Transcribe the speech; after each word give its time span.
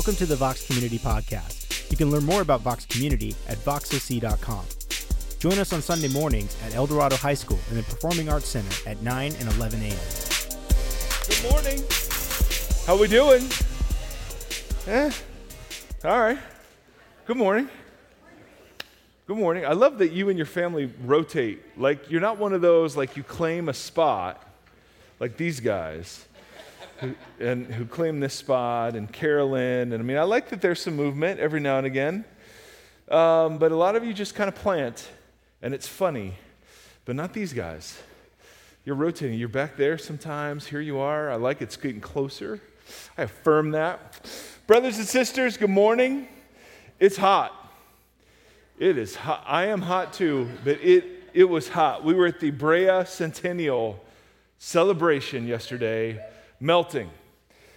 Welcome 0.00 0.16
to 0.16 0.24
the 0.24 0.36
Vox 0.36 0.66
Community 0.66 0.98
Podcast. 0.98 1.90
You 1.90 1.96
can 1.98 2.10
learn 2.10 2.24
more 2.24 2.40
about 2.40 2.62
Vox 2.62 2.86
Community 2.86 3.36
at 3.48 3.58
voxoc.com. 3.58 4.64
Join 5.38 5.58
us 5.58 5.74
on 5.74 5.82
Sunday 5.82 6.08
mornings 6.08 6.56
at 6.64 6.74
El 6.74 6.86
Dorado 6.86 7.16
High 7.16 7.34
School 7.34 7.58
in 7.68 7.76
the 7.76 7.82
Performing 7.82 8.30
Arts 8.30 8.48
Center 8.48 8.88
at 8.88 9.02
9 9.02 9.34
and 9.38 9.52
11 9.56 9.82
a.m. 9.82 9.98
Good 11.28 11.52
morning. 11.52 11.84
How 12.86 12.96
we 12.96 13.08
doing? 13.08 13.46
Eh? 14.86 15.10
All 16.06 16.18
right. 16.18 16.38
Good 17.26 17.36
morning. 17.36 17.68
Good 19.26 19.36
morning. 19.36 19.66
I 19.66 19.72
love 19.72 19.98
that 19.98 20.12
you 20.12 20.30
and 20.30 20.38
your 20.38 20.46
family 20.46 20.90
rotate. 21.04 21.62
Like 21.76 22.10
you're 22.10 22.22
not 22.22 22.38
one 22.38 22.54
of 22.54 22.62
those 22.62 22.96
like 22.96 23.18
you 23.18 23.22
claim 23.22 23.68
a 23.68 23.74
spot 23.74 24.42
like 25.18 25.36
these 25.36 25.60
guys 25.60 26.24
who, 27.00 27.14
and 27.38 27.66
who 27.66 27.84
claim 27.84 28.20
this 28.20 28.34
spot 28.34 28.94
and 28.94 29.12
Carolyn. 29.12 29.92
And 29.92 29.94
I 29.94 30.02
mean, 30.02 30.16
I 30.16 30.22
like 30.22 30.50
that 30.50 30.60
there's 30.60 30.80
some 30.80 30.96
movement 30.96 31.40
every 31.40 31.60
now 31.60 31.78
and 31.78 31.86
again. 31.86 32.24
Um, 33.08 33.58
but 33.58 33.72
a 33.72 33.76
lot 33.76 33.96
of 33.96 34.04
you 34.04 34.12
just 34.12 34.34
kind 34.34 34.48
of 34.48 34.54
plant 34.54 35.08
and 35.62 35.74
it's 35.74 35.88
funny. 35.88 36.34
But 37.04 37.16
not 37.16 37.32
these 37.32 37.52
guys. 37.52 37.98
You're 38.84 38.96
rotating. 38.96 39.38
You're 39.38 39.48
back 39.48 39.76
there 39.76 39.98
sometimes. 39.98 40.66
Here 40.66 40.80
you 40.80 40.98
are. 40.98 41.30
I 41.30 41.36
like 41.36 41.60
it's 41.60 41.76
getting 41.76 42.00
closer. 42.00 42.60
I 43.18 43.22
affirm 43.22 43.72
that. 43.72 44.30
Brothers 44.66 44.98
and 44.98 45.06
sisters, 45.06 45.56
good 45.56 45.70
morning. 45.70 46.28
It's 46.98 47.16
hot. 47.16 47.52
It 48.78 48.96
is 48.96 49.14
hot. 49.14 49.44
I 49.46 49.66
am 49.66 49.82
hot 49.82 50.12
too, 50.12 50.48
but 50.64 50.80
it, 50.80 51.04
it 51.34 51.44
was 51.44 51.68
hot. 51.68 52.04
We 52.04 52.14
were 52.14 52.26
at 52.26 52.40
the 52.40 52.50
Brea 52.50 53.04
Centennial 53.04 54.02
celebration 54.58 55.46
yesterday, 55.46 56.18
melting. 56.60 57.10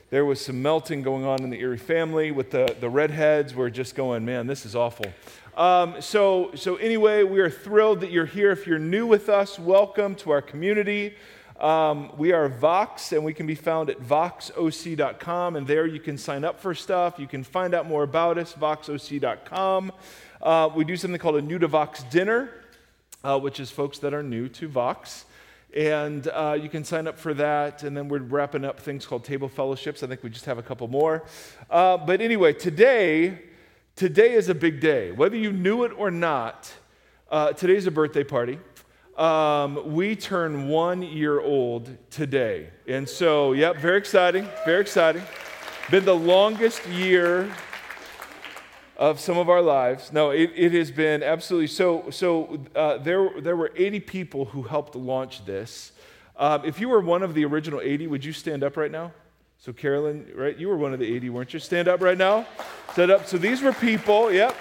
There 0.10 0.26
was 0.26 0.44
some 0.44 0.62
melting 0.62 1.02
going 1.04 1.24
on 1.24 1.42
in 1.42 1.50
the 1.50 1.60
Erie 1.62 1.78
family 1.78 2.32
with 2.32 2.52
the, 2.52 2.76
the 2.82 2.90
redheads. 2.90 3.56
We're 3.56 3.70
just 3.70 3.96
going, 3.96 4.26
man, 4.26 4.46
this 4.46 4.66
is 4.66 4.76
awful. 4.76 5.06
Um, 5.56 6.02
so, 6.02 6.52
so, 6.56 6.76
anyway, 6.76 7.24
we 7.24 7.40
are 7.40 7.50
thrilled 7.50 8.02
that 8.02 8.12
you're 8.12 8.26
here. 8.26 8.52
If 8.52 8.68
you're 8.68 8.80
new 8.80 9.08
with 9.08 9.30
us, 9.30 9.58
welcome 9.58 10.16
to 10.16 10.32
our 10.32 10.42
community. 10.42 11.16
Um, 11.60 12.12
we 12.18 12.34
are 12.34 12.50
Vox, 12.50 13.14
and 13.14 13.24
we 13.24 13.34
can 13.34 13.48
be 13.48 13.56
found 13.56 13.90
at 13.90 14.02
voxoc.com, 14.02 15.56
and 15.56 15.66
there 15.66 15.86
you 15.86 16.02
can 16.02 16.18
sign 16.18 16.44
up 16.44 16.60
for 16.60 16.76
stuff. 16.76 17.18
You 17.18 17.28
can 17.28 17.44
find 17.44 17.74
out 17.74 17.88
more 17.88 18.04
about 18.04 18.38
us, 18.38 18.54
voxoc.com. 18.54 19.94
Uh, 20.42 20.70
we 20.76 20.84
do 20.84 20.98
something 20.98 21.20
called 21.20 21.38
a 21.38 21.42
New 21.42 21.60
to 21.60 21.68
Vox 21.68 22.04
dinner, 22.04 22.50
uh, 23.24 23.40
which 23.40 23.62
is 23.62 23.72
folks 23.72 24.00
that 24.00 24.14
are 24.14 24.24
new 24.24 24.50
to 24.50 24.68
Vox. 24.68 25.26
And 25.76 26.28
uh, 26.28 26.58
you 26.62 26.70
can 26.70 26.84
sign 26.84 27.08
up 27.08 27.18
for 27.18 27.34
that. 27.34 27.84
And 27.84 27.98
then 27.98 28.08
we're 28.08 28.20
wrapping 28.20 28.64
up 28.64 28.80
things 28.80 29.06
called 29.06 29.24
table 29.24 29.50
fellowships. 29.50 30.04
I 30.04 30.08
think 30.08 30.24
we 30.24 30.30
just 30.30 30.46
have 30.46 30.58
a 30.58 30.64
couple 30.64 30.88
more. 30.88 31.26
Uh, 31.70 31.98
but 31.98 32.22
anyway, 32.22 32.54
today, 32.54 33.40
today 33.96 34.34
is 34.34 34.50
a 34.50 34.56
big 34.56 34.80
day. 34.80 35.12
Whether 35.12 35.38
you 35.38 35.52
knew 35.52 35.84
it 35.84 35.92
or 35.98 36.12
not, 36.12 36.72
uh, 37.32 37.54
today's 37.54 37.88
a 37.88 37.92
birthday 37.92 38.24
party. 38.24 38.60
Um, 39.18 39.94
we 39.94 40.16
turn 40.16 40.68
one 40.68 41.02
year 41.02 41.40
old 41.40 41.90
today. 42.10 42.70
And 42.88 43.08
so, 43.08 43.54
yep, 43.54 43.78
very 43.78 43.98
exciting, 43.98 44.48
very 44.66 44.82
exciting. 44.82 45.24
Been 45.92 46.06
the 46.06 46.16
longest 46.16 46.88
year 46.88 47.52
of 48.98 49.20
some 49.20 49.38
of 49.38 49.50
our 49.50 49.62
lives. 49.62 50.14
No, 50.14 50.30
it, 50.30 50.52
it 50.56 50.72
has 50.74 50.92
been 50.92 51.24
absolutely 51.24 51.68
so. 51.68 52.10
So 52.10 52.60
uh, 52.76 52.98
there, 52.98 53.30
there 53.42 53.56
were 53.56 53.72
80 53.76 54.00
people 54.02 54.46
who 54.46 54.64
helped 54.64 54.96
launch 54.96 55.46
this. 55.46 55.92
Um, 56.36 56.66
if 56.66 56.80
you 56.80 56.90
were 56.90 57.02
one 57.02 57.24
of 57.24 57.34
the 57.34 57.46
original 57.46 57.82
80, 57.82 58.08
would 58.08 58.26
you 58.26 58.34
stand 58.34 58.64
up 58.64 58.78
right 58.78 58.92
now? 58.92 59.12
So 59.60 59.72
Carolyn, 59.72 60.30
right? 60.36 60.58
You 60.58 60.68
were 60.68 60.78
one 60.78 60.94
of 60.94 61.00
the 61.00 61.16
80, 61.16 61.30
weren't 61.30 61.54
you? 61.54 61.60
Stand 61.60 61.88
up 61.88 62.02
right 62.02 62.18
now. 62.18 62.46
Stand 62.92 63.12
up. 63.12 63.28
So 63.28 63.38
these 63.38 63.62
were 63.62 63.72
people. 63.72 64.32
Yep. 64.32 64.56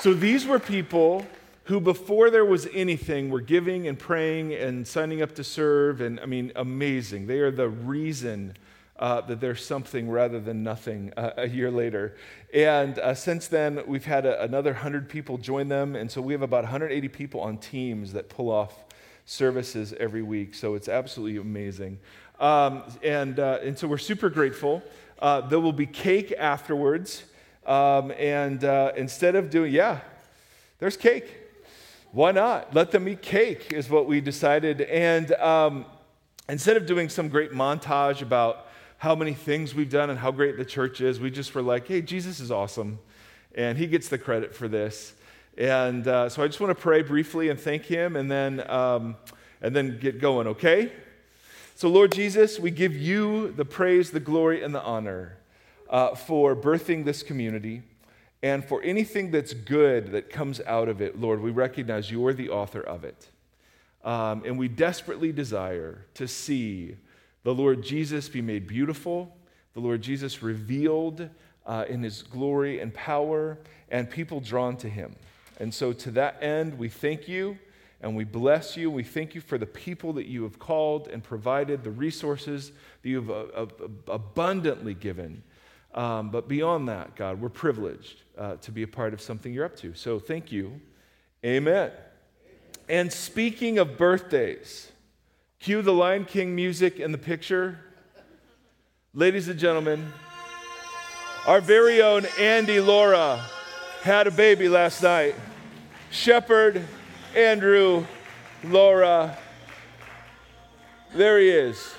So 0.00 0.14
these 0.14 0.46
were 0.46 0.58
people 0.58 1.26
who, 1.64 1.80
before 1.80 2.30
there 2.30 2.44
was 2.44 2.66
anything, 2.72 3.30
were 3.30 3.40
giving 3.40 3.86
and 3.86 3.98
praying 3.98 4.54
and 4.54 4.88
signing 4.88 5.22
up 5.22 5.34
to 5.36 5.44
serve. 5.44 6.00
And 6.00 6.18
I 6.18 6.26
mean, 6.26 6.50
amazing. 6.56 7.26
They 7.26 7.40
are 7.40 7.50
the 7.50 7.68
reason 7.68 8.54
uh, 8.98 9.20
that 9.22 9.40
there's 9.40 9.64
something 9.64 10.10
rather 10.10 10.40
than 10.40 10.62
nothing 10.62 11.12
uh, 11.16 11.30
a 11.36 11.48
year 11.48 11.70
later. 11.70 12.16
And 12.52 12.98
uh, 12.98 13.14
since 13.14 13.46
then, 13.46 13.80
we've 13.86 14.04
had 14.04 14.26
a, 14.26 14.42
another 14.42 14.72
100 14.72 15.08
people 15.08 15.38
join 15.38 15.68
them. 15.68 15.94
And 15.94 16.10
so 16.10 16.20
we 16.20 16.32
have 16.32 16.42
about 16.42 16.64
180 16.64 17.08
people 17.08 17.40
on 17.40 17.58
teams 17.58 18.12
that 18.14 18.28
pull 18.28 18.50
off 18.50 18.84
services 19.24 19.94
every 20.00 20.22
week. 20.22 20.54
So 20.54 20.74
it's 20.74 20.88
absolutely 20.88 21.40
amazing. 21.40 21.98
Um, 22.40 22.82
and, 23.02 23.38
uh, 23.38 23.58
and 23.62 23.78
so 23.78 23.86
we're 23.86 23.98
super 23.98 24.30
grateful. 24.30 24.82
Uh, 25.18 25.42
there 25.42 25.60
will 25.60 25.72
be 25.72 25.86
cake 25.86 26.32
afterwards. 26.38 27.24
Um, 27.66 28.12
and 28.12 28.64
uh, 28.64 28.92
instead 28.96 29.36
of 29.36 29.50
doing, 29.50 29.72
yeah, 29.72 30.00
there's 30.78 30.96
cake. 30.96 31.34
Why 32.12 32.32
not? 32.32 32.74
Let 32.74 32.90
them 32.90 33.06
eat 33.06 33.20
cake, 33.20 33.72
is 33.72 33.90
what 33.90 34.06
we 34.06 34.20
decided. 34.22 34.80
And 34.80 35.32
um, 35.34 35.84
instead 36.48 36.78
of 36.78 36.86
doing 36.86 37.10
some 37.10 37.28
great 37.28 37.52
montage 37.52 38.22
about 38.22 38.67
how 38.98 39.14
many 39.14 39.32
things 39.32 39.74
we've 39.74 39.90
done 39.90 40.10
and 40.10 40.18
how 40.18 40.30
great 40.30 40.56
the 40.56 40.64
church 40.64 41.00
is. 41.00 41.20
We 41.20 41.30
just 41.30 41.54
were 41.54 41.62
like, 41.62 41.86
hey, 41.86 42.02
Jesus 42.02 42.40
is 42.40 42.50
awesome, 42.50 42.98
and 43.54 43.78
he 43.78 43.86
gets 43.86 44.08
the 44.08 44.18
credit 44.18 44.54
for 44.54 44.68
this. 44.68 45.14
And 45.56 46.06
uh, 46.06 46.28
so 46.28 46.42
I 46.42 46.46
just 46.46 46.60
want 46.60 46.76
to 46.76 46.80
pray 46.80 47.02
briefly 47.02 47.48
and 47.48 47.58
thank 47.58 47.84
him, 47.84 48.16
and 48.16 48.30
then, 48.30 48.68
um, 48.70 49.16
and 49.62 49.74
then 49.74 49.98
get 49.98 50.20
going, 50.20 50.48
okay? 50.48 50.92
So, 51.76 51.88
Lord 51.88 52.10
Jesus, 52.10 52.58
we 52.58 52.72
give 52.72 52.96
you 52.96 53.52
the 53.52 53.64
praise, 53.64 54.10
the 54.10 54.20
glory, 54.20 54.64
and 54.64 54.74
the 54.74 54.82
honor 54.82 55.38
uh, 55.88 56.16
for 56.16 56.56
birthing 56.56 57.04
this 57.04 57.22
community. 57.22 57.82
And 58.42 58.64
for 58.64 58.82
anything 58.82 59.30
that's 59.30 59.52
good 59.52 60.12
that 60.12 60.30
comes 60.30 60.60
out 60.60 60.88
of 60.88 61.00
it, 61.00 61.20
Lord, 61.20 61.40
we 61.40 61.50
recognize 61.50 62.10
you're 62.10 62.32
the 62.32 62.50
author 62.50 62.80
of 62.80 63.04
it. 63.04 63.28
Um, 64.04 64.42
and 64.44 64.58
we 64.58 64.68
desperately 64.68 65.32
desire 65.32 66.04
to 66.14 66.28
see 66.28 66.96
the 67.48 67.54
Lord 67.54 67.82
Jesus 67.82 68.28
be 68.28 68.42
made 68.42 68.66
beautiful, 68.66 69.34
the 69.72 69.80
Lord 69.80 70.02
Jesus 70.02 70.42
revealed 70.42 71.30
uh, 71.64 71.86
in 71.88 72.02
his 72.02 72.20
glory 72.20 72.78
and 72.78 72.92
power, 72.92 73.56
and 73.88 74.10
people 74.10 74.38
drawn 74.38 74.76
to 74.76 74.86
him. 74.86 75.16
And 75.58 75.72
so, 75.72 75.94
to 75.94 76.10
that 76.10 76.42
end, 76.42 76.78
we 76.78 76.90
thank 76.90 77.26
you 77.26 77.56
and 78.02 78.14
we 78.14 78.24
bless 78.24 78.76
you. 78.76 78.90
We 78.90 79.02
thank 79.02 79.34
you 79.34 79.40
for 79.40 79.56
the 79.56 79.64
people 79.64 80.12
that 80.12 80.26
you 80.26 80.42
have 80.42 80.58
called 80.58 81.08
and 81.08 81.24
provided, 81.24 81.84
the 81.84 81.90
resources 81.90 82.70
that 83.00 83.08
you 83.08 83.22
have 83.22 83.30
uh, 83.30 83.62
uh, 83.62 83.66
abundantly 84.08 84.92
given. 84.92 85.42
Um, 85.94 86.28
but 86.28 86.48
beyond 86.48 86.86
that, 86.90 87.16
God, 87.16 87.40
we're 87.40 87.48
privileged 87.48 88.24
uh, 88.36 88.56
to 88.56 88.70
be 88.70 88.82
a 88.82 88.86
part 88.86 89.14
of 89.14 89.22
something 89.22 89.54
you're 89.54 89.64
up 89.64 89.76
to. 89.76 89.94
So, 89.94 90.18
thank 90.18 90.52
you. 90.52 90.82
Amen. 91.42 91.92
And 92.90 93.10
speaking 93.10 93.78
of 93.78 93.96
birthdays, 93.96 94.92
Cue 95.60 95.82
the 95.82 95.92
Lion 95.92 96.24
King 96.24 96.54
music 96.54 97.00
in 97.00 97.10
the 97.10 97.18
picture. 97.18 97.80
Ladies 99.12 99.48
and 99.48 99.58
gentlemen, 99.58 100.12
our 101.48 101.60
very 101.60 102.00
own 102.00 102.26
Andy 102.38 102.78
Laura 102.78 103.44
had 104.02 104.28
a 104.28 104.30
baby 104.30 104.68
last 104.68 105.02
night. 105.02 105.34
Shepherd, 106.12 106.84
Andrew, 107.34 108.06
Laura. 108.62 109.36
There 111.12 111.40
he 111.40 111.48
is. 111.48 111.92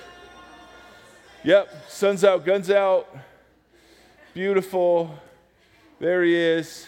Yep, 1.44 1.90
sun's 1.90 2.24
out, 2.24 2.46
guns 2.46 2.70
out. 2.70 3.14
Beautiful. 4.32 5.18
There 5.98 6.24
he 6.24 6.34
is. 6.34 6.86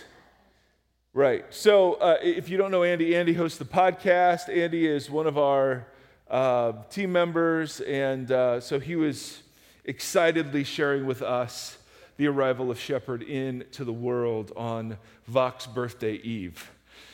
Right. 1.12 1.44
So, 1.50 1.94
uh, 1.94 2.16
if 2.22 2.48
you 2.48 2.56
don't 2.56 2.70
know 2.70 2.82
Andy, 2.82 3.14
Andy 3.14 3.34
hosts 3.34 3.58
the 3.58 3.66
podcast. 3.66 4.48
Andy 4.48 4.86
is 4.86 5.10
one 5.10 5.26
of 5.26 5.36
our 5.36 5.86
uh, 6.32 6.72
team 6.90 7.12
members, 7.12 7.80
and 7.82 8.32
uh, 8.32 8.58
so 8.58 8.80
he 8.80 8.96
was 8.96 9.42
excitedly 9.84 10.64
sharing 10.64 11.06
with 11.06 11.20
us 11.20 11.76
the 12.16 12.26
arrival 12.26 12.70
of 12.70 12.80
Shepherd 12.80 13.22
into 13.22 13.84
the 13.84 13.92
world 13.92 14.50
on 14.56 14.96
Vox 15.26 15.66
birthday 15.66 16.14
eve. 16.14 16.70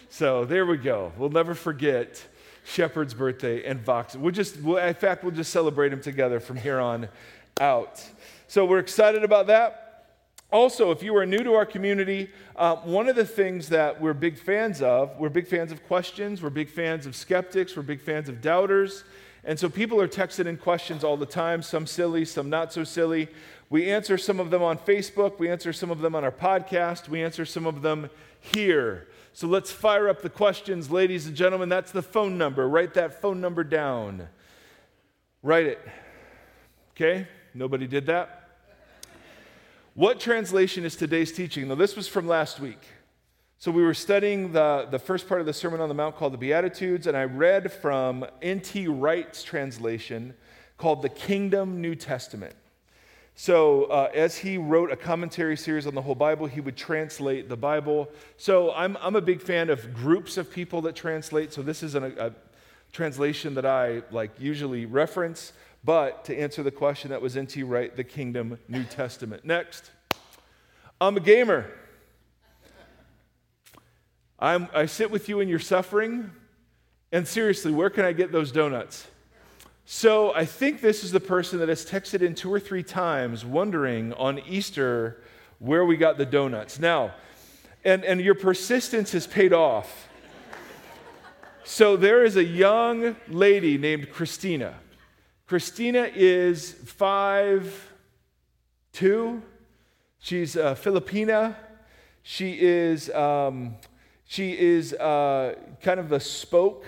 So 0.09 0.44
there 0.44 0.65
we 0.65 0.76
go. 0.76 1.12
We'll 1.19 1.31
never 1.31 1.55
forget 1.55 2.25
Shepherd's 2.65 3.12
birthday 3.12 3.65
and 3.65 3.81
Vox. 3.81 4.15
We'll 4.15 4.32
just, 4.32 4.61
we'll, 4.61 4.79
in 4.79 4.94
fact, 4.94 5.25
we'll 5.25 5.35
just 5.35 5.53
celebrate 5.53 5.88
them 5.88 6.00
together 6.00 6.38
from 6.38 6.56
here 6.56 6.79
on 6.79 7.09
out. 7.61 8.05
So 8.47 8.64
we're 8.64 8.79
excited 8.79 9.25
about 9.25 9.49
that. 9.49 9.88
Also, 10.50 10.91
if 10.91 11.03
you 11.03 11.15
are 11.15 11.27
new 11.27 11.43
to 11.45 11.53
our 11.53 11.67
community, 11.67 12.31
uh, 12.56 12.77
one 12.77 13.06
of 13.06 13.17
the 13.17 13.25
things 13.25 13.69
that 13.69 14.00
we're 14.00 14.15
big 14.15 14.39
fans 14.39 14.81
of, 14.81 15.15
we're 15.19 15.29
big 15.29 15.47
fans 15.47 15.71
of 15.71 15.87
questions, 15.87 16.43
we're 16.43 16.49
big 16.49 16.71
fans 16.71 17.05
of 17.05 17.15
skeptics, 17.15 17.77
we're 17.77 17.83
big 17.83 18.00
fans 18.00 18.31
of 18.31 18.41
doubters. 18.41 19.05
And 19.45 19.59
so 19.59 19.69
people 19.69 20.00
are 20.00 20.09
texting 20.09 20.47
in 20.47 20.56
questions 20.56 21.05
all 21.05 21.19
the 21.19 21.27
time, 21.27 21.61
some 21.61 21.87
silly, 21.87 22.25
some 22.25 22.49
not 22.49 22.73
so 22.73 22.83
silly. 22.83 23.29
We 23.69 23.91
answer 23.91 24.17
some 24.17 24.41
of 24.41 24.49
them 24.50 24.62
on 24.62 24.79
Facebook, 24.79 25.39
we 25.39 25.50
answer 25.50 25.75
some 25.75 25.91
of 25.91 26.00
them 26.00 26.15
on 26.15 26.25
our 26.25 26.33
podcast, 26.33 27.11
we 27.11 27.23
answer 27.23 27.45
some 27.45 27.67
of 27.67 27.83
them 27.83 28.09
here. 28.41 29.06
So 29.35 29.47
let's 29.49 29.71
fire 29.71 30.09
up 30.09 30.23
the 30.23 30.31
questions, 30.31 30.91
ladies 30.91 31.27
and 31.27 31.37
gentlemen. 31.37 31.69
That's 31.69 31.93
the 31.93 32.03
phone 32.03 32.39
number. 32.39 32.67
Write 32.67 32.95
that 32.95 33.21
phone 33.21 33.43
number 33.43 33.65
down. 33.65 34.29
Write 35.43 35.67
it. 35.67 35.89
Okay? 36.93 37.29
Nobody 37.53 37.87
did 37.87 38.06
that? 38.06 38.38
What 39.99 40.21
translation 40.21 40.85
is 40.85 40.95
today's 40.95 41.33
teaching? 41.33 41.67
Now, 41.67 41.75
this 41.75 41.97
was 41.97 42.06
from 42.06 42.29
last 42.29 42.61
week. 42.61 42.79
So, 43.59 43.73
we 43.73 43.83
were 43.83 43.95
studying 43.95 44.53
the, 44.53 44.87
the 44.89 44.99
first 45.00 45.27
part 45.27 45.41
of 45.41 45.47
the 45.49 45.53
Sermon 45.53 45.81
on 45.81 45.89
the 45.89 45.95
Mount 45.97 46.15
called 46.15 46.33
the 46.33 46.39
Beatitudes, 46.39 47.09
and 47.09 47.17
I 47.17 47.25
read 47.25 47.73
from 47.73 48.25
N.T. 48.41 48.87
Wright's 48.87 49.43
translation 49.43 50.35
called 50.77 51.03
the 51.03 51.09
Kingdom 51.09 51.81
New 51.81 51.97
Testament. 51.97 52.55
So, 53.35 53.87
uh, 53.87 54.09
as 54.15 54.39
he 54.39 54.56
wrote 54.56 54.93
a 54.93 54.97
commentary 54.97 55.56
series 55.56 55.85
on 55.85 55.97
the 55.97 56.03
whole 56.03 56.15
Bible, 56.15 56.47
he 56.47 56.61
would 56.61 56.77
translate 56.77 57.49
the 57.49 57.56
Bible. 57.56 58.09
So, 58.37 58.73
I'm, 58.75 58.97
I'm 59.00 59.17
a 59.17 59.21
big 59.21 59.43
fan 59.43 59.69
of 59.69 59.93
groups 59.93 60.37
of 60.37 60.49
people 60.49 60.81
that 60.83 60.95
translate. 60.95 61.53
So, 61.53 61.61
this 61.61 61.83
isn't 61.83 62.05
a, 62.05 62.27
a 62.27 62.33
translation 62.93 63.55
that 63.55 63.67
I 63.67 64.03
like 64.12 64.31
usually 64.39 64.87
reference. 64.87 65.55
But 65.88 66.26
to 66.26 66.38
answer 66.38 66.62
the 66.62 66.70
question 66.70 67.12
that 67.12 67.23
was 67.23 67.35
N.T. 67.35 67.62
Wright, 67.62 67.96
the 67.96 68.05
Kingdom 68.05 68.58
New 68.69 68.85
Testament. 68.85 69.46
Next, 69.46 69.90
I'm 71.00 71.17
a 71.17 71.20
gamer. 71.20 71.64
I'm, 74.38 74.69
I 74.75 74.85
sit 74.85 75.11
with 75.11 75.31
you 75.31 75.40
in 75.40 75.49
your 75.49 75.58
suffering. 75.58 76.31
And 77.11 77.26
seriously, 77.26 77.73
where 77.73 77.88
can 77.88 78.05
I 78.05 78.12
get 78.12 78.32
those 78.32 78.52
donuts? 78.52 79.06
So 79.87 80.35
I 80.35 80.44
think 80.44 80.82
this 80.82 81.05
is 81.05 81.11
the 81.11 81.20
person 81.20 81.58
that 81.61 81.70
has 81.70 81.87
texted 81.87 82.20
in 82.20 82.35
two 82.35 82.52
or 82.52 82.61
three 82.61 82.82
times 82.82 83.46
wondering 83.46 84.12
on 84.12 84.40
Easter 84.40 85.23
where 85.58 85.87
we 85.87 85.96
got 85.96 86.19
the 86.19 86.26
donuts. 86.26 86.79
Now, 86.79 87.14
and, 87.82 88.05
and 88.05 88.20
your 88.20 88.35
persistence 88.35 89.12
has 89.12 89.26
paid 89.26 89.55
off. 89.55 90.06
So 91.64 91.96
there 91.96 92.26
is 92.26 92.37
a 92.37 92.44
young 92.44 93.17
lady 93.26 93.79
named 93.79 94.11
Christina. 94.11 94.75
Christina 95.49 96.11
is 96.15 96.73
five 96.73 97.91
two. 98.93 99.41
She's 100.19 100.56
a 100.56 100.77
Filipina. 100.77 101.56
She 102.23 102.61
is 102.61 103.09
um, 103.11 103.77
she 104.27 104.53
is 104.59 104.93
uh, 104.93 105.55
kind 105.81 105.99
of 105.99 106.11
the 106.11 106.21
spoke 106.21 106.85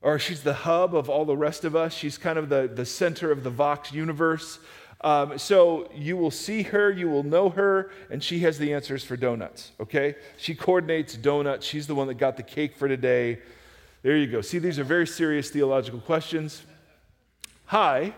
or 0.00 0.20
she's 0.20 0.44
the 0.44 0.54
hub 0.54 0.94
of 0.94 1.10
all 1.10 1.24
the 1.24 1.36
rest 1.36 1.64
of 1.64 1.74
us. 1.74 1.92
She's 1.92 2.16
kind 2.16 2.38
of 2.38 2.48
the, 2.48 2.70
the 2.72 2.86
center 2.86 3.32
of 3.32 3.42
the 3.42 3.50
Vox 3.50 3.92
universe. 3.92 4.60
Um, 5.00 5.36
so 5.36 5.90
you 5.92 6.16
will 6.16 6.30
see 6.30 6.62
her, 6.62 6.92
you 6.92 7.08
will 7.08 7.24
know 7.24 7.48
her, 7.50 7.90
and 8.10 8.22
she 8.22 8.38
has 8.40 8.58
the 8.58 8.74
answers 8.74 9.02
for 9.02 9.16
donuts, 9.16 9.72
okay? 9.80 10.14
She 10.36 10.54
coordinates 10.54 11.14
donuts. 11.16 11.66
She's 11.66 11.88
the 11.88 11.96
one 11.96 12.06
that 12.06 12.14
got 12.14 12.36
the 12.36 12.44
cake 12.44 12.76
for 12.76 12.86
today. 12.86 13.38
There 14.02 14.16
you 14.16 14.28
go. 14.28 14.40
See, 14.40 14.60
these 14.60 14.78
are 14.78 14.84
very 14.84 15.06
serious 15.06 15.50
theological 15.50 15.98
questions. 16.00 16.62
Hi, 17.68 18.14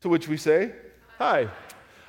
to 0.00 0.08
which 0.08 0.26
we 0.26 0.36
say, 0.36 0.72
Hi. 1.18 1.48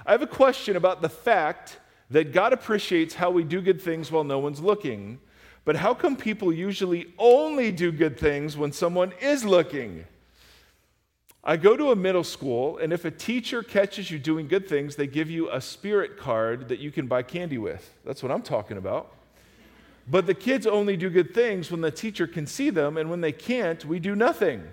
I 0.07 0.11
have 0.11 0.23
a 0.23 0.27
question 0.27 0.75
about 0.75 1.03
the 1.03 1.09
fact 1.09 1.77
that 2.09 2.33
God 2.33 2.51
appreciates 2.51 3.13
how 3.13 3.29
we 3.29 3.43
do 3.43 3.61
good 3.61 3.79
things 3.79 4.11
while 4.11 4.23
no 4.23 4.39
one's 4.39 4.59
looking. 4.59 5.19
But 5.65 5.75
how 5.75 5.93
come 5.93 6.15
people 6.15 6.51
usually 6.51 7.13
only 7.19 7.71
do 7.71 7.91
good 7.91 8.19
things 8.19 8.57
when 8.57 8.71
someone 8.71 9.13
is 9.21 9.45
looking? 9.45 10.05
I 11.43 11.57
go 11.57 11.77
to 11.77 11.91
a 11.91 11.95
middle 11.95 12.23
school, 12.23 12.79
and 12.79 12.91
if 12.91 13.05
a 13.05 13.11
teacher 13.11 13.61
catches 13.61 14.09
you 14.09 14.17
doing 14.17 14.47
good 14.47 14.67
things, 14.67 14.95
they 14.95 15.05
give 15.05 15.29
you 15.29 15.51
a 15.51 15.61
spirit 15.61 16.17
card 16.17 16.69
that 16.69 16.79
you 16.79 16.89
can 16.89 17.05
buy 17.05 17.21
candy 17.21 17.59
with. 17.59 17.93
That's 18.03 18.23
what 18.23 18.31
I'm 18.31 18.41
talking 18.41 18.77
about. 18.77 19.13
But 20.07 20.25
the 20.25 20.33
kids 20.33 20.65
only 20.65 20.97
do 20.97 21.11
good 21.11 21.35
things 21.35 21.69
when 21.69 21.81
the 21.81 21.91
teacher 21.91 22.25
can 22.25 22.47
see 22.47 22.71
them, 22.71 22.97
and 22.97 23.11
when 23.11 23.21
they 23.21 23.31
can't, 23.31 23.85
we 23.85 23.99
do 23.99 24.15
nothing. 24.15 24.63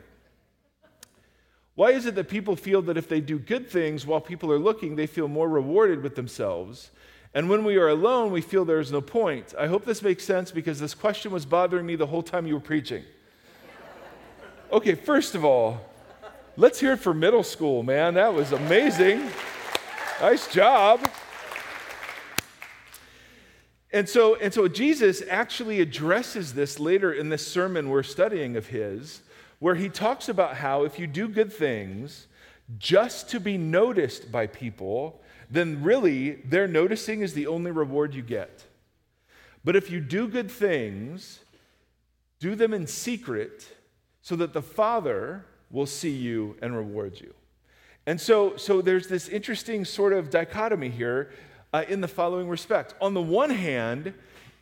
Why 1.75 1.93
is 1.93 2.05
it 2.07 2.15
that 2.17 2.29
people 2.29 2.55
feel 2.55 2.83
that 2.83 2.99
if 2.99 3.09
they 3.09 3.21
do 3.21 3.39
good 3.39 3.69
things 3.69 4.07
while 4.07 4.21
people 4.21 4.53
are 4.53 4.59
looking, 4.59 4.97
they 4.97 5.07
feel 5.07 5.29
more 5.29 5.49
rewarded 5.49 6.03
with 6.03 6.17
themselves? 6.17 6.91
And 7.35 7.49
when 7.49 7.65
we 7.65 7.77
are 7.77 7.89
alone, 7.89 8.31
we 8.31 8.43
feel 8.43 8.65
there 8.65 8.79
is 8.79 8.93
no 8.93 9.01
point. 9.01 9.55
I 9.59 9.67
hope 9.67 9.87
this 9.87 10.03
makes 10.03 10.23
sense 10.23 10.51
because 10.51 10.79
this 10.79 10.93
question 10.93 11.33
was 11.33 11.47
bothering 11.47 11.87
me 11.87 11.97
the 11.97 12.07
whole 12.07 12.23
time 12.23 12.47
you 12.47 12.55
were 12.55 12.61
preaching. 12.61 13.05
Okay, 14.71 14.95
first 14.95 15.35
of 15.35 15.45
all, 15.45 15.81
let's 16.57 16.79
hear 16.79 16.93
it 16.93 16.99
for 16.99 17.15
middle 17.15 17.43
school, 17.43 17.83
man. 17.83 18.15
That 18.15 18.35
was 18.35 18.53
amazing. 18.53 19.31
Nice 20.21 20.53
job. 20.53 21.09
And 23.95 24.09
so, 24.09 24.37
and 24.37 24.53
so 24.53 24.69
Jesus 24.69 25.23
actually 25.29 25.81
addresses 25.81 26.55
this 26.55 26.79
later 26.79 27.13
in 27.13 27.29
this 27.29 27.47
sermon 27.47 27.91
we're 27.91 28.03
studying 28.03 28.57
of 28.57 28.69
his, 28.69 29.21
where 29.63 29.77
he 29.77 29.89
talks 29.89 30.29
about 30.29 30.57
how 30.57 30.83
if 30.83 30.99
you 30.99 31.07
do 31.07 31.29
good 31.29 31.53
things 31.53 32.27
just 32.79 33.31
to 33.31 33.39
be 33.39 33.57
noticed 33.57 34.33
by 34.33 34.45
people, 34.45 35.23
then 35.49 35.81
really 35.85 36.33
their 36.33 36.67
noticing 36.67 37.21
is 37.21 37.33
the 37.35 37.47
only 37.47 37.71
reward 37.71 38.13
you 38.13 38.23
get. 38.23 38.65
But 39.63 39.77
if 39.77 39.89
you 39.89 40.01
do 40.01 40.27
good 40.27 40.51
things, 40.51 41.39
do 42.41 42.57
them 42.57 42.75
in 42.75 42.89
secret 42.89 43.69
so 44.21 44.35
that 44.35 44.53
the 44.53 44.63
Father 44.63 45.45
will 45.71 45.87
see 45.87 46.11
you 46.11 46.57
and 46.61 46.77
reward 46.77 47.21
you. 47.21 47.33
And 48.05 48.21
so, 48.21 48.57
so 48.57 48.83
there's 48.83 49.07
this 49.07 49.29
interesting 49.29 49.85
sort 49.85 50.13
of 50.13 50.29
dichotomy 50.29 50.89
here 50.89 51.31
uh, 51.73 51.85
in 51.89 52.01
the 52.01 52.09
following 52.09 52.49
respect. 52.49 52.97
On 53.01 53.15
the 53.15 53.23
one 53.23 53.51
hand, 53.51 54.13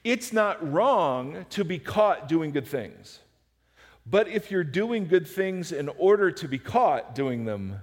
it's 0.04 0.30
not 0.30 0.70
wrong 0.70 1.46
to 1.48 1.64
be 1.64 1.78
caught 1.78 2.28
doing 2.28 2.50
good 2.50 2.66
things. 2.66 3.20
But 4.06 4.28
if 4.28 4.50
you're 4.50 4.64
doing 4.64 5.06
good 5.06 5.26
things 5.26 5.72
in 5.72 5.88
order 5.88 6.30
to 6.30 6.48
be 6.48 6.58
caught 6.58 7.14
doing 7.14 7.44
them, 7.44 7.80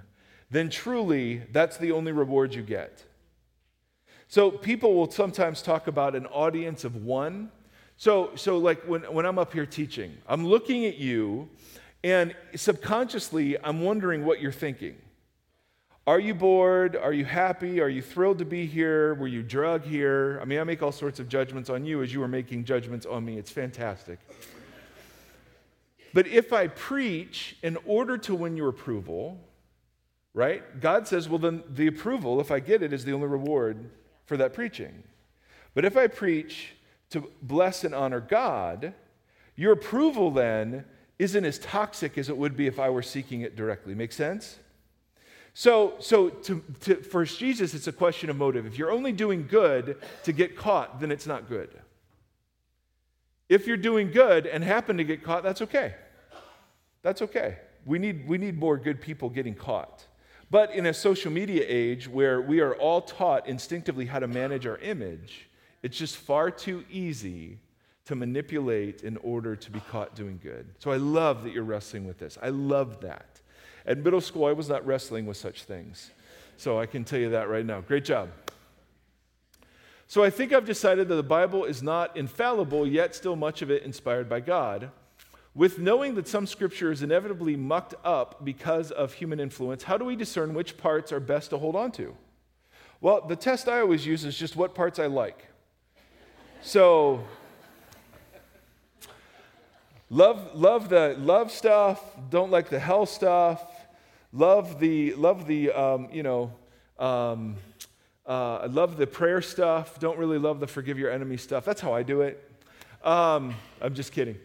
then 0.50 0.70
truly 0.70 1.42
that's 1.52 1.76
the 1.76 1.92
only 1.92 2.12
reward 2.12 2.54
you 2.54 2.62
get. 2.62 3.04
So 4.28 4.50
people 4.50 4.94
will 4.94 5.10
sometimes 5.10 5.62
talk 5.62 5.86
about 5.86 6.14
an 6.14 6.26
audience 6.26 6.84
of 6.84 6.96
one. 6.96 7.50
So, 7.96 8.32
so 8.34 8.58
like 8.58 8.82
when, 8.84 9.02
when 9.02 9.24
I'm 9.26 9.38
up 9.38 9.52
here 9.52 9.66
teaching, 9.66 10.16
I'm 10.26 10.46
looking 10.46 10.84
at 10.84 10.96
you 10.96 11.48
and 12.04 12.34
subconsciously 12.54 13.56
I'm 13.62 13.80
wondering 13.80 14.24
what 14.24 14.40
you're 14.40 14.52
thinking. 14.52 14.96
Are 16.06 16.20
you 16.20 16.34
bored? 16.34 16.96
Are 16.96 17.12
you 17.12 17.24
happy? 17.24 17.80
Are 17.80 17.88
you 17.88 18.00
thrilled 18.00 18.38
to 18.38 18.44
be 18.44 18.66
here? 18.66 19.14
Were 19.14 19.26
you 19.26 19.42
drug 19.42 19.84
here? 19.84 20.38
I 20.40 20.46
mean, 20.46 20.58
I 20.58 20.64
make 20.64 20.82
all 20.82 20.92
sorts 20.92 21.20
of 21.20 21.28
judgments 21.28 21.68
on 21.68 21.84
you 21.84 22.02
as 22.02 22.14
you 22.14 22.22
are 22.22 22.28
making 22.28 22.64
judgments 22.64 23.04
on 23.04 23.24
me. 23.24 23.36
It's 23.36 23.50
fantastic. 23.50 24.18
But 26.14 26.26
if 26.26 26.52
I 26.52 26.68
preach 26.68 27.56
in 27.62 27.76
order 27.84 28.16
to 28.18 28.34
win 28.34 28.56
your 28.56 28.68
approval, 28.68 29.40
right? 30.34 30.80
God 30.80 31.06
says, 31.06 31.28
well, 31.28 31.38
then 31.38 31.62
the 31.68 31.86
approval, 31.86 32.40
if 32.40 32.50
I 32.50 32.60
get 32.60 32.82
it, 32.82 32.92
is 32.92 33.04
the 33.04 33.12
only 33.12 33.26
reward 33.26 33.90
for 34.26 34.36
that 34.36 34.54
preaching. 34.54 35.02
But 35.74 35.84
if 35.84 35.96
I 35.96 36.06
preach 36.06 36.74
to 37.10 37.30
bless 37.42 37.84
and 37.84 37.94
honor 37.94 38.20
God, 38.20 38.94
your 39.56 39.72
approval 39.72 40.30
then 40.30 40.84
isn't 41.18 41.44
as 41.44 41.58
toxic 41.58 42.16
as 42.16 42.28
it 42.28 42.36
would 42.36 42.56
be 42.56 42.66
if 42.66 42.78
I 42.78 42.90
were 42.90 43.02
seeking 43.02 43.40
it 43.40 43.56
directly. 43.56 43.94
Make 43.94 44.12
sense? 44.12 44.58
So, 45.54 45.94
so 45.98 46.28
to, 46.28 46.62
to, 46.82 46.96
for 46.96 47.24
Jesus, 47.24 47.74
it's 47.74 47.88
a 47.88 47.92
question 47.92 48.30
of 48.30 48.36
motive. 48.36 48.64
If 48.64 48.78
you're 48.78 48.92
only 48.92 49.10
doing 49.10 49.46
good 49.48 49.98
to 50.22 50.32
get 50.32 50.56
caught, 50.56 51.00
then 51.00 51.10
it's 51.10 51.26
not 51.26 51.48
good. 51.48 51.70
If 53.48 53.66
you're 53.66 53.76
doing 53.76 54.12
good 54.12 54.46
and 54.46 54.62
happen 54.62 54.98
to 54.98 55.04
get 55.04 55.24
caught, 55.24 55.42
that's 55.42 55.62
okay. 55.62 55.94
That's 57.02 57.22
okay. 57.22 57.56
We 57.84 57.98
need, 57.98 58.28
we 58.28 58.38
need 58.38 58.58
more 58.58 58.76
good 58.76 59.00
people 59.00 59.30
getting 59.30 59.54
caught. 59.54 60.06
But 60.50 60.74
in 60.74 60.86
a 60.86 60.94
social 60.94 61.30
media 61.30 61.64
age 61.66 62.08
where 62.08 62.40
we 62.40 62.60
are 62.60 62.74
all 62.74 63.02
taught 63.02 63.46
instinctively 63.46 64.06
how 64.06 64.18
to 64.18 64.26
manage 64.26 64.66
our 64.66 64.78
image, 64.78 65.48
it's 65.82 65.96
just 65.96 66.16
far 66.16 66.50
too 66.50 66.84
easy 66.90 67.58
to 68.06 68.14
manipulate 68.14 69.02
in 69.02 69.18
order 69.18 69.54
to 69.54 69.70
be 69.70 69.80
caught 69.80 70.14
doing 70.14 70.40
good. 70.42 70.66
So 70.78 70.90
I 70.90 70.96
love 70.96 71.44
that 71.44 71.52
you're 71.52 71.64
wrestling 71.64 72.06
with 72.06 72.18
this. 72.18 72.38
I 72.42 72.48
love 72.48 73.00
that. 73.02 73.40
At 73.84 73.98
middle 73.98 74.22
school, 74.22 74.46
I 74.46 74.52
was 74.52 74.68
not 74.68 74.86
wrestling 74.86 75.26
with 75.26 75.36
such 75.36 75.64
things. 75.64 76.10
So 76.56 76.80
I 76.80 76.86
can 76.86 77.04
tell 77.04 77.18
you 77.18 77.30
that 77.30 77.48
right 77.48 77.64
now. 77.64 77.82
Great 77.82 78.04
job. 78.04 78.30
So 80.06 80.24
I 80.24 80.30
think 80.30 80.54
I've 80.54 80.64
decided 80.64 81.08
that 81.08 81.14
the 81.16 81.22
Bible 81.22 81.64
is 81.64 81.82
not 81.82 82.16
infallible, 82.16 82.86
yet 82.86 83.14
still 83.14 83.36
much 83.36 83.60
of 83.60 83.70
it 83.70 83.82
inspired 83.82 84.26
by 84.26 84.40
God. 84.40 84.90
With 85.58 85.80
knowing 85.80 86.14
that 86.14 86.28
some 86.28 86.46
scripture 86.46 86.92
is 86.92 87.02
inevitably 87.02 87.56
mucked 87.56 87.96
up 88.04 88.44
because 88.44 88.92
of 88.92 89.12
human 89.14 89.40
influence, 89.40 89.82
how 89.82 89.98
do 89.98 90.04
we 90.04 90.14
discern 90.14 90.54
which 90.54 90.76
parts 90.76 91.10
are 91.10 91.18
best 91.18 91.50
to 91.50 91.58
hold 91.58 91.74
on 91.74 91.90
to? 91.92 92.14
Well, 93.00 93.26
the 93.26 93.34
test 93.34 93.68
I 93.68 93.80
always 93.80 94.06
use 94.06 94.24
is 94.24 94.38
just 94.38 94.54
what 94.54 94.72
parts 94.72 95.00
I 95.00 95.06
like. 95.06 95.48
So, 96.62 97.24
love, 100.10 100.54
love 100.54 100.90
the 100.90 101.16
love 101.18 101.50
stuff, 101.50 102.04
don't 102.30 102.52
like 102.52 102.68
the 102.68 102.78
hell 102.78 103.04
stuff, 103.04 103.60
love 104.32 104.78
the, 104.78 105.12
love 105.14 105.48
the 105.48 105.72
um, 105.72 106.08
you 106.12 106.22
know, 106.22 106.52
um, 107.00 107.56
uh, 108.28 108.58
I 108.58 108.66
love 108.66 108.96
the 108.96 109.08
prayer 109.08 109.42
stuff, 109.42 109.98
don't 109.98 110.18
really 110.18 110.38
love 110.38 110.60
the 110.60 110.68
forgive 110.68 111.00
your 111.00 111.10
enemy 111.10 111.36
stuff. 111.36 111.64
That's 111.64 111.80
how 111.80 111.92
I 111.92 112.04
do 112.04 112.20
it. 112.20 112.48
Um, 113.02 113.56
I'm 113.80 113.94
just 113.94 114.12
kidding. 114.12 114.38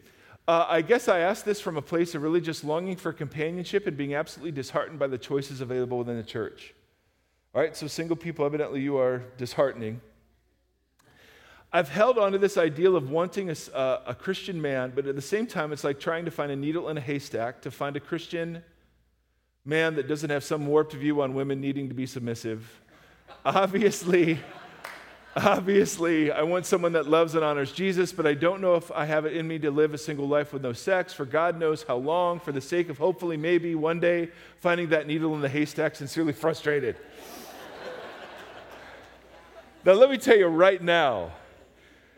Uh, 0.46 0.66
I 0.68 0.82
guess 0.82 1.08
I 1.08 1.20
ask 1.20 1.46
this 1.46 1.62
from 1.62 1.78
a 1.78 1.82
place 1.82 2.16
of 2.16 2.22
really 2.22 2.42
just 2.42 2.66
longing 2.66 2.98
for 2.98 3.14
companionship 3.14 3.88
and 3.88 3.96
being 3.96 4.14
absolutely 4.14 4.52
disheartened 4.52 5.00
by 5.00 5.08
the 5.08 5.18
choices 5.18 5.62
available 5.62 6.00
within 6.00 6.18
the 6.18 6.24
church. 6.24 6.74
All 7.56 7.62
right, 7.62 7.76
so 7.78 7.88
single 7.88 8.18
people, 8.18 8.46
evidently 8.46 8.82
you 8.82 8.98
are 8.98 9.20
disheartening. 9.38 10.02
I've 11.72 11.90
held 11.90 12.18
on 12.18 12.34
to 12.34 12.38
this 12.38 12.58
ideal 12.58 12.96
of 12.96 13.10
wanting 13.10 13.50
a, 13.50 13.56
uh, 13.74 14.02
a, 14.08 14.14
Christian 14.14 14.62
man, 14.62 14.92
but 14.94 15.08
at 15.08 15.16
the 15.16 15.22
same 15.22 15.48
time, 15.48 15.72
it's 15.72 15.84
like 15.84 16.00
trying 16.00 16.26
to 16.26 16.32
find 16.32 16.52
a 16.52 16.56
needle 16.56 16.90
in 16.90 16.98
a 16.98 17.02
haystack 17.02 17.62
to 17.62 17.72
find 17.72 17.96
a 17.96 18.00
Christian 18.00 18.64
man 19.66 19.96
that 19.96 20.08
doesn't 20.08 20.30
have 20.30 20.44
some 20.44 20.68
warped 20.68 20.94
view 20.94 21.22
on 21.22 21.34
women 21.34 21.62
needing 21.62 21.88
to 21.88 21.96
be 21.96 22.06
submissive. 22.06 22.82
Obviously, 23.46 24.40
Obviously, 25.36 26.32
I 26.32 26.44
want 26.44 26.68
someone 26.68 26.92
that 26.92 27.08
loves 27.08 27.34
and 27.34 27.44
honors 27.44 27.72
Jesus, 27.72 28.13
but 28.13 28.28
I 28.28 28.36
don't 28.36 28.62
know 28.62 28.75
if 28.75 28.92
I 28.92 29.06
have 29.06 29.25
it 29.25 29.36
in 29.36 29.48
me 29.48 29.58
to 29.60 29.72
live 29.72 29.96
a 29.96 29.98
single 29.98 30.28
life 30.28 30.54
with 30.54 30.62
no 30.62 30.74
sex 30.74 31.12
for 31.12 31.25
God 31.25 31.58
knows 31.60 31.82
how 31.82 31.96
long, 31.96 32.40
for 32.40 32.52
the 32.52 32.62
sake 32.62 32.90
of 32.90 33.00
hopefully, 33.00 33.36
maybe 33.36 33.74
one 33.74 34.00
day 34.00 34.30
finding 34.60 34.90
that 34.90 35.08
needle 35.08 35.34
in 35.34 35.42
the 35.42 35.50
haystack, 35.50 35.96
sincerely 35.96 36.34
frustrated. 36.34 36.98
now, 39.86 39.94
let 39.94 40.12
me 40.12 40.20
tell 40.20 40.38
you 40.38 40.46
right 40.46 40.82
now, 40.82 41.32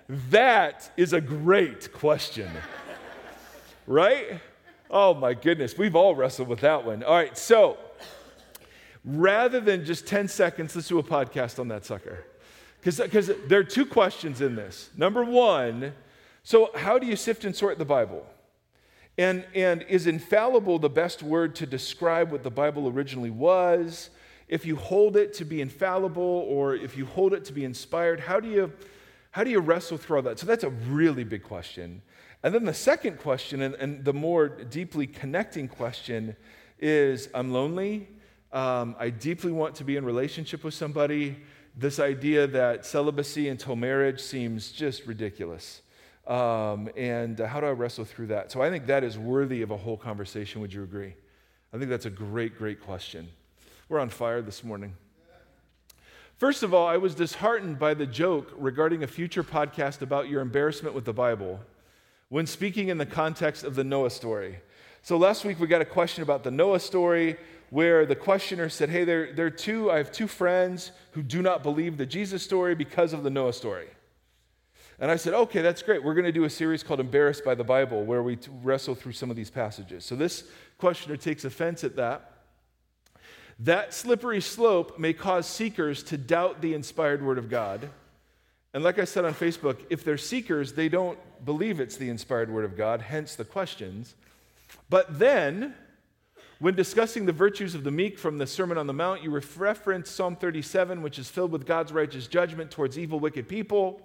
that 0.10 0.92
is 0.98 1.14
a 1.14 1.22
great 1.22 1.94
question. 1.94 2.50
right? 3.88 4.42
Oh 4.90 5.14
my 5.14 5.34
goodness, 5.34 5.78
we've 5.78 5.96
all 5.96 6.16
wrestled 6.16 6.50
with 6.50 6.60
that 6.60 6.86
one. 6.86 7.02
All 7.02 7.16
right, 7.16 7.38
so 7.38 7.78
rather 9.06 9.62
than 9.62 9.86
just 9.86 10.06
10 10.06 10.28
seconds, 10.28 10.76
let's 10.76 10.90
do 10.90 11.00
a 11.00 11.04
podcast 11.04 11.60
on 11.60 11.70
that 11.70 11.86
sucker. 11.86 12.26
Because 12.86 13.32
there 13.48 13.60
are 13.60 13.64
two 13.64 13.88
questions 13.88 14.42
in 14.42 14.56
this. 14.56 14.92
Number 14.96 15.26
one, 15.26 15.92
so 16.44 16.70
how 16.76 17.00
do 17.00 17.08
you 17.08 17.16
sift 17.16 17.44
and 17.44 17.56
sort 17.56 17.80
the 17.80 17.86
Bible? 17.86 18.24
And, 19.18 19.44
and 19.56 19.82
is 19.90 20.06
infallible 20.06 20.78
the 20.78 20.90
best 20.90 21.24
word 21.24 21.56
to 21.56 21.66
describe 21.66 22.32
what 22.32 22.44
the 22.44 22.52
Bible 22.52 22.88
originally 22.88 23.32
was? 23.32 24.12
If 24.48 24.68
you 24.68 24.76
hold 24.76 25.18
it 25.18 25.34
to 25.36 25.46
be 25.46 25.62
infallible 25.62 26.22
or 26.22 26.76
if 26.76 26.96
you 26.96 27.08
hold 27.08 27.34
it 27.34 27.44
to 27.46 27.54
be 27.54 27.66
inspired, 27.66 28.20
how 28.20 28.40
do 28.40 28.48
you, 28.48 28.72
how 29.32 29.44
do 29.44 29.50
you 29.50 29.62
wrestle 29.62 29.98
through 29.98 30.18
all 30.18 30.24
that? 30.24 30.38
So 30.38 30.46
that's 30.46 30.64
a 30.64 30.70
really 30.70 31.24
big 31.24 31.42
question. 31.42 32.04
And 32.44 32.54
then 32.54 32.66
the 32.66 32.74
second 32.74 33.18
question, 33.18 33.64
and, 33.64 33.74
and 33.76 34.06
the 34.06 34.14
more 34.14 34.48
deeply 34.48 35.08
connecting 35.08 35.68
question, 35.68 36.36
is 36.78 37.30
I'm 37.34 37.52
lonely. 37.52 38.10
Um, 38.54 38.96
I 39.00 39.10
deeply 39.10 39.52
want 39.52 39.74
to 39.76 39.84
be 39.84 39.98
in 39.98 40.06
relationship 40.06 40.64
with 40.64 40.76
somebody 40.76 41.38
this 41.78 42.00
idea 42.00 42.48
that 42.48 42.86
celibacy 42.86 43.50
until 43.50 43.76
marriage 43.76 44.22
seems 44.22 44.72
just 44.72 45.06
ridiculous. 45.06 45.82
Um, 46.26 46.90
and 46.96 47.38
how 47.38 47.60
do 47.60 47.68
I 47.68 47.72
wrestle 47.72 48.06
through 48.06 48.28
that? 48.28 48.52
So 48.52 48.62
I 48.62 48.70
think 48.70 48.88
that 48.88 49.04
is 49.04 49.18
worthy 49.18 49.62
of 49.62 49.72
a 49.72 49.78
whole 49.78 49.98
conversation. 49.98 50.62
Would 50.62 50.74
you 50.74 50.84
agree? 50.84 51.14
I 51.74 51.78
think 51.78 51.90
that's 51.90 52.06
a 52.06 52.10
great, 52.10 52.58
great 52.58 52.82
question. 52.82 53.28
We're 53.90 54.00
on 54.00 54.10
fire 54.10 54.42
this 54.42 54.64
morning. 54.64 54.96
First 56.38 56.64
of 56.64 56.74
all, 56.74 56.88
I 56.88 56.98
was 56.98 57.16
disheartened 57.16 57.80
by 57.80 57.94
the 57.94 58.06
joke 58.06 58.52
regarding 58.58 59.04
a 59.04 59.08
future 59.08 59.44
podcast 59.44 60.02
about 60.02 60.28
your 60.28 60.42
embarrassment 60.42 60.96
with 60.96 61.06
the 61.06 61.14
Bible 61.14 61.60
when 62.30 62.48
speaking 62.48 62.90
in 62.90 62.98
the 62.98 63.06
context 63.06 63.64
of 63.64 63.76
the 63.76 63.84
Noah 63.84 64.10
story. 64.10 64.60
So 65.02 65.18
last 65.18 65.46
week 65.46 65.60
we 65.60 65.68
got 65.68 65.82
a 65.82 65.86
question 65.86 66.24
about 66.24 66.44
the 66.44 66.52
Noah 66.52 66.80
story 66.80 67.38
where 67.70 68.06
the 68.06 68.16
questioner 68.16 68.70
said, 68.70 68.90
Hey, 68.90 69.04
there, 69.04 69.34
there 69.34 69.48
are 69.48 69.52
two, 69.52 69.92
I 69.92 69.98
have 69.98 70.12
two 70.12 70.28
friends 70.28 70.92
who 71.12 71.24
do 71.24 71.42
not 71.42 71.64
believe 71.64 71.98
the 71.98 72.06
Jesus 72.06 72.44
story 72.44 72.76
because 72.76 73.14
of 73.14 73.24
the 73.24 73.30
Noah 73.30 73.54
story. 73.54 73.88
And 75.00 75.12
I 75.12 75.16
said, 75.16 75.34
Okay, 75.34 75.62
that's 75.62 75.82
great. 75.82 76.04
We're 76.04 76.14
going 76.14 76.26
to 76.26 76.32
do 76.32 76.46
a 76.46 76.50
series 76.50 76.84
called 76.84 77.00
Embarrassed 77.00 77.44
by 77.44 77.56
the 77.56 77.64
Bible 77.64 78.04
where 78.04 78.24
we 78.24 78.38
wrestle 78.64 78.96
through 78.96 79.14
some 79.14 79.30
of 79.30 79.36
these 79.36 79.50
passages. 79.50 80.06
So 80.06 80.16
this 80.16 80.44
questioner 80.78 81.18
takes 81.18 81.46
offense 81.46 81.84
at 81.84 81.96
that. 81.96 82.32
That 83.60 83.94
slippery 83.94 84.42
slope 84.42 85.00
may 85.00 85.14
cause 85.14 85.48
seekers 85.48 86.04
to 86.04 86.18
doubt 86.18 86.62
the 86.62 86.74
inspired 86.74 87.24
word 87.24 87.38
of 87.38 87.50
God. 87.50 87.90
And 88.74 88.84
like 88.84 89.00
I 89.00 89.06
said 89.06 89.24
on 89.24 89.34
Facebook, 89.34 89.78
if 89.90 90.04
they're 90.04 90.18
seekers, 90.18 90.74
they 90.74 90.90
don't 90.90 91.18
believe 91.46 91.80
it's 91.80 91.96
the 91.96 92.10
inspired 92.10 92.52
word 92.52 92.66
of 92.66 92.76
God, 92.76 93.02
hence 93.02 93.36
the 93.36 93.46
questions. 93.46 94.16
But 94.90 95.18
then, 95.18 95.74
when 96.60 96.76
discussing 96.76 97.26
the 97.26 97.34
virtues 97.34 97.76
of 97.76 97.84
the 97.84 97.92
meek 97.92 98.18
from 98.18 98.38
the 98.38 98.48
Sermon 98.48 98.78
on 98.78 98.88
the 98.88 98.94
Mount, 98.94 99.22
you 99.22 99.30
reference 99.58 100.10
Psalm 100.10 100.36
37, 100.36 101.02
which 101.02 101.20
is 101.20 101.30
filled 101.30 101.52
with 101.52 101.66
God's 101.66 101.92
righteous 101.92 102.28
judgment 102.28 102.72
towards 102.72 102.98
evil, 102.98 103.20
wicked 103.20 103.48
people. 103.48 104.02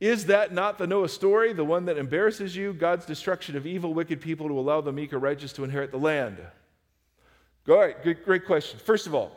Is 0.00 0.26
that 0.26 0.52
not 0.54 0.78
the 0.78 0.86
Noah 0.86 1.10
story, 1.10 1.52
the 1.52 1.64
one 1.64 1.84
that 1.84 1.98
embarrasses 1.98 2.56
you? 2.56 2.72
God's 2.72 3.04
destruction 3.04 3.56
of 3.56 3.66
evil, 3.66 3.92
wicked 3.92 4.22
people 4.22 4.48
to 4.48 4.58
allow 4.58 4.80
the 4.80 4.92
meek 4.92 5.12
or 5.12 5.18
righteous 5.18 5.52
to 5.54 5.64
inherit 5.64 5.90
the 5.90 5.98
land. 5.98 6.38
All 7.68 7.76
right, 7.76 8.02
good, 8.02 8.24
great 8.24 8.46
question. 8.46 8.80
First 8.80 9.06
of 9.06 9.14
all, 9.14 9.36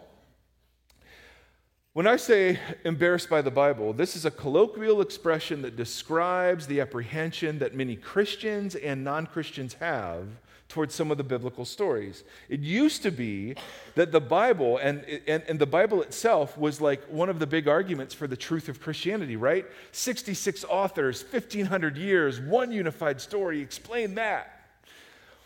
when 1.91 2.07
I 2.07 2.15
say 2.15 2.57
embarrassed 2.85 3.29
by 3.29 3.41
the 3.41 3.51
Bible, 3.51 3.91
this 3.93 4.15
is 4.15 4.25
a 4.25 4.31
colloquial 4.31 5.01
expression 5.01 5.61
that 5.61 5.75
describes 5.75 6.65
the 6.65 6.79
apprehension 6.79 7.59
that 7.59 7.75
many 7.75 7.97
Christians 7.97 8.75
and 8.75 9.03
non 9.03 9.27
Christians 9.27 9.75
have 9.75 10.27
towards 10.73 10.95
some 10.95 11.11
of 11.11 11.17
the 11.17 11.23
biblical 11.23 11.65
stories. 11.65 12.23
It 12.49 12.61
used 12.61 13.03
to 13.03 13.11
be 13.11 13.53
that 13.93 14.11
the 14.11 14.19
Bible 14.19 14.79
and, 14.79 15.05
and, 15.27 15.43
and, 15.47 15.59
the 15.59 15.67
Bible 15.67 16.01
itself 16.01 16.57
was 16.57 16.81
like 16.81 17.03
one 17.03 17.29
of 17.29 17.37
the 17.37 17.45
big 17.45 17.67
arguments 17.67 18.15
for 18.15 18.25
the 18.25 18.35
truth 18.35 18.69
of 18.69 18.81
Christianity, 18.81 19.35
right? 19.35 19.67
66 19.91 20.65
authors, 20.67 21.23
1,500 21.29 21.95
years, 21.95 22.41
one 22.41 22.71
unified 22.71 23.21
story, 23.21 23.61
explain 23.61 24.15
that. 24.15 24.61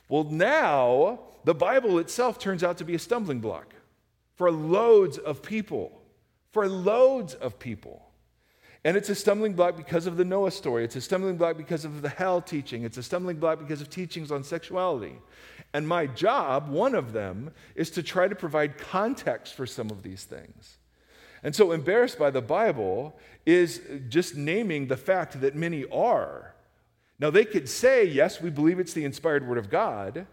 Well, 0.08 0.24
now 0.24 1.20
the 1.44 1.54
Bible 1.54 2.00
itself 2.00 2.40
turns 2.40 2.64
out 2.64 2.78
to 2.78 2.86
be 2.86 2.96
a 2.96 3.00
stumbling 3.00 3.42
block 3.42 3.76
for 4.36 4.50
loads 4.50 5.18
of 5.18 5.44
people, 5.44 5.92
for 6.54 6.70
loads 6.70 7.34
of 7.34 7.60
people. 7.60 8.07
And 8.84 8.96
it's 8.96 9.10
a 9.10 9.16
stumbling 9.16 9.54
block 9.54 9.76
because 9.76 10.08
of 10.08 10.18
the 10.18 10.26
Noah 10.26 10.52
story. 10.52 10.84
It's 10.84 10.96
a 10.96 11.02
stumbling 11.02 11.38
block 11.38 11.58
because 11.58 11.84
of 11.84 12.02
the 12.02 12.10
hell 12.10 12.42
teaching. 12.42 12.84
It's 12.84 12.98
a 12.98 13.04
stumbling 13.04 13.38
block 13.38 13.60
because 13.60 13.82
of 13.82 13.90
teachings 13.90 14.32
on 14.32 14.44
sexuality. 14.44 15.16
And 15.74 15.88
my 15.88 16.08
job, 16.08 16.70
one 16.70 16.96
of 16.96 17.12
them, 17.14 17.52
is 17.76 17.90
to 17.92 18.04
try 18.04 18.28
to 18.28 18.36
provide 18.36 18.78
context 18.78 19.56
for 19.56 19.66
some 19.66 19.90
of 19.90 20.04
these 20.04 20.24
things. 20.24 20.78
And 21.44 21.56
so, 21.56 21.72
embarrassed 21.72 22.18
by 22.18 22.32
the 22.32 22.42
Bible 22.42 23.16
is 23.46 23.82
just 24.10 24.36
naming 24.36 24.88
the 24.88 24.98
fact 24.98 25.40
that 25.42 25.56
many 25.56 25.86
are. 25.86 26.54
Now, 27.20 27.30
they 27.30 27.46
could 27.46 27.68
say, 27.68 28.06
yes, 28.06 28.42
we 28.42 28.50
believe 28.50 28.80
it's 28.80 28.94
the 28.94 29.06
inspired 29.06 29.48
word 29.48 29.58
of 29.58 29.70
God, 29.70 30.28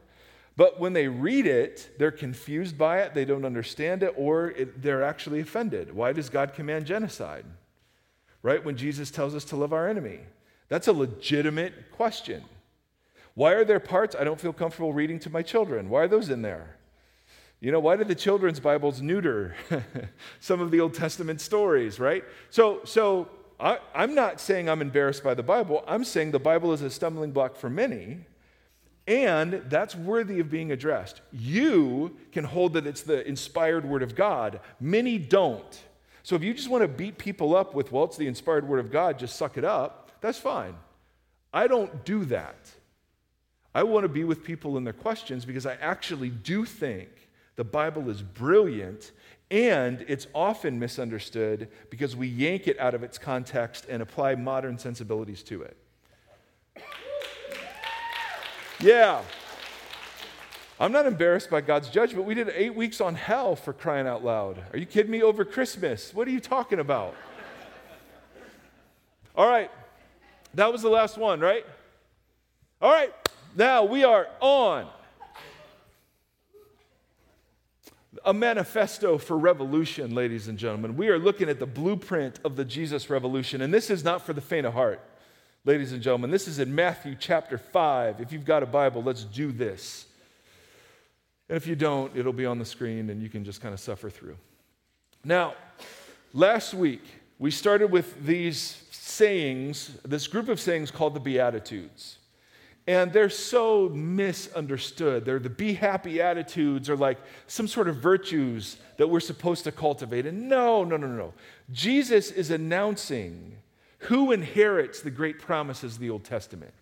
but 0.57 0.79
when 0.79 0.93
they 0.93 1.09
read 1.09 1.47
it, 1.47 1.91
they're 1.99 2.11
confused 2.11 2.79
by 2.79 3.01
it, 3.01 3.15
they 3.15 3.25
don't 3.25 3.45
understand 3.45 4.03
it, 4.03 4.15
or 4.17 4.51
it, 4.51 4.83
they're 4.83 5.03
actually 5.03 5.41
offended. 5.41 5.93
Why 5.95 6.13
does 6.13 6.29
God 6.29 6.55
command 6.55 6.87
genocide? 6.87 7.45
Right? 8.45 8.63
When 8.63 8.77
Jesus 8.77 9.11
tells 9.11 9.35
us 9.35 9.45
to 9.47 9.57
love 9.57 9.73
our 9.73 9.89
enemy. 9.89 10.21
That's 10.69 10.87
a 10.87 10.93
legitimate 10.93 11.91
question. 11.91 12.45
Why 13.33 13.53
are 13.53 13.65
there 13.65 13.81
parts 13.81 14.15
I 14.15 14.23
don't 14.23 14.41
feel 14.41 14.53
comfortable 14.53 14.93
reading 14.93 15.19
to 15.21 15.31
my 15.31 15.43
children? 15.43 15.89
Why 15.89 16.03
are 16.03 16.09
those 16.09 16.29
in 16.29 16.43
there? 16.43 16.77
You 17.61 17.73
know, 17.73 17.81
why 17.81 17.97
did 17.97 18.07
the 18.07 18.15
children's 18.15 18.61
Bibles 18.61 19.01
neuter 19.01 19.57
some 20.41 20.61
of 20.61 20.71
the 20.71 20.81
Old 20.81 20.93
Testament 20.93 21.41
stories, 21.41 21.99
right? 21.99 22.23
So, 22.51 22.83
so 22.85 23.31
I, 23.59 23.79
I'm 23.95 24.15
not 24.15 24.41
saying 24.41 24.69
I'm 24.69 24.83
embarrassed 24.83 25.25
by 25.25 25.33
the 25.33 25.43
Bible. 25.43 25.83
I'm 25.89 26.05
saying 26.05 26.33
the 26.33 26.39
Bible 26.39 26.75
is 26.75 26.83
a 26.83 26.91
stumbling 26.91 27.33
block 27.33 27.57
for 27.57 27.71
many, 27.71 28.19
and 29.07 29.63
that's 29.71 29.97
worthy 29.97 30.39
of 30.41 30.51
being 30.51 30.71
addressed. 30.71 31.23
You 31.33 32.15
can 32.31 32.45
hold 32.45 32.75
that 32.75 32.87
it's 32.87 33.03
the 33.03 33.27
inspired 33.27 33.87
Word 33.87 34.03
of 34.03 34.15
God, 34.15 34.61
many 34.79 35.17
don't. 35.17 35.83
So 36.25 36.35
if 36.35 36.43
you 36.43 36.55
just 36.55 36.71
want 36.71 36.81
to 36.83 36.89
beat 36.89 37.19
people 37.19 37.55
up 37.55 37.75
with, 37.75 37.93
well, 37.93 38.05
it's 38.05 38.17
the 38.17 38.27
inspired 38.27 38.67
word 38.67 38.81
of 38.81 38.91
God, 38.91 39.19
just 39.19 39.37
suck 39.37 39.59
it 39.59 39.65
up, 39.65 40.11
that's 40.23 40.39
fine. 40.39 40.75
I 41.53 41.67
don't 41.67 42.05
do 42.05 42.25
that. 42.25 42.57
I 43.75 43.83
want 43.83 44.05
to 44.05 44.09
be 44.09 44.25
with 44.25 44.43
people 44.43 44.79
in 44.79 44.85
their 44.85 44.95
questions 44.95 45.45
because 45.45 45.67
I 45.67 45.75
actually 45.75 46.31
do 46.31 46.65
think 46.65 47.11
the 47.57 47.65
Bible 47.65 48.09
is 48.09 48.23
brilliant 48.23 49.13
and 49.51 50.03
it's 50.09 50.27
often 50.35 50.79
misunderstood 50.79 51.69
because 51.91 52.17
we 52.17 52.27
yank 52.27 52.69
it 52.69 52.81
out 52.81 52.95
of 52.95 53.03
its 53.03 53.19
context 53.19 53.87
and 53.91 54.03
apply 54.03 54.35
modern 54.35 54.79
sensibilities 54.79 55.43
to 55.43 55.63
it. 55.63 55.77
Yeah. 58.81 59.21
I'm 60.79 60.91
not 60.91 61.07
embarrassed 61.07 61.51
by 61.51 61.61
God's 61.61 61.89
judgment. 61.89 62.27
We 62.27 62.35
did 62.35 62.49
eight 62.55 62.75
weeks 62.75 63.01
on 63.01 63.15
hell 63.15 63.55
for 63.55 63.73
crying 63.73 64.09
out 64.09 64.25
loud. 64.25 64.63
Are 64.73 64.79
you 64.79 64.87
kidding 64.87 65.13
me? 65.13 65.23
Over 65.23 65.45
Christmas. 65.45 66.13
What 66.13 66.27
are 66.27 66.33
you 66.33 66.41
talking 66.41 66.81
about? 66.81 67.15
All 69.37 69.49
right. 69.49 69.71
That 70.55 70.73
was 70.73 70.83
the 70.83 70.89
last 70.89 71.17
one, 71.17 71.41
right? 71.41 71.65
All 72.83 72.93
right. 72.93 73.13
Now 73.57 73.85
we 73.85 74.03
are 74.03 74.27
on 74.41 74.87
a 78.25 78.33
manifesto 78.33 79.19
for 79.19 79.37
revolution, 79.37 80.15
ladies 80.15 80.49
and 80.49 80.59
gentlemen. 80.59 80.97
We 80.97 81.09
are 81.09 81.19
looking 81.19 81.49
at 81.49 81.61
the 81.61 81.67
blueprint 81.67 82.41
of 82.45 82.57
the 82.57 82.65
Jesus 82.65 83.11
revolution, 83.11 83.61
and 83.61 83.73
this 83.73 83.91
is 83.91 84.03
not 84.03 84.23
for 84.23 84.33
the 84.33 84.41
faint 84.41 84.67
of 84.67 84.73
heart, 84.73 85.01
ladies 85.65 85.93
and 85.93 86.03
gentlemen. 86.03 86.31
This 86.31 86.49
is 86.49 86.59
in 86.59 86.75
Matthew 86.75 87.17
chapter 87.19 87.59
5. 87.59 88.21
If 88.21 88.33
you've 88.33 88.45
got 88.45 88.63
a 88.63 88.67
Bible, 88.67 89.03
let's 89.03 89.25
do 89.25 89.53
this. 89.53 90.07
And 91.49 91.57
if 91.57 91.67
you 91.67 91.77
don't, 91.77 92.17
it'll 92.17 92.33
be 92.33 92.47
on 92.47 92.59
the 92.59 92.65
screen 92.65 93.11
and 93.11 93.23
you 93.23 93.29
can 93.29 93.45
just 93.45 93.61
kind 93.61 93.75
of 93.75 93.81
suffer 93.81 94.09
through. 94.09 94.37
Now, 95.25 95.55
last 96.33 96.75
week, 96.75 97.03
we 97.39 97.51
started 97.51 97.91
with 97.91 98.25
these 98.25 98.83
sayings, 98.91 99.99
this 100.05 100.27
group 100.27 100.49
of 100.49 100.59
sayings 100.59 100.91
called 100.91 101.15
the 101.15 101.21
Beatitudes. 101.21 102.19
And 102.87 103.13
they're 103.13 103.31
so 103.31 103.89
misunderstood. 103.89 105.25
They're 105.25 105.39
the 105.39 105.49
be 105.49 105.73
happy 105.73 106.21
attitudes 106.21 106.91
or 106.91 106.97
like 106.97 107.19
some 107.47 107.67
sort 107.67 107.89
of 107.89 107.97
virtues 107.97 108.77
that 108.99 109.09
we're 109.09 109.21
supposed 109.21 109.65
to 109.65 109.73
cultivate. 109.73 110.27
And 110.27 110.49
no, 110.49 110.85
no, 110.85 110.99
no, 110.99 111.07
no. 111.07 111.33
Jesus 111.73 112.31
is 112.31 112.51
announcing 112.51 113.57
who 114.01 114.33
inherits 114.33 115.01
the 115.01 115.11
great 115.11 115.39
promises 115.39 115.95
of 115.95 116.01
the 116.01 116.11
Old 116.11 116.25
Testament. 116.25 116.75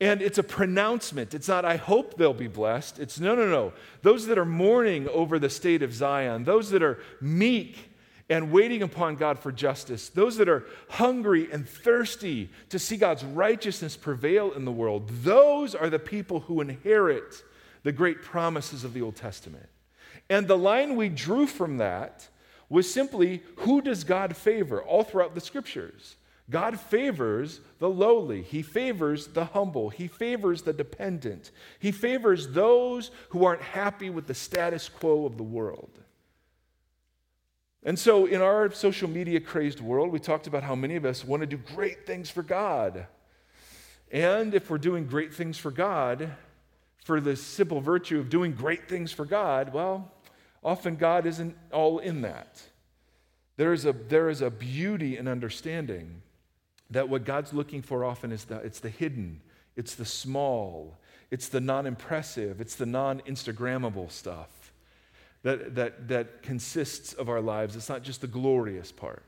And 0.00 0.20
it's 0.20 0.38
a 0.38 0.42
pronouncement. 0.42 1.34
It's 1.34 1.48
not, 1.48 1.64
I 1.64 1.76
hope 1.76 2.16
they'll 2.16 2.34
be 2.34 2.48
blessed. 2.48 2.98
It's 2.98 3.20
no, 3.20 3.34
no, 3.34 3.48
no. 3.48 3.72
Those 4.02 4.26
that 4.26 4.38
are 4.38 4.44
mourning 4.44 5.08
over 5.08 5.38
the 5.38 5.50
state 5.50 5.82
of 5.82 5.94
Zion, 5.94 6.44
those 6.44 6.70
that 6.70 6.82
are 6.82 6.98
meek 7.20 7.90
and 8.28 8.50
waiting 8.50 8.82
upon 8.82 9.16
God 9.16 9.38
for 9.38 9.52
justice, 9.52 10.08
those 10.08 10.36
that 10.38 10.48
are 10.48 10.64
hungry 10.88 11.48
and 11.52 11.68
thirsty 11.68 12.50
to 12.70 12.78
see 12.78 12.96
God's 12.96 13.22
righteousness 13.24 13.96
prevail 13.96 14.52
in 14.52 14.64
the 14.64 14.72
world, 14.72 15.08
those 15.22 15.74
are 15.74 15.90
the 15.90 15.98
people 15.98 16.40
who 16.40 16.60
inherit 16.60 17.44
the 17.82 17.92
great 17.92 18.22
promises 18.22 18.82
of 18.82 18.94
the 18.94 19.02
Old 19.02 19.14
Testament. 19.14 19.68
And 20.28 20.48
the 20.48 20.58
line 20.58 20.96
we 20.96 21.08
drew 21.10 21.46
from 21.46 21.76
that 21.76 22.28
was 22.68 22.92
simply 22.92 23.42
who 23.56 23.82
does 23.82 24.04
God 24.04 24.36
favor 24.36 24.82
all 24.82 25.04
throughout 25.04 25.34
the 25.34 25.40
scriptures? 25.40 26.16
God 26.50 26.78
favors 26.78 27.60
the 27.78 27.88
lowly. 27.88 28.42
He 28.42 28.60
favors 28.60 29.28
the 29.28 29.46
humble. 29.46 29.88
He 29.88 30.08
favors 30.08 30.62
the 30.62 30.74
dependent. 30.74 31.50
He 31.78 31.90
favors 31.90 32.48
those 32.48 33.10
who 33.30 33.44
aren't 33.44 33.62
happy 33.62 34.10
with 34.10 34.26
the 34.26 34.34
status 34.34 34.88
quo 34.88 35.24
of 35.24 35.38
the 35.38 35.42
world. 35.42 35.98
And 37.82 37.98
so, 37.98 38.26
in 38.26 38.40
our 38.40 38.70
social 38.72 39.08
media 39.08 39.40
crazed 39.40 39.80
world, 39.80 40.10
we 40.10 40.18
talked 40.18 40.46
about 40.46 40.62
how 40.62 40.74
many 40.74 40.96
of 40.96 41.04
us 41.04 41.24
want 41.24 41.40
to 41.42 41.46
do 41.46 41.58
great 41.58 42.06
things 42.06 42.30
for 42.30 42.42
God. 42.42 43.06
And 44.10 44.54
if 44.54 44.70
we're 44.70 44.78
doing 44.78 45.06
great 45.06 45.34
things 45.34 45.58
for 45.58 45.70
God, 45.70 46.30
for 47.04 47.20
the 47.20 47.36
simple 47.36 47.80
virtue 47.80 48.18
of 48.18 48.30
doing 48.30 48.52
great 48.52 48.88
things 48.88 49.12
for 49.12 49.26
God, 49.26 49.72
well, 49.72 50.12
often 50.62 50.96
God 50.96 51.26
isn't 51.26 51.56
all 51.72 51.98
in 51.98 52.22
that. 52.22 52.62
There 53.56 53.72
is 53.72 53.84
a, 53.84 53.92
there 53.92 54.30
is 54.30 54.40
a 54.40 54.50
beauty 54.50 55.16
and 55.16 55.28
understanding 55.28 56.22
that 56.94 57.08
what 57.08 57.24
God's 57.24 57.52
looking 57.52 57.82
for 57.82 58.04
often 58.04 58.32
is 58.32 58.44
the, 58.44 58.56
it's 58.58 58.80
the 58.80 58.88
hidden, 58.88 59.40
it's 59.76 59.94
the 59.94 60.04
small, 60.04 60.96
it's 61.30 61.48
the 61.48 61.60
non 61.60 61.86
impressive, 61.86 62.60
it's 62.60 62.76
the 62.76 62.86
non 62.86 63.20
Instagrammable 63.22 64.10
stuff 64.10 64.72
that, 65.42 65.74
that, 65.74 66.08
that 66.08 66.42
consists 66.42 67.12
of 67.12 67.28
our 67.28 67.40
lives. 67.40 67.76
It's 67.76 67.88
not 67.88 68.02
just 68.02 68.20
the 68.20 68.26
glorious 68.26 68.90
part. 68.92 69.22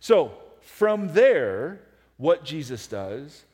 So, 0.00 0.32
from 0.60 1.12
there, 1.14 1.80
what 2.16 2.44
Jesus 2.44 2.86
does 2.86 3.44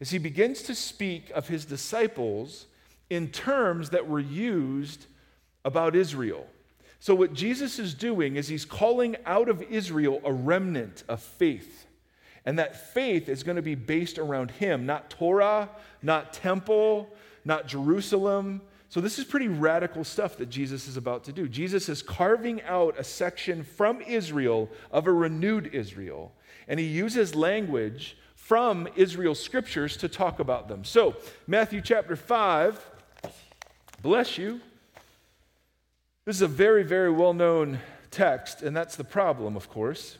is 0.00 0.10
he 0.10 0.18
begins 0.18 0.62
to 0.62 0.74
speak 0.74 1.30
of 1.30 1.48
his 1.48 1.64
disciples 1.64 2.66
in 3.10 3.28
terms 3.28 3.90
that 3.90 4.08
were 4.08 4.20
used 4.20 5.06
about 5.64 5.94
Israel. 5.94 6.46
So, 7.00 7.14
what 7.14 7.34
Jesus 7.34 7.78
is 7.78 7.92
doing 7.92 8.36
is 8.36 8.48
he's 8.48 8.64
calling 8.64 9.16
out 9.26 9.50
of 9.50 9.62
Israel 9.62 10.22
a 10.24 10.32
remnant 10.32 11.04
of 11.06 11.22
faith. 11.22 11.79
And 12.44 12.58
that 12.58 12.92
faith 12.92 13.28
is 13.28 13.42
going 13.42 13.56
to 13.56 13.62
be 13.62 13.74
based 13.74 14.18
around 14.18 14.50
him, 14.52 14.86
not 14.86 15.10
Torah, 15.10 15.68
not 16.02 16.32
temple, 16.32 17.14
not 17.44 17.66
Jerusalem, 17.66 18.62
so, 18.90 19.00
this 19.00 19.20
is 19.20 19.24
pretty 19.24 19.46
radical 19.46 20.02
stuff 20.02 20.36
that 20.38 20.50
Jesus 20.50 20.88
is 20.88 20.96
about 20.96 21.22
to 21.24 21.32
do. 21.32 21.48
Jesus 21.48 21.88
is 21.88 22.02
carving 22.02 22.60
out 22.62 22.98
a 22.98 23.04
section 23.04 23.62
from 23.62 24.00
Israel 24.02 24.68
of 24.90 25.06
a 25.06 25.12
renewed 25.12 25.70
Israel, 25.72 26.32
and 26.66 26.80
he 26.80 26.86
uses 26.86 27.36
language 27.36 28.16
from 28.34 28.88
Israel's 28.96 29.38
scriptures 29.38 29.96
to 29.98 30.08
talk 30.08 30.40
about 30.40 30.66
them. 30.66 30.84
So, 30.84 31.14
Matthew 31.46 31.80
chapter 31.82 32.16
5, 32.16 32.84
bless 34.02 34.36
you. 34.36 34.60
This 36.24 36.34
is 36.34 36.42
a 36.42 36.48
very, 36.48 36.82
very 36.82 37.12
well 37.12 37.32
known 37.32 37.78
text, 38.10 38.60
and 38.60 38.76
that's 38.76 38.96
the 38.96 39.04
problem, 39.04 39.54
of 39.54 39.68
course. 39.68 40.18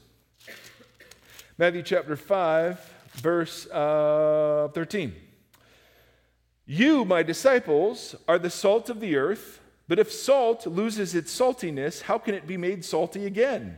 Matthew 1.61 1.83
chapter 1.83 2.17
5, 2.17 2.93
verse 3.17 3.67
uh, 3.67 4.69
13. 4.73 5.15
You, 6.65 7.05
my 7.05 7.23
disciples, 7.23 8.17
are 8.27 8.39
the 8.39 8.49
salt 8.49 8.89
of 8.89 8.99
the 8.99 9.17
earth, 9.17 9.61
but 9.87 9.99
if 9.99 10.11
salt 10.11 10.67
loses 10.67 11.15
its 11.15 11.39
saltiness, 11.39 12.01
how 12.01 12.17
can 12.17 12.35
it 12.35 12.47
be 12.47 12.57
made 12.57 12.83
salty 12.83 13.27
again? 13.27 13.77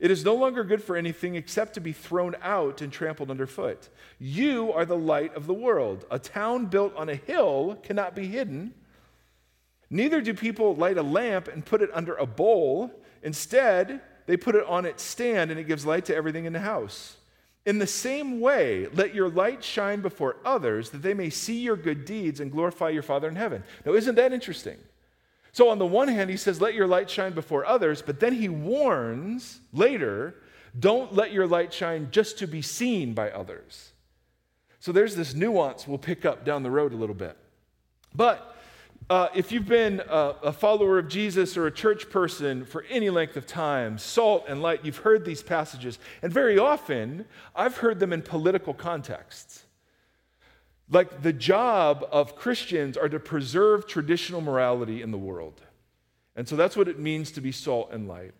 It 0.00 0.10
is 0.10 0.24
no 0.24 0.34
longer 0.34 0.64
good 0.64 0.82
for 0.82 0.96
anything 0.96 1.36
except 1.36 1.74
to 1.74 1.80
be 1.80 1.92
thrown 1.92 2.34
out 2.42 2.82
and 2.82 2.92
trampled 2.92 3.30
underfoot. 3.30 3.88
You 4.18 4.72
are 4.72 4.84
the 4.84 4.98
light 4.98 5.32
of 5.36 5.46
the 5.46 5.54
world. 5.54 6.06
A 6.10 6.18
town 6.18 6.66
built 6.66 6.96
on 6.96 7.08
a 7.08 7.14
hill 7.14 7.78
cannot 7.84 8.16
be 8.16 8.26
hidden. 8.26 8.74
Neither 9.88 10.20
do 10.20 10.34
people 10.34 10.74
light 10.74 10.98
a 10.98 11.04
lamp 11.04 11.46
and 11.46 11.64
put 11.64 11.80
it 11.80 11.90
under 11.94 12.16
a 12.16 12.26
bowl. 12.26 12.90
Instead, 13.22 14.00
they 14.26 14.36
put 14.36 14.56
it 14.56 14.66
on 14.66 14.84
its 14.84 15.04
stand 15.04 15.52
and 15.52 15.60
it 15.60 15.68
gives 15.68 15.86
light 15.86 16.06
to 16.06 16.16
everything 16.16 16.46
in 16.46 16.52
the 16.52 16.58
house. 16.58 17.18
In 17.70 17.78
the 17.78 17.86
same 17.86 18.40
way, 18.40 18.88
let 18.94 19.14
your 19.14 19.28
light 19.28 19.62
shine 19.62 20.00
before 20.00 20.38
others 20.44 20.90
that 20.90 21.02
they 21.02 21.14
may 21.14 21.30
see 21.30 21.60
your 21.60 21.76
good 21.76 22.04
deeds 22.04 22.40
and 22.40 22.50
glorify 22.50 22.88
your 22.88 23.04
Father 23.04 23.28
in 23.28 23.36
heaven. 23.36 23.62
Now, 23.86 23.94
isn't 23.94 24.16
that 24.16 24.32
interesting? 24.32 24.76
So, 25.52 25.68
on 25.68 25.78
the 25.78 25.86
one 25.86 26.08
hand, 26.08 26.30
he 26.30 26.36
says, 26.36 26.60
let 26.60 26.74
your 26.74 26.88
light 26.88 27.08
shine 27.08 27.32
before 27.32 27.64
others, 27.64 28.02
but 28.02 28.18
then 28.18 28.34
he 28.34 28.48
warns 28.48 29.60
later, 29.72 30.34
don't 30.76 31.14
let 31.14 31.32
your 31.32 31.46
light 31.46 31.72
shine 31.72 32.08
just 32.10 32.40
to 32.40 32.48
be 32.48 32.60
seen 32.60 33.14
by 33.14 33.30
others. 33.30 33.92
So, 34.80 34.90
there's 34.90 35.14
this 35.14 35.36
nuance 35.36 35.86
we'll 35.86 35.98
pick 35.98 36.24
up 36.24 36.44
down 36.44 36.64
the 36.64 36.72
road 36.72 36.92
a 36.92 36.96
little 36.96 37.14
bit. 37.14 37.36
But 38.12 38.49
uh, 39.08 39.28
if 39.34 39.50
you've 39.50 39.66
been 39.66 40.00
a, 40.08 40.34
a, 40.44 40.52
follower 40.52 40.98
of 40.98 41.08
Jesus 41.08 41.56
or 41.56 41.66
a 41.66 41.72
church 41.72 42.10
person 42.10 42.64
for 42.64 42.84
any 42.88 43.10
length 43.10 43.36
of 43.36 43.46
time, 43.46 43.98
salt 43.98 44.44
and 44.46 44.62
light, 44.62 44.84
you've 44.84 44.98
heard 44.98 45.24
these 45.24 45.42
passages. 45.42 45.98
And 46.22 46.32
very 46.32 46.58
often, 46.58 47.24
I've 47.56 47.78
heard 47.78 47.98
them 47.98 48.12
in 48.12 48.22
political 48.22 48.72
contexts. 48.72 49.64
Like 50.88 51.22
the 51.22 51.32
job 51.32 52.06
of 52.12 52.36
Christians 52.36 52.96
are 52.96 53.08
to 53.08 53.18
preserve 53.18 53.86
traditional 53.86 54.40
morality 54.40 55.02
in 55.02 55.10
the 55.10 55.18
world. 55.18 55.60
And 56.36 56.48
so 56.48 56.56
that's 56.56 56.76
what 56.76 56.88
it 56.88 56.98
means 56.98 57.32
to 57.32 57.40
be 57.40 57.52
salt 57.52 57.90
and 57.92 58.06
light. 58.06 58.32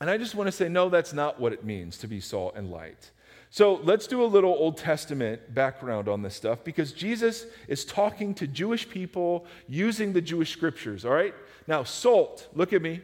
And 0.00 0.10
I 0.10 0.16
just 0.16 0.34
want 0.34 0.48
to 0.48 0.52
say, 0.52 0.68
no, 0.68 0.88
that's 0.88 1.12
not 1.12 1.38
what 1.38 1.52
it 1.52 1.64
means 1.64 1.98
to 1.98 2.08
be 2.08 2.20
salt 2.20 2.54
and 2.56 2.70
light. 2.70 3.10
So 3.52 3.74
let's 3.84 4.06
do 4.06 4.24
a 4.24 4.24
little 4.24 4.50
Old 4.50 4.78
Testament 4.78 5.54
background 5.54 6.08
on 6.08 6.22
this 6.22 6.34
stuff 6.34 6.64
because 6.64 6.90
Jesus 6.90 7.44
is 7.68 7.84
talking 7.84 8.32
to 8.36 8.46
Jewish 8.46 8.88
people 8.88 9.44
using 9.68 10.14
the 10.14 10.22
Jewish 10.22 10.50
scriptures, 10.50 11.04
all 11.04 11.12
right? 11.12 11.34
Now, 11.66 11.84
salt, 11.84 12.48
look 12.54 12.72
at 12.72 12.80
me. 12.80 13.02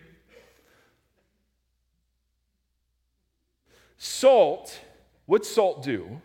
Salt, 3.98 4.80
what's 5.26 5.50
salt 5.50 5.82
do? 5.82 6.18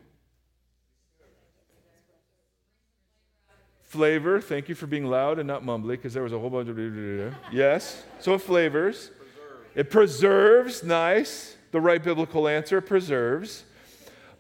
Flavor, 3.82 4.40
thank 4.40 4.70
you 4.70 4.76
for 4.76 4.88
being 4.88 5.06
loud 5.06 5.38
and 5.38 5.48
not 5.50 5.66
mumbly 5.66 5.98
because 5.98 6.14
there 6.14 6.24
was 6.24 6.32
a 6.32 6.40
whole 6.40 6.50
bunch 6.50 6.70
of. 6.70 7.36
Yes, 7.52 8.06
so 8.22 8.36
it 8.36 8.40
flavors. 8.40 9.12
It 9.76 9.90
preserves, 9.90 10.82
nice. 10.82 11.58
The 11.72 11.82
right 11.82 12.02
biblical 12.02 12.48
answer, 12.48 12.80
preserves. 12.80 13.66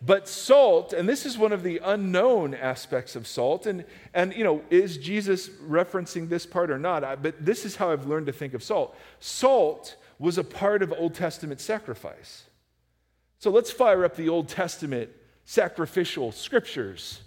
But 0.06 0.28
salt, 0.28 0.92
and 0.92 1.08
this 1.08 1.26
is 1.26 1.38
one 1.38 1.54
of 1.54 1.63
the 1.63 1.80
unknown 1.82 2.54
aspects 2.54 3.16
of 3.16 3.26
salt, 3.26 3.66
and, 3.66 3.86
and 4.13 4.34
you 4.34 4.44
know, 4.44 4.62
is 4.70 4.98
Jesus 4.98 5.48
referencing 5.50 6.28
this 6.28 6.46
part 6.46 6.70
or 6.70 6.78
not? 6.78 7.06
I, 7.06 7.16
but 7.16 7.46
this 7.46 7.63
is 7.63 7.78
how 7.78 7.92
I've 7.92 8.06
learned 8.06 8.26
to 8.26 8.34
think 8.34 8.54
of 8.54 8.62
salt. 8.62 8.98
Salt 9.22 9.96
was 10.20 10.38
a 10.38 10.44
part 10.44 10.84
of 10.84 10.92
Old 10.92 11.13
Testament 11.13 11.62
sacrifice. 11.62 12.44
So 13.39 13.50
let's 13.50 13.72
fire 13.72 14.04
up 14.04 14.18
the 14.18 14.28
Old 14.28 14.50
Testament 14.50 15.10
sacrificial 15.46 16.32
scriptures. 16.34 17.22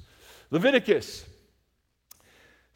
Leviticus 0.50 1.24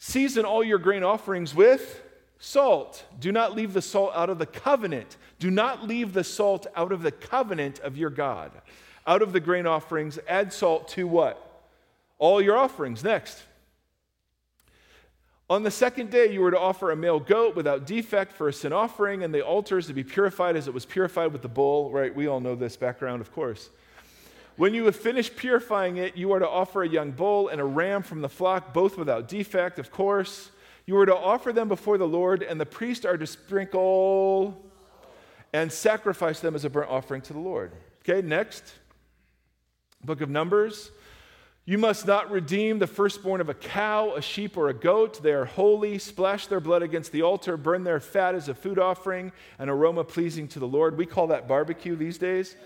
Season 0.03 0.47
all 0.47 0.65
your 0.65 0.79
grain 0.79 1.03
offerings 1.03 1.55
with 1.55 2.03
salt. 2.39 3.05
Do 3.19 3.33
not 3.33 3.55
leave 3.55 3.75
the 3.75 3.83
salt 3.83 4.13
out 4.15 4.31
of 4.31 4.39
the 4.39 4.47
covenant. 4.47 5.19
Do 5.39 5.51
not 5.51 5.87
leave 5.87 6.15
the 6.15 6.25
salt 6.25 6.67
out 6.75 6.91
of 6.91 7.03
the 7.03 7.13
covenant 7.13 7.81
of 7.81 7.99
your 7.99 8.09
God 8.09 8.51
out 9.07 9.23
of 9.23 9.33
the 9.33 9.41
grain 9.41 9.67
offerings, 9.67 10.19
add 10.29 10.53
salt 10.53 10.89
to 10.89 11.07
what? 11.07 11.65
All 12.19 12.41
your 12.41 12.57
offerings. 12.57 13.03
Next. 13.03 13.43
On 15.49 15.65
the 15.65 15.71
second 15.71 16.11
day, 16.11 16.33
you 16.33 16.43
were 16.43 16.53
to 16.53 16.59
offer 16.59 16.93
a 16.93 16.97
male 16.97 17.19
goat 17.19 17.57
without 17.57 17.85
defect 17.85 18.33
for 18.33 18.49
a 18.49 18.53
sin 18.53 18.73
offering, 18.73 19.25
and 19.25 19.35
the 19.35 19.45
altar 19.45 19.79
is 19.79 19.87
to 19.89 19.93
be 19.93 20.05
purified 20.05 20.55
as 20.55 20.69
it 20.69 20.75
was 20.75 20.87
purified 20.87 21.33
with 21.33 21.43
the 21.43 21.49
bull. 21.49 21.91
Right? 21.91 22.15
We 22.15 22.29
all 22.29 22.41
know 22.41 22.55
this 22.55 22.77
background, 22.77 23.21
of 23.21 23.33
course. 23.33 23.71
When 24.57 24.75
you 24.75 24.85
have 24.85 24.97
finished 24.97 25.37
purifying 25.37 25.97
it, 25.97 26.17
you 26.17 26.33
are 26.33 26.39
to 26.39 26.49
offer 26.49 26.83
a 26.83 26.89
young 26.89 27.13
bull 27.13 27.49
and 27.49 27.61
a 27.61 27.65
ram 27.65 28.03
from 28.03 28.21
the 28.21 28.29
flock, 28.29 28.75
both 28.75 28.99
without 28.99 29.27
defect, 29.27 29.79
of 29.79 29.91
course. 29.91 30.51
You 30.87 30.99
are 30.99 31.07
to 31.07 31.17
offer 31.17 31.53
them 31.53 31.67
before 31.67 31.99
the 31.99 32.07
Lord, 32.07 32.43
and 32.43 32.61
the 32.61 32.67
priest 32.67 33.07
are 33.07 33.17
to 33.17 33.27
sprinkle 33.27 34.63
and 35.53 35.73
sacrifice 35.73 36.41
them 36.41 36.55
as 36.55 36.65
a 36.65 36.71
burnt 36.71 36.91
offering 36.91 37.23
to 37.23 37.33
the 37.33 37.39
Lord. 37.39 37.73
Okay, 38.03 38.27
next. 38.27 38.75
Book 40.05 40.21
of 40.21 40.31
Numbers. 40.31 40.91
You 41.67 41.79
must 41.79 42.07
not 42.07 42.31
redeem 42.31 42.79
the 42.79 42.87
firstborn 42.87 43.41
of 43.41 43.49
a 43.49 43.55
cow, 43.55 44.15
a 44.15 44.23
sheep, 44.23 44.57
or 44.57 44.69
a 44.69 44.75
goat. 44.75 45.23
They 45.23 45.33
are 45.33 45.45
holy. 45.45 45.99
Splash 45.99 46.47
their 46.47 46.59
blood 46.59 46.83
against 46.83 47.13
the 47.13 47.23
altar. 47.23 47.57
Burn 47.57 47.85
their 47.85 48.01
fat 48.01 48.35
as 48.35 48.49
a 48.49 48.55
food 48.55 48.79
offering, 48.79 49.31
an 49.59 49.69
aroma 49.69 50.03
pleasing 50.03 50.49
to 50.49 50.59
the 50.59 50.67
Lord. 50.67 50.97
We 50.97 51.07
call 51.07 51.29
that 51.29 51.47
barbecue 51.47 51.95
these 51.95 52.19
days. 52.19 52.57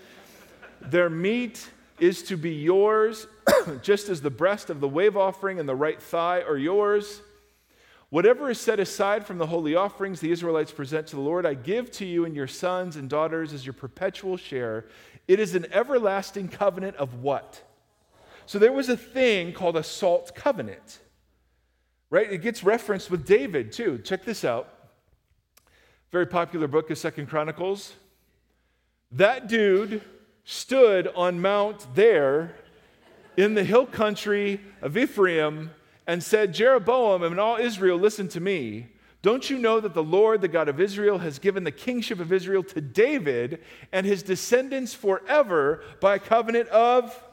Their 0.81 1.09
meat 1.09 1.69
is 1.99 2.23
to 2.23 2.37
be 2.37 2.53
yours, 2.53 3.27
just 3.81 4.09
as 4.09 4.21
the 4.21 4.29
breast 4.29 4.69
of 4.69 4.79
the 4.79 4.87
wave 4.87 5.15
offering 5.15 5.59
and 5.59 5.67
the 5.67 5.75
right 5.75 6.01
thigh 6.01 6.41
are 6.41 6.57
yours. 6.57 7.21
Whatever 8.09 8.49
is 8.49 8.59
set 8.59 8.79
aside 8.79 9.25
from 9.25 9.39
the 9.39 9.47
holy 9.47 9.75
offerings 9.75 10.19
the 10.19 10.31
Israelites 10.31 10.71
present 10.71 11.07
to 11.07 11.15
the 11.15 11.21
Lord, 11.21 11.45
I 11.45 11.53
give 11.53 11.91
to 11.93 12.05
you 12.05 12.25
and 12.25 12.35
your 12.35 12.47
sons 12.47 12.95
and 12.95 13.09
daughters 13.09 13.51
as 13.51 13.65
your 13.65 13.73
perpetual 13.73 14.37
share. 14.37 14.85
It 15.27 15.39
is 15.39 15.55
an 15.55 15.65
everlasting 15.71 16.49
covenant 16.49 16.97
of 16.97 17.21
what? 17.21 17.61
So 18.45 18.59
there 18.59 18.71
was 18.71 18.89
a 18.89 18.97
thing 18.97 19.53
called 19.53 19.75
a 19.75 19.83
salt 19.83 20.35
covenant, 20.35 20.99
right? 22.09 22.31
It 22.31 22.39
gets 22.39 22.63
referenced 22.63 23.09
with 23.09 23.25
David 23.25 23.71
too. 23.71 23.97
Check 23.99 24.23
this 24.23 24.45
out. 24.45 24.69
Very 26.11 26.27
popular 26.27 26.67
book 26.67 26.91
is 26.91 27.01
Second 27.01 27.27
Chronicles. 27.27 27.93
That 29.11 29.47
dude 29.47 30.01
stood 30.43 31.07
on 31.15 31.41
Mount 31.41 31.87
there 31.95 32.55
in 33.35 33.55
the 33.55 33.63
hill 33.63 33.85
country 33.85 34.61
of 34.81 34.95
Ephraim 34.95 35.71
and 36.07 36.23
said, 36.23 36.53
Jeroboam 36.53 37.23
and 37.23 37.39
all 37.39 37.57
Israel, 37.57 37.97
listen 37.97 38.27
to 38.29 38.39
me. 38.39 38.87
Don't 39.25 39.49
you 39.49 39.57
know 39.57 39.79
that 39.79 39.95
the 39.95 40.03
Lord, 40.03 40.41
the 40.41 40.47
God 40.47 40.69
of 40.69 40.79
Israel, 40.79 41.17
has 41.17 41.39
given 41.39 41.63
the 41.63 41.71
kingship 41.71 42.19
of 42.19 42.31
Israel 42.31 42.61
to 42.61 42.79
David 42.79 43.59
and 43.91 44.05
his 44.05 44.21
descendants 44.21 44.93
forever 44.93 45.81
by 45.99 46.13
a 46.13 46.19
covenant 46.19 46.69
of? 46.69 47.23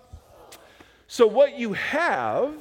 So, 1.06 1.26
what 1.26 1.58
you 1.58 1.74
have, 1.74 2.54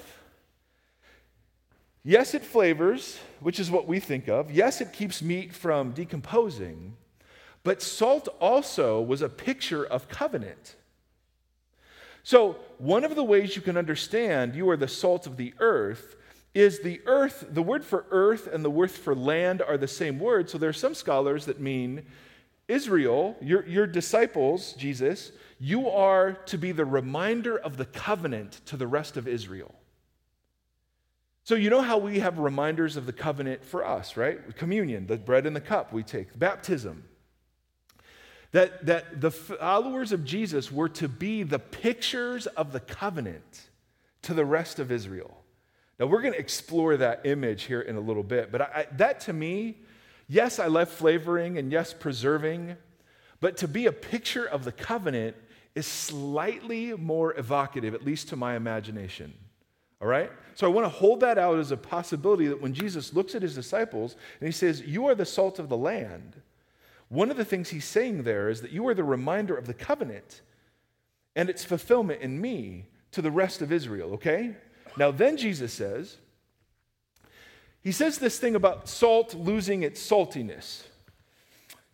yes, 2.04 2.34
it 2.34 2.44
flavors, 2.44 3.20
which 3.40 3.58
is 3.58 3.72
what 3.72 3.88
we 3.88 4.02
think 4.02 4.28
of. 4.28 4.52
Yes, 4.52 4.82
it 4.82 4.92
keeps 4.92 5.22
meat 5.22 5.54
from 5.54 5.92
decomposing. 5.94 6.98
But 7.64 7.82
salt 7.82 8.28
also 8.42 9.00
was 9.00 9.22
a 9.22 9.30
picture 9.30 9.86
of 9.86 10.10
covenant. 10.10 10.76
So, 12.24 12.58
one 12.80 13.06
of 13.06 13.16
the 13.16 13.24
ways 13.24 13.56
you 13.56 13.62
can 13.62 13.78
understand 13.78 14.56
you 14.56 14.70
are 14.70 14.76
the 14.76 14.90
salt 14.90 15.26
of 15.26 15.38
the 15.38 15.54
earth 15.60 16.18
is 16.54 16.80
the 16.80 17.02
earth, 17.06 17.46
the 17.50 17.62
word 17.62 17.86
for 17.86 18.06
earth 18.12 18.48
and 18.48 18.64
the 18.64 18.70
word 18.70 18.92
for 18.92 19.16
land 19.16 19.62
are 19.62 19.78
the 19.78 19.88
same 19.88 20.20
word. 20.20 20.50
So, 20.50 20.58
there 20.58 20.70
are 20.70 20.74
some 20.74 20.96
scholars 20.96 21.46
that 21.46 21.60
mean 21.60 22.04
Israel, 22.68 23.36
your, 23.42 23.66
your 23.68 23.88
disciples, 23.88 24.74
Jesus, 24.74 25.32
you 25.60 25.90
are 25.90 26.34
to 26.34 26.58
be 26.58 26.72
the 26.72 26.86
reminder 26.86 27.58
of 27.58 27.78
the 27.78 27.86
covenant 27.86 28.62
to 28.66 28.78
the 28.78 28.88
rest 28.88 29.18
of 29.18 29.28
Israel. 29.28 29.76
So, 31.44 31.56
you 31.56 31.70
know 31.70 31.82
how 31.82 31.98
we 31.98 32.20
have 32.20 32.40
reminders 32.40 32.98
of 32.98 33.06
the 33.06 33.14
covenant 33.14 33.64
for 33.66 33.86
us, 33.86 34.16
right? 34.16 34.56
Communion, 34.56 35.08
the 35.08 35.18
bread 35.18 35.46
and 35.46 35.56
the 35.56 35.62
cup 35.62 35.92
we 35.92 36.04
take, 36.04 36.38
baptism. 36.38 37.04
That, 38.52 38.86
that 38.86 39.22
the 39.22 39.32
followers 39.32 40.12
of 40.12 40.26
Jesus 40.26 40.72
were 40.72 40.90
to 40.90 41.08
be 41.08 41.44
the 41.44 41.60
pictures 41.60 42.48
of 42.48 42.74
the 42.74 42.80
covenant 42.80 43.70
to 44.24 44.34
the 44.34 44.46
rest 44.46 44.78
of 44.78 44.92
Israel. 44.92 45.41
Now, 46.02 46.08
we're 46.08 46.24
going 46.24 46.34
to 46.34 46.40
explore 46.40 46.98
that 46.98 47.22
image 47.26 47.66
here 47.66 47.82
in 47.82 47.96
a 47.96 48.00
little 48.00 48.24
bit, 48.24 48.52
but 48.52 48.60
I, 48.60 48.88
that 48.94 49.20
to 49.22 49.34
me, 49.34 49.78
yes, 50.28 50.58
I 50.58 50.66
love 50.66 50.90
flavoring 50.90 51.60
and 51.60 51.72
yes, 51.72 51.94
preserving, 51.94 52.76
but 53.40 53.56
to 53.58 53.68
be 53.68 53.86
a 53.86 53.92
picture 53.92 54.44
of 54.44 54.64
the 54.64 54.72
covenant 54.72 55.36
is 55.76 55.86
slightly 55.86 56.94
more 56.94 57.38
evocative, 57.38 57.94
at 57.94 58.04
least 58.04 58.30
to 58.30 58.36
my 58.36 58.56
imagination. 58.56 59.32
All 60.02 60.08
right? 60.08 60.32
So 60.56 60.66
I 60.66 60.72
want 60.72 60.86
to 60.86 60.90
hold 60.90 61.20
that 61.20 61.38
out 61.38 61.60
as 61.60 61.70
a 61.70 61.78
possibility 61.78 62.48
that 62.48 62.60
when 62.60 62.74
Jesus 62.74 63.14
looks 63.14 63.36
at 63.36 63.44
his 63.44 63.54
disciples 63.54 64.16
and 64.40 64.48
he 64.48 64.52
says, 64.52 64.82
You 64.82 65.06
are 65.06 65.14
the 65.14 65.24
salt 65.24 65.60
of 65.60 65.70
the 65.70 65.78
land, 65.78 66.42
one 67.10 67.30
of 67.30 67.38
the 67.38 67.46
things 67.46 67.70
he's 67.70 67.86
saying 67.86 68.24
there 68.24 68.50
is 68.50 68.62
that 68.62 68.72
you 68.72 68.88
are 68.88 68.96
the 68.96 69.04
reminder 69.04 69.56
of 69.56 69.68
the 69.68 69.76
covenant 69.76 70.42
and 71.36 71.48
its 71.48 71.64
fulfillment 71.64 72.24
in 72.24 72.42
me 72.42 72.88
to 73.12 73.22
the 73.22 73.30
rest 73.30 73.62
of 73.62 73.72
Israel, 73.72 74.14
okay? 74.14 74.56
Now, 74.98 75.12
then 75.12 75.38
Jesus 75.38 75.74
says, 75.74 76.18
he 77.82 77.92
says 77.92 78.20
this 78.20 78.38
thing 78.38 78.56
about 78.56 78.88
salt 78.88 79.34
losing 79.34 79.84
its 79.84 80.06
saltiness. 80.06 80.84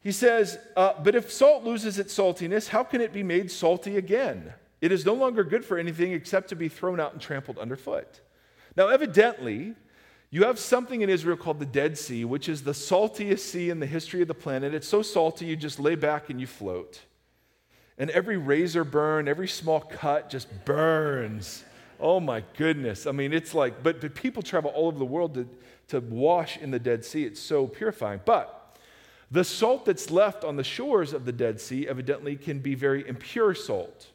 He 0.02 0.12
says, 0.12 0.58
uh, 0.76 0.94
But 1.02 1.16
if 1.16 1.32
salt 1.32 1.64
loses 1.64 1.98
its 2.00 2.18
saltiness, 2.18 2.68
how 2.68 2.84
can 2.84 3.02
it 3.02 3.14
be 3.14 3.24
made 3.24 3.50
salty 3.52 3.98
again? 3.98 4.54
It 4.82 4.92
is 4.92 5.06
no 5.06 5.14
longer 5.14 5.44
good 5.44 5.66
for 5.66 5.78
anything 5.78 6.12
except 6.12 6.50
to 6.50 6.56
be 6.56 6.70
thrown 6.70 7.00
out 7.00 7.14
and 7.14 7.22
trampled 7.22 7.58
underfoot. 7.58 8.22
Now, 8.76 8.90
evidently, 8.90 9.76
you 10.30 10.44
have 10.44 10.60
something 10.60 11.02
in 11.02 11.10
Israel 11.10 11.38
called 11.38 11.60
the 11.60 11.66
Dead 11.66 11.98
Sea, 11.98 12.26
which 12.26 12.50
is 12.50 12.64
the 12.64 12.74
saltiest 12.74 13.40
sea 13.40 13.70
in 13.70 13.80
the 13.80 13.86
history 13.86 14.22
of 14.22 14.28
the 14.28 14.34
planet. 14.34 14.74
It's 14.74 14.88
so 14.88 15.02
salty, 15.02 15.46
you 15.46 15.56
just 15.56 15.80
lay 15.80 15.96
back 15.96 16.30
and 16.30 16.40
you 16.40 16.48
float. 16.48 17.02
And 17.98 18.10
every 18.12 18.38
razor 18.38 18.84
burn, 18.84 19.28
every 19.28 19.48
small 19.48 19.80
cut 19.80 20.30
just 20.30 20.48
burns. 20.66 21.64
Oh 22.00 22.20
my 22.20 22.44
goodness. 22.58 23.08
I 23.08 23.12
mean, 23.12 23.34
it's 23.34 23.54
like, 23.54 23.84
but, 23.84 24.02
but 24.02 24.16
people 24.16 24.44
travel 24.44 24.72
all 24.72 24.88
over 24.88 25.00
the 25.00 25.06
world 25.06 25.34
to, 25.36 25.48
to 25.90 26.00
wash 26.00 26.58
in 26.58 26.72
the 26.72 26.80
Dead 26.80 27.04
Sea. 27.04 27.26
It's 27.26 27.40
so 27.40 27.68
purifying. 27.68 28.22
But 28.26 28.78
the 29.32 29.44
salt 29.44 29.86
that's 29.86 30.10
left 30.10 30.44
on 30.44 30.56
the 30.56 30.64
shores 30.64 31.14
of 31.14 31.26
the 31.26 31.32
Dead 31.32 31.60
Sea 31.60 31.88
evidently 31.88 32.36
can 32.36 32.60
be 32.60 32.76
very 32.76 33.08
impure 33.08 33.54
salt. 33.54 34.08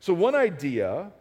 So, 0.00 0.12
one 0.12 0.34
idea 0.34 1.12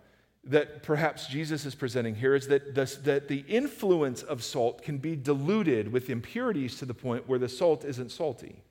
that 0.46 0.84
perhaps 0.84 1.28
Jesus 1.28 1.66
is 1.66 1.74
presenting 1.74 2.16
here 2.16 2.36
is 2.36 2.48
that 2.48 2.76
the, 2.76 3.00
that 3.04 3.30
the 3.30 3.46
influence 3.48 4.24
of 4.24 4.44
salt 4.44 4.82
can 4.82 4.98
be 4.98 5.16
diluted 5.16 5.92
with 5.92 6.10
impurities 6.10 6.78
to 6.80 6.86
the 6.86 6.94
point 6.94 7.30
where 7.30 7.40
the 7.40 7.48
salt 7.48 7.86
isn't 7.86 8.12
salty. 8.12 8.62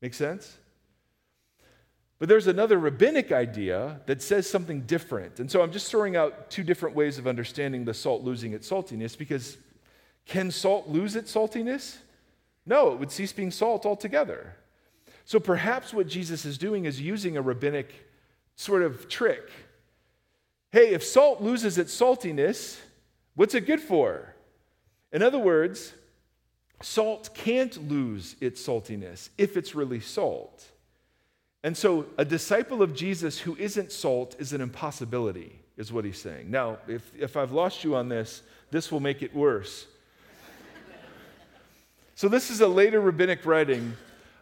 Make 0.00 0.14
sense? 0.14 0.56
But 2.18 2.28
there's 2.28 2.48
another 2.48 2.78
rabbinic 2.78 3.30
idea 3.30 4.00
that 4.06 4.22
says 4.22 4.48
something 4.48 4.82
different. 4.82 5.38
And 5.38 5.50
so 5.50 5.62
I'm 5.62 5.70
just 5.70 5.90
throwing 5.90 6.16
out 6.16 6.50
two 6.50 6.64
different 6.64 6.96
ways 6.96 7.18
of 7.18 7.26
understanding 7.26 7.84
the 7.84 7.94
salt 7.94 8.24
losing 8.24 8.52
its 8.52 8.68
saltiness 8.68 9.16
because 9.16 9.56
can 10.26 10.50
salt 10.50 10.88
lose 10.88 11.14
its 11.14 11.32
saltiness? 11.32 11.98
No, 12.66 12.92
it 12.92 12.98
would 12.98 13.12
cease 13.12 13.32
being 13.32 13.50
salt 13.50 13.86
altogether. 13.86 14.56
So 15.24 15.38
perhaps 15.38 15.94
what 15.94 16.08
Jesus 16.08 16.44
is 16.44 16.58
doing 16.58 16.86
is 16.86 17.00
using 17.00 17.36
a 17.36 17.42
rabbinic 17.42 17.92
sort 18.56 18.82
of 18.82 19.08
trick 19.08 19.50
hey, 20.70 20.90
if 20.90 21.02
salt 21.02 21.40
loses 21.40 21.78
its 21.78 21.98
saltiness, 21.98 22.78
what's 23.34 23.54
it 23.54 23.66
good 23.66 23.80
for? 23.80 24.34
In 25.12 25.22
other 25.22 25.38
words, 25.38 25.94
salt 26.82 27.30
can't 27.34 27.88
lose 27.88 28.36
its 28.40 28.64
saltiness 28.66 29.30
if 29.38 29.56
it's 29.56 29.74
really 29.74 30.00
salt. 30.00 30.66
And 31.68 31.76
so, 31.76 32.06
a 32.16 32.24
disciple 32.24 32.80
of 32.80 32.94
Jesus 32.94 33.40
who 33.40 33.54
isn't 33.56 33.92
salt 33.92 34.34
is 34.38 34.54
an 34.54 34.62
impossibility, 34.62 35.60
is 35.76 35.92
what 35.92 36.06
he's 36.06 36.18
saying. 36.18 36.50
Now, 36.50 36.78
if, 36.88 37.12
if 37.14 37.36
I've 37.36 37.52
lost 37.52 37.84
you 37.84 37.94
on 37.94 38.08
this, 38.08 38.40
this 38.70 38.90
will 38.90 39.00
make 39.00 39.22
it 39.22 39.34
worse. 39.34 39.86
so, 42.14 42.26
this 42.26 42.50
is 42.50 42.62
a 42.62 42.66
later 42.66 43.02
rabbinic 43.02 43.44
writing. 43.44 43.92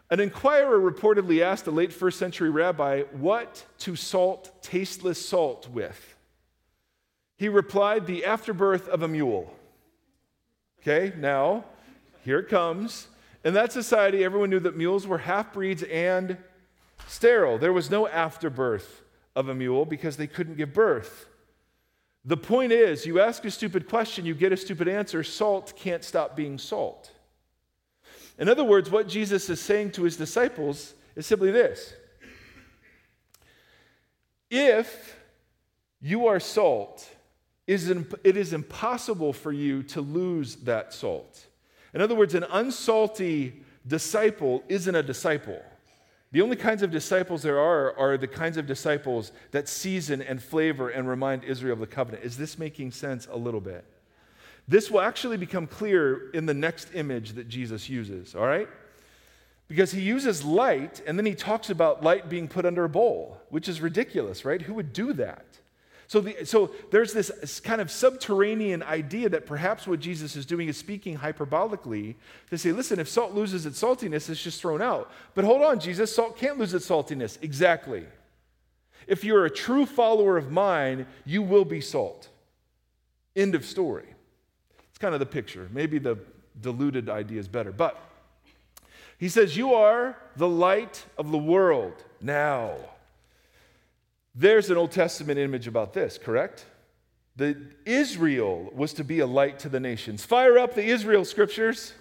An 0.09 0.21
inquirer 0.21 0.79
reportedly 0.79 1.43
asked 1.43 1.67
a 1.67 1.73
late 1.73 1.93
first 1.93 2.17
century 2.17 2.49
rabbi 2.49 3.03
what 3.11 3.65
to 3.79 3.97
salt 3.97 4.63
tasteless 4.63 5.29
salt 5.29 5.69
with. 5.69 6.15
He 7.39 7.49
replied, 7.49 8.07
The 8.07 8.25
afterbirth 8.25 8.87
of 8.87 9.03
a 9.03 9.09
mule. 9.09 9.53
Okay, 10.81 11.13
now, 11.19 11.65
here 12.25 12.39
it 12.39 12.49
comes. 12.49 13.09
In 13.45 13.55
that 13.55 13.73
society, 13.73 14.23
everyone 14.23 14.51
knew 14.51 14.61
that 14.61 14.77
mules 14.77 15.09
were 15.09 15.19
half 15.19 15.53
breeds 15.53 15.83
and 15.83 16.37
sterile. 17.07 17.59
There 17.59 17.73
was 17.73 17.91
no 17.91 18.07
afterbirth 18.07 19.03
of 19.35 19.49
a 19.49 19.55
mule 19.55 19.85
because 19.85 20.17
they 20.17 20.27
couldn't 20.27 20.57
give 20.57 20.73
birth. 20.73 21.27
The 22.25 22.37
point 22.37 22.73
is, 22.73 23.07
you 23.07 23.21
ask 23.21 23.45
a 23.45 23.51
stupid 23.51 23.89
question, 23.89 24.27
you 24.27 24.35
get 24.35 24.53
a 24.53 24.57
stupid 24.57 24.89
answer. 24.89 25.23
Salt 25.23 25.75
can't 25.77 26.03
stop 26.03 26.35
being 26.35 26.59
salt. 26.59 27.13
In 28.39 28.49
other 28.49 28.65
words, 28.65 28.91
what 28.91 29.09
Jesus 29.09 29.49
is 29.49 29.61
saying 29.61 29.93
to 29.93 30.03
his 30.03 30.17
disciples 30.17 30.95
is 31.15 31.27
simply 31.27 31.51
this 31.51 31.95
If 34.51 35.17
you 36.01 36.27
are 36.27 36.41
salt, 36.41 37.09
it 37.67 38.37
is 38.37 38.53
impossible 38.53 39.33
for 39.33 39.53
you 39.53 39.83
to 39.85 40.01
lose 40.01 40.57
that 40.57 40.93
salt. 40.93 41.47
In 41.95 42.01
other 42.01 42.15
words, 42.15 42.35
an 42.35 42.45
unsalty 42.45 43.63
disciple 43.87 44.63
isn't 44.69 44.95
a 44.95 45.03
disciple. 45.03 45.61
The 46.37 46.43
only 46.43 46.57
kinds 46.57 46.83
of 46.83 46.91
disciples 46.91 47.41
there 47.41 47.59
are 47.59 47.99
are 47.99 48.19
the 48.19 48.27
kinds 48.27 48.59
of 48.59 48.67
disciples 48.67 49.33
that 49.53 49.71
season 49.71 50.21
and 50.21 50.43
flavor 50.43 50.91
and 50.91 51.09
remind 51.09 51.45
Israel 51.45 51.73
of 51.73 51.79
the 51.79 51.87
covenant. 51.87 52.25
Is 52.25 52.37
this 52.37 52.59
making 52.59 52.91
sense 52.91 53.27
a 53.31 53.37
little 53.39 53.63
bit? 53.63 53.87
This 54.69 54.91
will 54.91 55.01
actually 55.01 55.39
become 55.39 55.67
clear 55.67 56.29
in 56.33 56.45
the 56.45 56.53
next 56.53 56.91
image 56.93 57.33
that 57.37 57.49
Jesus 57.49 57.89
uses, 57.89 58.35
all 58.35 58.47
right? 58.47 58.69
Because 59.67 59.93
he 59.93 60.03
uses 60.03 60.45
light 60.45 61.01
and 61.07 61.19
then 61.19 61.25
he 61.25 61.35
talks 61.35 61.71
about 61.71 62.05
light 62.05 62.29
being 62.29 62.49
put 62.49 62.67
under 62.67 62.85
a 62.85 62.89
bowl, 62.91 63.41
which 63.49 63.67
is 63.67 63.81
ridiculous, 63.81 64.45
right? 64.45 64.61
Who 64.61 64.75
would 64.75 64.93
do 64.93 65.15
that? 65.15 65.47
So, 66.09 66.21
the, 66.21 66.45
so 66.45 66.71
there's 66.91 67.13
this 67.13 67.61
kind 67.61 67.81
of 67.81 67.91
subterranean 67.91 68.83
idea 68.83 69.29
that 69.29 69.45
perhaps 69.45 69.87
what 69.87 69.99
Jesus 69.99 70.37
is 70.37 70.47
doing 70.47 70.69
is 70.69 70.77
speaking 70.77 71.19
hyperbolically 71.19 72.15
to 72.51 72.59
say, 72.59 72.71
listen, 72.71 73.01
if 73.01 73.09
salt 73.09 73.35
loses 73.35 73.67
its 73.67 73.83
saltiness, 73.83 74.31
it's 74.31 74.43
just 74.43 74.61
thrown 74.61 74.81
out. 74.81 75.11
But 75.35 75.45
hold 75.45 75.63
on, 75.63 75.81
Jesus, 75.81 76.15
salt 76.15 76.39
can't 76.39 76.59
lose 76.59 76.75
its 76.75 76.89
saltiness. 76.89 77.43
Exactly. 77.43 78.05
If 79.07 79.25
you're 79.25 79.47
a 79.47 79.51
true 79.51 79.85
follower 79.85 80.37
of 80.37 80.53
mine, 80.53 81.07
you 81.25 81.43
will 81.43 81.65
be 81.65 81.81
salt. 81.81 82.29
End 83.35 83.55
of 83.55 83.65
story. 83.65 84.07
It's 84.91 84.99
kind 84.99 85.15
of 85.15 85.21
the 85.21 85.27
picture. 85.27 85.69
Maybe 85.73 85.99
the 85.99 86.19
diluted 86.61 87.09
idea 87.09 87.41
is 87.41 87.49
better. 87.49 87.73
But 87.73 88.01
he 89.19 89.29
says, 89.29 89.57
You 89.57 89.75
are 89.75 90.17
the 90.37 90.49
light 90.49 91.05
of 91.19 91.31
the 91.31 91.39
world 91.39 92.05
now. 92.21 92.77
There's 94.39 94.69
an 94.69 94.77
Old 94.77 94.93
Testament 94.93 95.39
image 95.39 95.67
about 95.67 95.95
this, 95.95 96.19
correct? 96.19 96.67
The 97.37 97.57
Israel 97.87 98.71
was 98.75 98.93
to 98.95 99.05
be 99.05 99.21
a 99.21 99.27
light 99.27 99.59
to 99.61 99.71
the 99.71 99.81
nations. 99.81 100.27
Fire 100.27 100.59
up 100.59 100.75
the 100.75 100.93
Isaiah 100.93 101.25
scriptures. 101.25 101.95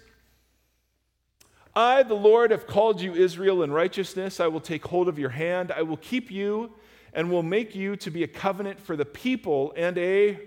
I, 1.74 2.02
the 2.02 2.14
Lord, 2.14 2.50
have 2.50 2.66
called 2.66 3.00
you 3.00 3.14
Israel 3.14 3.62
in 3.62 3.72
righteousness. 3.72 4.38
I 4.38 4.48
will 4.48 4.60
take 4.60 4.84
hold 4.84 5.08
of 5.08 5.18
your 5.18 5.30
hand. 5.30 5.72
I 5.72 5.82
will 5.82 5.96
keep 5.96 6.30
you 6.30 6.72
and 7.14 7.30
will 7.30 7.42
make 7.42 7.74
you 7.74 7.96
to 7.96 8.10
be 8.10 8.22
a 8.22 8.28
covenant 8.28 8.80
for 8.80 8.96
the 8.96 9.04
people 9.06 9.72
and 9.74 9.96
a 9.96 10.38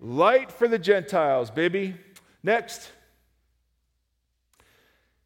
light 0.00 0.50
for 0.50 0.66
the 0.66 0.78
Gentiles, 0.78 1.50
baby. 1.50 1.94
Next. 2.42 2.90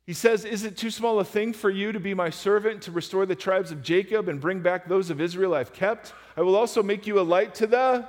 He 0.07 0.13
says, 0.13 0.45
Is 0.45 0.65
it 0.65 0.77
too 0.77 0.91
small 0.91 1.19
a 1.19 1.25
thing 1.25 1.53
for 1.53 1.69
you 1.69 1.91
to 1.91 1.99
be 1.99 2.15
my 2.15 2.31
servant, 2.31 2.83
to 2.83 2.93
restore 2.93 3.27
the 3.27 3.35
tribes 3.35 3.73
of 3.73 3.83
Jacob 3.83 4.29
and 4.29 4.41
bring 4.41 4.61
back 4.61 4.89
those 4.89 5.11
of 5.11 5.21
Israel 5.21 5.55
I've 5.55 5.73
kept? 5.73 6.15
I 6.37 6.43
will 6.43 6.55
also 6.55 6.83
make 6.83 7.07
you 7.07 7.19
a 7.19 7.23
light 7.23 7.55
to 7.57 7.67
the. 7.67 8.07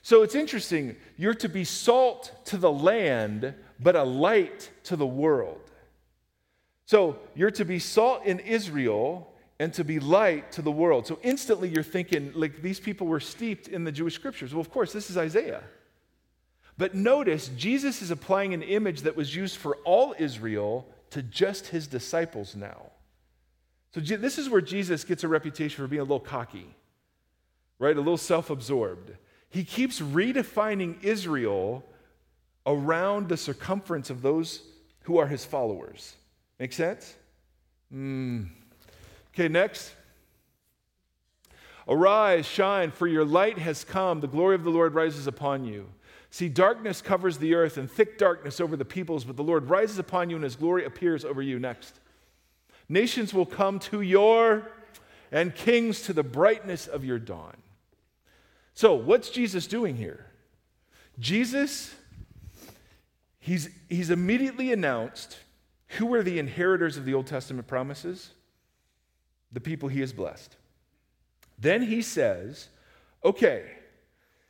So 0.00 0.22
it's 0.22 0.34
interesting. 0.34 0.96
You're 1.18 1.34
to 1.34 1.50
be 1.50 1.64
salt 1.64 2.32
to 2.46 2.56
the 2.56 2.72
land, 2.72 3.54
but 3.78 3.94
a 3.94 4.04
light 4.04 4.70
to 4.84 4.96
the 4.96 5.06
world. 5.06 5.70
So 6.86 7.18
you're 7.34 7.50
to 7.50 7.66
be 7.66 7.78
salt 7.78 8.24
in 8.24 8.40
Israel 8.40 9.34
and 9.60 9.74
to 9.74 9.84
be 9.84 10.00
light 10.00 10.52
to 10.52 10.62
the 10.62 10.70
world. 10.70 11.06
So 11.06 11.18
instantly 11.22 11.68
you're 11.68 11.82
thinking, 11.82 12.32
like, 12.34 12.62
these 12.62 12.80
people 12.80 13.06
were 13.06 13.20
steeped 13.20 13.68
in 13.68 13.84
the 13.84 13.92
Jewish 13.92 14.14
scriptures. 14.14 14.54
Well, 14.54 14.62
of 14.62 14.70
course, 14.70 14.94
this 14.94 15.10
is 15.10 15.18
Isaiah. 15.18 15.62
But 16.78 16.94
notice, 16.94 17.48
Jesus 17.56 18.00
is 18.00 18.12
applying 18.12 18.54
an 18.54 18.62
image 18.62 19.02
that 19.02 19.16
was 19.16 19.34
used 19.34 19.56
for 19.56 19.76
all 19.78 20.14
Israel 20.16 20.86
to 21.10 21.22
just 21.22 21.66
his 21.66 21.88
disciples 21.88 22.54
now. 22.54 22.92
So, 23.92 24.00
this 24.00 24.38
is 24.38 24.48
where 24.48 24.60
Jesus 24.60 25.02
gets 25.02 25.24
a 25.24 25.28
reputation 25.28 25.82
for 25.82 25.88
being 25.88 26.00
a 26.00 26.04
little 26.04 26.20
cocky, 26.20 26.76
right? 27.80 27.96
A 27.96 28.00
little 28.00 28.16
self 28.16 28.48
absorbed. 28.48 29.10
He 29.50 29.64
keeps 29.64 30.00
redefining 30.00 31.02
Israel 31.02 31.84
around 32.64 33.28
the 33.28 33.36
circumference 33.36 34.08
of 34.10 34.22
those 34.22 34.62
who 35.02 35.18
are 35.18 35.26
his 35.26 35.44
followers. 35.44 36.14
Make 36.60 36.74
sense? 36.74 37.14
Mm. 37.92 38.50
Okay, 39.34 39.48
next. 39.48 39.94
Arise, 41.88 42.44
shine, 42.44 42.90
for 42.90 43.06
your 43.06 43.24
light 43.24 43.56
has 43.56 43.82
come. 43.82 44.20
The 44.20 44.28
glory 44.28 44.54
of 44.54 44.64
the 44.64 44.70
Lord 44.70 44.94
rises 44.94 45.26
upon 45.26 45.64
you. 45.64 45.88
See, 46.30 46.48
darkness 46.48 47.00
covers 47.00 47.38
the 47.38 47.54
earth 47.54 47.78
and 47.78 47.90
thick 47.90 48.18
darkness 48.18 48.60
over 48.60 48.76
the 48.76 48.84
peoples, 48.84 49.24
but 49.24 49.36
the 49.36 49.42
Lord 49.42 49.70
rises 49.70 49.98
upon 49.98 50.28
you 50.28 50.36
and 50.36 50.44
his 50.44 50.56
glory 50.56 50.84
appears 50.84 51.24
over 51.24 51.40
you. 51.40 51.58
Next. 51.58 52.00
Nations 52.88 53.32
will 53.34 53.46
come 53.46 53.78
to 53.80 54.00
your, 54.00 54.70
and 55.30 55.54
kings 55.54 56.02
to 56.02 56.12
the 56.12 56.22
brightness 56.22 56.86
of 56.86 57.04
your 57.04 57.18
dawn. 57.18 57.56
So, 58.74 58.94
what's 58.94 59.30
Jesus 59.30 59.66
doing 59.66 59.96
here? 59.96 60.26
Jesus, 61.18 61.94
he's, 63.38 63.68
he's 63.88 64.10
immediately 64.10 64.72
announced 64.72 65.38
who 65.92 66.12
are 66.14 66.22
the 66.22 66.38
inheritors 66.38 66.96
of 66.96 67.04
the 67.04 67.14
Old 67.14 67.26
Testament 67.26 67.66
promises? 67.66 68.30
The 69.52 69.60
people 69.60 69.88
he 69.88 70.00
has 70.00 70.12
blessed. 70.12 70.56
Then 71.58 71.82
he 71.82 72.02
says, 72.02 72.68
okay, 73.24 73.64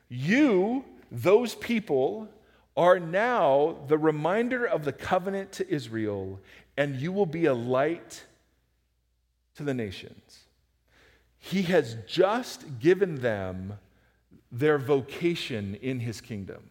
you 0.09 0.85
those 1.11 1.55
people 1.55 2.29
are 2.77 3.01
now 3.01 3.77
the 3.89 3.99
reminder 3.99 4.65
of 4.65 4.85
the 4.85 4.93
covenant 4.93 5.53
to 5.53 5.69
Israel, 5.69 6.39
and 6.77 6.97
you 6.97 7.11
will 7.11 7.27
be 7.27 7.47
a 7.47 7.55
light 7.55 8.25
to 9.57 9.65
the 9.65 9.75
nations. 9.75 10.45
He 11.39 11.63
has 11.63 11.97
just 12.07 12.79
given 12.79 13.17
them 13.17 13.79
their 14.53 14.79
vocation 14.79 15.77
in 15.83 16.01
his 16.01 16.21
kingdom. 16.21 16.63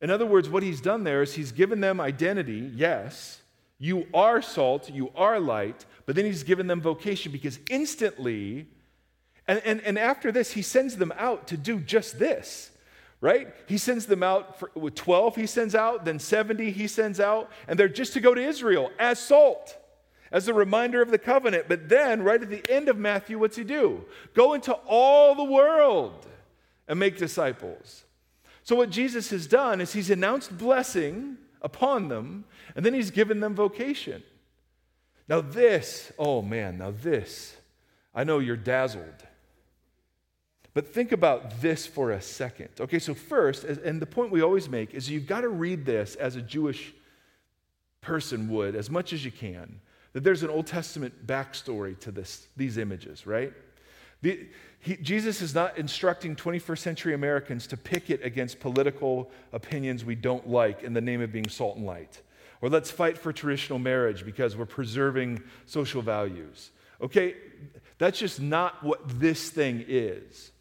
In 0.00 0.10
other 0.10 0.26
words, 0.26 0.48
what 0.48 0.62
he's 0.62 0.80
done 0.80 1.04
there 1.04 1.22
is 1.22 1.34
he's 1.34 1.52
given 1.52 1.80
them 1.80 2.00
identity, 2.00 2.70
yes. 2.74 3.40
You 3.78 4.06
are 4.12 4.42
salt, 4.42 4.90
you 4.90 5.10
are 5.14 5.38
light, 5.38 5.84
but 6.04 6.16
then 6.16 6.24
he's 6.24 6.42
given 6.42 6.66
them 6.66 6.80
vocation 6.80 7.32
because 7.32 7.58
instantly, 7.70 8.66
and, 9.46 9.60
and, 9.64 9.80
and 9.82 9.98
after 9.98 10.32
this, 10.32 10.52
he 10.52 10.62
sends 10.62 10.96
them 10.96 11.12
out 11.16 11.46
to 11.48 11.56
do 11.56 11.78
just 11.78 12.18
this 12.18 12.70
right? 13.26 13.52
He 13.66 13.76
sends 13.76 14.06
them 14.06 14.22
out 14.22 14.56
for, 14.56 14.70
with 14.76 14.94
12, 14.94 15.34
he 15.34 15.46
sends 15.46 15.74
out, 15.74 16.04
then 16.04 16.20
70 16.20 16.70
he 16.70 16.86
sends 16.86 17.18
out, 17.18 17.50
and 17.66 17.76
they're 17.76 17.88
just 17.88 18.12
to 18.12 18.20
go 18.20 18.32
to 18.32 18.40
Israel 18.40 18.92
as 19.00 19.18
salt, 19.18 19.76
as 20.30 20.46
a 20.46 20.54
reminder 20.54 21.02
of 21.02 21.10
the 21.10 21.18
covenant. 21.18 21.64
But 21.66 21.88
then, 21.88 22.22
right 22.22 22.40
at 22.40 22.48
the 22.48 22.62
end 22.70 22.88
of 22.88 22.96
Matthew, 22.96 23.40
what's 23.40 23.56
he 23.56 23.64
do? 23.64 24.04
Go 24.32 24.54
into 24.54 24.74
all 24.86 25.34
the 25.34 25.42
world 25.42 26.24
and 26.86 27.00
make 27.00 27.18
disciples. 27.18 28.04
So, 28.62 28.76
what 28.76 28.90
Jesus 28.90 29.30
has 29.30 29.48
done 29.48 29.80
is 29.80 29.92
he's 29.92 30.10
announced 30.10 30.56
blessing 30.56 31.36
upon 31.62 32.06
them, 32.06 32.44
and 32.76 32.86
then 32.86 32.94
he's 32.94 33.10
given 33.10 33.40
them 33.40 33.56
vocation. 33.56 34.22
Now, 35.28 35.40
this, 35.40 36.12
oh 36.16 36.42
man, 36.42 36.78
now 36.78 36.92
this, 36.92 37.56
I 38.14 38.22
know 38.22 38.38
you're 38.38 38.56
dazzled 38.56 39.25
but 40.76 40.92
think 40.92 41.10
about 41.10 41.62
this 41.62 41.86
for 41.86 42.10
a 42.10 42.20
second. 42.20 42.68
Okay, 42.78 42.98
so 42.98 43.14
first, 43.14 43.64
and 43.64 43.98
the 43.98 44.04
point 44.04 44.30
we 44.30 44.42
always 44.42 44.68
make 44.68 44.92
is 44.92 45.08
you've 45.08 45.26
got 45.26 45.40
to 45.40 45.48
read 45.48 45.86
this 45.86 46.16
as 46.16 46.36
a 46.36 46.42
Jewish 46.42 46.92
person 48.02 48.50
would, 48.50 48.76
as 48.76 48.90
much 48.90 49.14
as 49.14 49.24
you 49.24 49.30
can, 49.30 49.80
that 50.12 50.22
there's 50.22 50.42
an 50.42 50.50
Old 50.50 50.66
Testament 50.66 51.26
backstory 51.26 51.98
to 52.00 52.10
this, 52.10 52.46
these 52.58 52.76
images, 52.76 53.26
right? 53.26 53.54
The, 54.20 54.48
he, 54.80 54.98
Jesus 54.98 55.40
is 55.40 55.54
not 55.54 55.78
instructing 55.78 56.36
21st 56.36 56.78
century 56.78 57.14
Americans 57.14 57.66
to 57.68 57.78
picket 57.78 58.22
against 58.22 58.60
political 58.60 59.30
opinions 59.54 60.04
we 60.04 60.14
don't 60.14 60.46
like 60.46 60.82
in 60.82 60.92
the 60.92 61.00
name 61.00 61.22
of 61.22 61.32
being 61.32 61.48
salt 61.48 61.78
and 61.78 61.86
light. 61.86 62.20
Or 62.60 62.68
let's 62.68 62.90
fight 62.90 63.16
for 63.16 63.32
traditional 63.32 63.78
marriage 63.78 64.26
because 64.26 64.58
we're 64.58 64.66
preserving 64.66 65.42
social 65.64 66.02
values. 66.02 66.70
Okay, 67.00 67.34
that's 67.96 68.18
just 68.18 68.42
not 68.42 68.84
what 68.84 69.18
this 69.18 69.48
thing 69.48 69.82
is. 69.88 70.52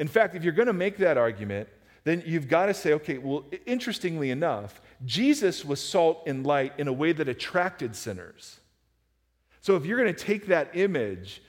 In 0.00 0.08
fact, 0.08 0.34
if 0.34 0.42
you're 0.42 0.54
going 0.54 0.66
to 0.66 0.72
make 0.72 0.96
that 0.96 1.18
argument, 1.18 1.68
then 2.04 2.22
you've 2.24 2.48
got 2.48 2.66
to 2.66 2.74
say, 2.74 2.94
okay, 2.94 3.18
well, 3.18 3.44
interestingly 3.66 4.30
enough, 4.30 4.80
Jesus 5.04 5.62
was 5.62 5.78
salt 5.78 6.22
and 6.26 6.44
light 6.44 6.72
in 6.78 6.88
a 6.88 6.92
way 6.92 7.12
that 7.12 7.28
attracted 7.28 7.94
sinners. 7.94 8.58
So 9.60 9.76
if 9.76 9.84
you're 9.84 10.00
going 10.00 10.12
to 10.12 10.24
take 10.24 10.46
that 10.46 10.70
image 10.72 11.42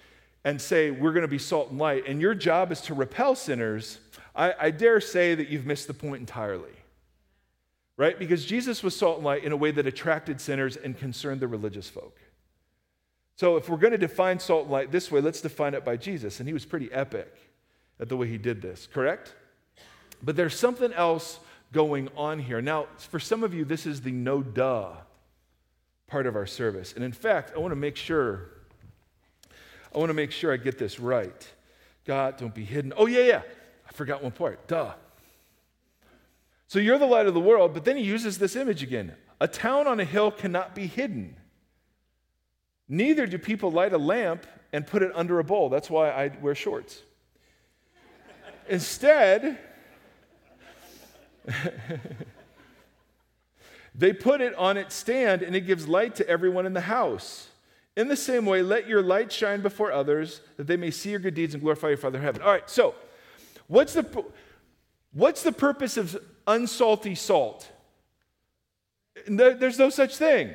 and 0.43 0.61
say, 0.61 0.91
we're 0.91 1.13
going 1.13 1.21
to 1.21 1.29
be 1.29 1.37
salt 1.37 1.69
and 1.69 1.79
light, 1.79 2.05
and 2.07 2.19
your 2.19 2.35
job 2.35 2.73
is 2.73 2.81
to 2.81 2.93
repel 2.93 3.35
sinners, 3.35 3.99
I, 4.35 4.53
I 4.59 4.71
dare 4.71 4.99
say 4.99 5.33
that 5.33 5.47
you've 5.47 5.65
missed 5.65 5.87
the 5.87 5.93
point 5.93 6.19
entirely. 6.19 6.75
Right? 7.95 8.19
Because 8.19 8.45
Jesus 8.45 8.83
was 8.83 8.93
salt 8.93 9.17
and 9.17 9.25
light 9.25 9.45
in 9.45 9.53
a 9.53 9.57
way 9.57 9.71
that 9.71 9.87
attracted 9.87 10.41
sinners 10.41 10.75
and 10.75 10.97
concerned 10.97 11.39
the 11.39 11.47
religious 11.47 11.87
folk. 11.87 12.19
So 13.37 13.55
if 13.55 13.69
we're 13.69 13.77
going 13.77 13.91
to 13.91 13.97
define 13.97 14.39
salt 14.39 14.63
and 14.63 14.71
light 14.71 14.91
this 14.91 15.09
way, 15.09 15.21
let's 15.21 15.39
define 15.39 15.73
it 15.73 15.85
by 15.85 15.95
Jesus. 15.95 16.41
And 16.41 16.49
he 16.49 16.53
was 16.53 16.65
pretty 16.65 16.91
epic 16.91 17.33
at 18.01 18.09
the 18.09 18.17
way 18.17 18.27
he 18.27 18.37
did 18.37 18.61
this, 18.61 18.87
correct? 18.91 19.33
But 20.21 20.35
there's 20.35 20.57
something 20.57 20.91
else 20.93 21.39
going 21.71 22.09
on 22.17 22.39
here. 22.39 22.61
Now, 22.61 22.87
for 22.97 23.19
some 23.19 23.43
of 23.43 23.53
you, 23.53 23.63
this 23.63 23.85
is 23.85 24.01
the 24.01 24.11
no 24.11 24.41
duh 24.41 24.95
part 26.07 26.27
of 26.27 26.35
our 26.35 26.45
service. 26.45 26.93
And 26.93 27.03
in 27.03 27.13
fact, 27.13 27.53
I 27.55 27.59
want 27.59 27.71
to 27.71 27.77
make 27.77 27.95
sure 27.95 28.49
I 29.93 29.97
want 29.97 30.09
to 30.09 30.13
make 30.13 30.31
sure 30.31 30.53
I 30.53 30.57
get 30.57 30.77
this 30.77 30.99
right. 30.99 31.47
God, 32.05 32.37
don't 32.37 32.55
be 32.55 32.63
hidden. 32.63 32.93
Oh, 32.95 33.07
yeah, 33.07 33.23
yeah. 33.23 33.41
I 33.87 33.91
forgot 33.91 34.23
one 34.23 34.31
part. 34.31 34.67
Duh. 34.67 34.93
So 36.67 36.79
you're 36.79 36.97
the 36.97 37.05
light 37.05 37.25
of 37.25 37.33
the 37.33 37.41
world, 37.41 37.73
but 37.73 37.83
then 37.83 37.97
he 37.97 38.03
uses 38.03 38.37
this 38.37 38.55
image 38.55 38.83
again. 38.83 39.13
A 39.41 39.47
town 39.47 39.87
on 39.87 39.99
a 39.99 40.05
hill 40.05 40.31
cannot 40.31 40.73
be 40.73 40.87
hidden. 40.87 41.35
Neither 42.87 43.27
do 43.27 43.37
people 43.37 43.71
light 43.71 43.91
a 43.91 43.97
lamp 43.97 44.45
and 44.71 44.87
put 44.87 45.03
it 45.03 45.11
under 45.13 45.39
a 45.39 45.43
bowl. 45.43 45.67
That's 45.67 45.89
why 45.89 46.09
I 46.09 46.31
wear 46.41 46.55
shorts. 46.55 47.01
Instead, 48.71 49.59
They 53.93 54.13
put 54.13 54.41
it 54.41 54.55
on 54.55 54.77
its 54.77 54.95
stand 54.95 55.41
and 55.41 55.55
it 55.55 55.61
gives 55.61 55.87
light 55.87 56.15
to 56.15 56.27
everyone 56.27 56.65
in 56.65 56.73
the 56.73 56.81
house. 56.81 57.49
In 57.97 58.07
the 58.07 58.15
same 58.15 58.45
way, 58.45 58.61
let 58.61 58.87
your 58.87 59.01
light 59.01 59.31
shine 59.31 59.61
before 59.61 59.91
others 59.91 60.41
that 60.57 60.65
they 60.65 60.77
may 60.77 60.91
see 60.91 61.11
your 61.11 61.19
good 61.19 61.33
deeds 61.33 61.53
and 61.53 61.61
glorify 61.61 61.89
your 61.89 61.97
Father 61.97 62.17
in 62.17 62.23
heaven. 62.23 62.41
All 62.41 62.51
right, 62.51 62.69
so 62.69 62.95
what's 63.67 63.93
the, 63.93 64.25
what's 65.11 65.43
the 65.43 65.51
purpose 65.51 65.97
of 65.97 66.17
unsalty 66.47 67.15
salt? 67.15 67.69
There's 69.27 69.77
no 69.77 69.89
such 69.89 70.15
thing. 70.15 70.51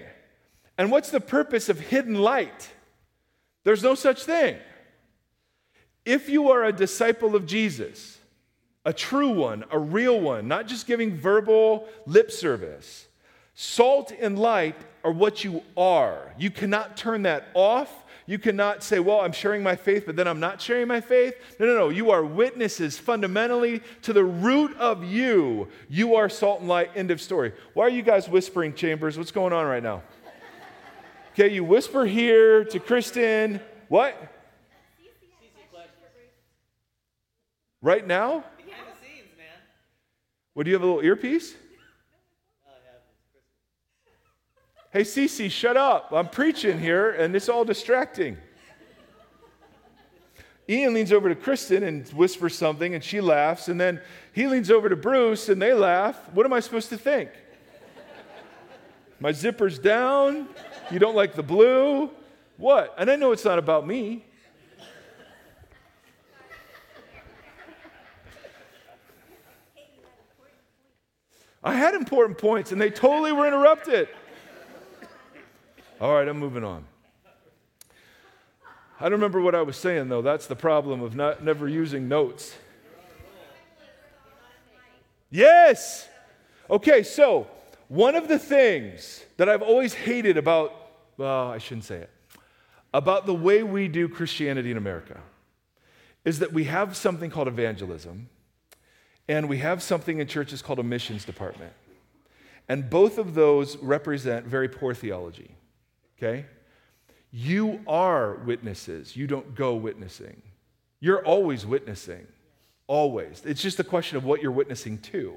And 0.79 0.91
what's 0.91 1.11
the 1.11 1.21
purpose 1.21 1.69
of 1.69 1.79
hidden 1.79 2.15
light? 2.15 2.71
There's 3.65 3.83
no 3.83 3.95
such 3.95 4.25
thing. 4.25 4.57
If 6.07 6.29
you 6.29 6.51
are 6.53 6.65
a 6.65 6.73
disciple 6.73 7.35
of 7.35 7.47
Jesus, 7.47 8.19
a 8.85 8.93
true 8.93 9.31
one, 9.31 9.65
a 9.73 9.79
real 9.79 10.21
one, 10.21 10.47
not 10.47 10.69
just 10.69 10.87
giving 10.87 11.17
verbal 11.17 11.89
lip 12.07 12.31
service, 12.31 13.09
salt 13.55 14.13
and 14.19 14.39
light 14.39 14.77
are 15.03 15.11
what 15.11 15.43
you 15.43 15.65
are. 15.77 16.33
You 16.39 16.53
cannot 16.53 16.97
turn 16.97 17.23
that 17.23 17.49
off. 17.55 18.05
You 18.25 18.39
cannot 18.39 18.85
say, 18.85 19.01
Well, 19.01 19.21
I'm 19.21 19.33
sharing 19.33 19.65
my 19.65 19.75
faith, 19.75 20.05
but 20.07 20.15
then 20.15 20.29
I'm 20.29 20.39
not 20.39 20.61
sharing 20.61 20.87
my 20.87 21.01
faith. 21.01 21.35
No, 21.59 21.67
no, 21.67 21.75
no. 21.75 21.89
You 21.89 22.13
are 22.13 22.25
witnesses 22.25 22.97
fundamentally 22.97 23.83
to 24.03 24.13
the 24.13 24.25
root 24.25 24.77
of 24.77 25.03
you. 25.03 25.69
You 25.89 26.15
are 26.15 26.29
salt 26.29 26.61
and 26.61 26.69
light. 26.69 26.91
End 26.95 27.11
of 27.11 27.21
story. 27.21 27.53
Why 27.75 27.87
are 27.87 27.91
you 27.91 28.03
guys 28.03 28.29
whispering, 28.29 28.75
Chambers? 28.75 29.19
What's 29.19 29.33
going 29.33 29.53
on 29.53 29.67
right 29.67 29.83
now? 29.83 30.03
Okay, 31.33 31.53
you 31.53 31.65
whisper 31.65 32.05
here 32.07 32.65
to 32.65 32.79
Kristen. 32.79 33.61
What? 33.89 34.36
Right 37.87 38.05
now? 38.05 38.43
Behind 38.57 38.83
the 38.83 39.07
scenes, 39.07 39.29
man. 39.39 39.47
What 40.55 40.65
do 40.65 40.71
you 40.71 40.75
have 40.75 40.83
a 40.83 40.87
little 40.87 41.05
earpiece? 41.05 41.55
Hey, 44.93 45.03
Cece, 45.03 45.49
shut 45.53 45.77
up. 45.77 46.11
I'm 46.11 46.29
preaching 46.29 46.81
here 46.81 47.13
and 47.13 47.37
it's 47.37 47.49
all 47.49 47.65
distracting. 47.65 48.39
Ian 50.69 50.95
leans 50.95 51.13
over 51.13 51.29
to 51.29 51.37
Kristen 51.37 51.85
and 51.85 52.09
whispers 52.09 52.59
something 52.59 52.93
and 52.93 53.05
she 53.05 53.21
laughs. 53.21 53.69
And 53.69 53.81
then 53.81 54.01
he 54.33 54.49
leans 54.49 54.69
over 54.69 54.89
to 54.89 54.97
Bruce 54.97 55.49
and 55.49 55.63
they 55.63 55.73
laugh. 55.73 56.19
What 56.33 56.45
am 56.45 56.53
I 56.53 56.59
supposed 56.59 56.89
to 56.89 56.99
think? 56.99 57.31
My 59.21 59.31
zipper's 59.31 59.79
down. 59.79 60.49
You 60.91 60.99
don't 60.99 61.15
like 61.15 61.37
the 61.37 61.45
blue. 61.45 62.11
What? 62.57 62.97
And 62.99 63.09
I 63.09 63.15
know 63.15 63.31
it's 63.31 63.45
not 63.45 63.61
about 63.61 63.87
me. 63.87 64.25
I 71.67 71.75
had 71.75 71.95
important 71.97 72.39
points 72.39 72.71
and 72.71 72.81
they 72.81 72.91
totally 72.91 73.33
were 73.33 73.45
interrupted. 73.45 74.09
All 76.01 76.15
right, 76.15 76.29
I'm 76.29 76.39
moving 76.39 76.63
on. 76.63 76.85
I 79.01 79.05
don't 79.05 79.15
remember 79.15 79.41
what 79.41 79.57
I 79.57 79.63
was 79.63 79.77
saying 79.77 80.09
though. 80.09 80.23
That's 80.23 80.47
the 80.47 80.55
problem 80.55 81.03
of 81.03 81.17
not 81.17 81.43
never 81.43 81.69
using 81.69 82.07
notes. 82.07 82.55
Yes. 85.29 86.09
Okay, 86.71 87.03
so 87.03 87.49
one 87.89 88.15
of 88.15 88.29
the 88.29 88.39
things 88.39 89.25
that 89.37 89.49
I've 89.49 89.61
always 89.61 89.93
hated 89.93 90.37
about, 90.37 90.73
well, 91.17 91.51
I 91.51 91.59
shouldn't 91.59 91.85
say 91.85 91.97
it, 91.97 92.11
about 92.95 93.27
the 93.27 93.35
way 93.35 93.65
we 93.65 93.89
do 93.89 94.09
Christianity 94.09 94.71
in 94.71 94.77
America 94.77 95.21
is 96.25 96.39
that 96.39 96.53
we 96.53 96.65
have 96.65 96.97
something 96.97 97.29
called 97.29 97.49
evangelism 97.49 98.29
and 99.29 99.49
we 99.49 99.59
have 99.59 99.83
something 99.83 100.19
in 100.19 100.27
churches 100.27 100.63
called 100.63 100.79
a 100.79 100.83
missions 100.83 101.25
department. 101.25 101.73
And 102.69 102.91
both 102.91 103.19
of 103.19 103.35
those 103.35 103.77
represent 103.79 104.47
very 104.47 104.69
poor 104.69 104.95
theology. 104.95 105.51
Okay? 106.19 106.47
You 107.31 107.81
are 107.87 108.37
witnesses. 108.37 109.17
You 109.17 109.27
don't 109.27 109.55
go 109.55 109.75
witnessing. 109.75 110.43
You're 111.01 111.25
always 111.25 111.67
witnessing. 111.67 112.27
Always. 112.87 113.43
It's 113.45 113.63
just 113.63 113.79
a 113.81 113.85
question 113.85 114.17
of 114.17 114.25
what 114.25 114.41
you're 114.43 114.53
witnessing 114.53 114.99
to. 114.99 115.35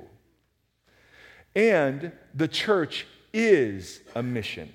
And 1.55 2.11
the 2.33 2.47
church 2.47 3.07
is 3.33 4.01
a 4.15 4.23
mission, 4.23 4.71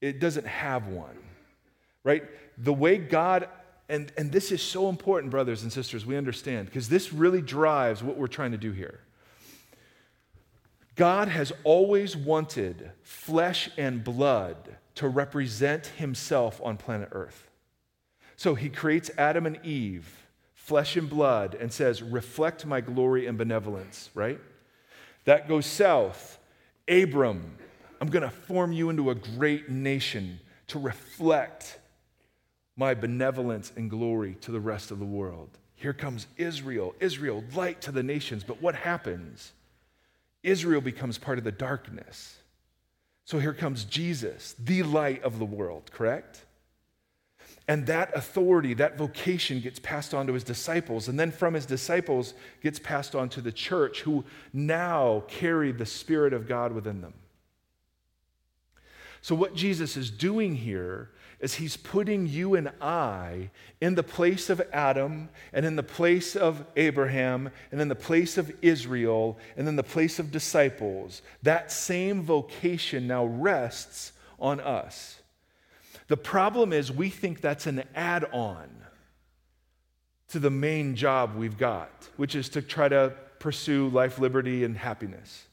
it 0.00 0.20
doesn't 0.20 0.46
have 0.46 0.86
one, 0.88 1.18
right? 2.04 2.24
The 2.58 2.72
way 2.72 2.98
God, 2.98 3.48
and, 3.92 4.10
and 4.16 4.32
this 4.32 4.50
is 4.50 4.62
so 4.62 4.88
important, 4.88 5.30
brothers 5.30 5.62
and 5.62 5.70
sisters, 5.70 6.06
we 6.06 6.16
understand, 6.16 6.64
because 6.64 6.88
this 6.88 7.12
really 7.12 7.42
drives 7.42 8.02
what 8.02 8.16
we're 8.16 8.26
trying 8.26 8.52
to 8.52 8.56
do 8.56 8.72
here. 8.72 9.00
God 10.96 11.28
has 11.28 11.52
always 11.62 12.16
wanted 12.16 12.90
flesh 13.02 13.68
and 13.76 14.02
blood 14.02 14.76
to 14.94 15.08
represent 15.08 15.88
himself 15.88 16.58
on 16.64 16.78
planet 16.78 17.10
Earth. 17.12 17.50
So 18.36 18.54
he 18.54 18.70
creates 18.70 19.10
Adam 19.18 19.44
and 19.44 19.62
Eve, 19.62 20.26
flesh 20.54 20.96
and 20.96 21.08
blood, 21.08 21.54
and 21.54 21.70
says, 21.70 22.02
Reflect 22.02 22.64
my 22.64 22.80
glory 22.80 23.26
and 23.26 23.36
benevolence, 23.36 24.08
right? 24.14 24.40
That 25.26 25.48
goes 25.48 25.66
south. 25.66 26.38
Abram, 26.88 27.58
I'm 28.00 28.08
going 28.08 28.22
to 28.22 28.30
form 28.30 28.72
you 28.72 28.88
into 28.88 29.10
a 29.10 29.14
great 29.14 29.68
nation 29.68 30.40
to 30.68 30.78
reflect 30.78 31.78
my 32.76 32.94
benevolence 32.94 33.72
and 33.76 33.90
glory 33.90 34.36
to 34.40 34.50
the 34.50 34.60
rest 34.60 34.90
of 34.90 34.98
the 34.98 35.04
world. 35.04 35.50
Here 35.74 35.92
comes 35.92 36.26
Israel. 36.36 36.94
Israel, 37.00 37.44
light 37.54 37.80
to 37.82 37.92
the 37.92 38.02
nations. 38.02 38.44
But 38.44 38.62
what 38.62 38.74
happens? 38.74 39.52
Israel 40.42 40.80
becomes 40.80 41.18
part 41.18 41.38
of 41.38 41.44
the 41.44 41.52
darkness. 41.52 42.38
So 43.24 43.38
here 43.38 43.54
comes 43.54 43.84
Jesus, 43.84 44.54
the 44.58 44.82
light 44.82 45.22
of 45.22 45.38
the 45.38 45.44
world, 45.44 45.90
correct? 45.92 46.44
And 47.68 47.86
that 47.86 48.16
authority, 48.16 48.74
that 48.74 48.98
vocation 48.98 49.60
gets 49.60 49.78
passed 49.78 50.14
on 50.14 50.26
to 50.26 50.32
his 50.32 50.42
disciples. 50.42 51.08
And 51.08 51.18
then 51.18 51.30
from 51.30 51.54
his 51.54 51.64
disciples 51.64 52.34
gets 52.60 52.78
passed 52.78 53.14
on 53.14 53.28
to 53.30 53.40
the 53.40 53.52
church, 53.52 54.02
who 54.02 54.24
now 54.52 55.22
carry 55.28 55.70
the 55.70 55.86
Spirit 55.86 56.32
of 56.32 56.48
God 56.48 56.72
within 56.72 57.00
them. 57.00 57.14
So, 59.20 59.36
what 59.36 59.54
Jesus 59.54 59.96
is 59.96 60.10
doing 60.10 60.56
here 60.56 61.10
is 61.42 61.54
he's 61.54 61.76
putting 61.76 62.26
you 62.26 62.54
and 62.54 62.70
I 62.80 63.50
in 63.80 63.96
the 63.96 64.04
place 64.04 64.48
of 64.48 64.62
Adam 64.72 65.28
and 65.52 65.66
in 65.66 65.74
the 65.74 65.82
place 65.82 66.36
of 66.36 66.64
Abraham 66.76 67.50
and 67.72 67.80
in 67.80 67.88
the 67.88 67.96
place 67.96 68.38
of 68.38 68.50
Israel 68.62 69.36
and 69.56 69.66
in 69.66 69.74
the 69.74 69.82
place 69.82 70.20
of 70.20 70.30
disciples. 70.30 71.20
That 71.42 71.72
same 71.72 72.22
vocation 72.22 73.08
now 73.08 73.26
rests 73.26 74.12
on 74.38 74.60
us. 74.60 75.20
The 76.06 76.16
problem 76.16 76.72
is 76.72 76.92
we 76.92 77.10
think 77.10 77.40
that's 77.40 77.66
an 77.66 77.82
add 77.94 78.24
on 78.32 78.68
to 80.28 80.38
the 80.38 80.50
main 80.50 80.94
job 80.94 81.34
we've 81.34 81.58
got, 81.58 82.08
which 82.16 82.36
is 82.36 82.48
to 82.50 82.62
try 82.62 82.88
to 82.88 83.14
pursue 83.40 83.88
life, 83.88 84.20
liberty, 84.20 84.62
and 84.62 84.76
happiness. 84.76 85.46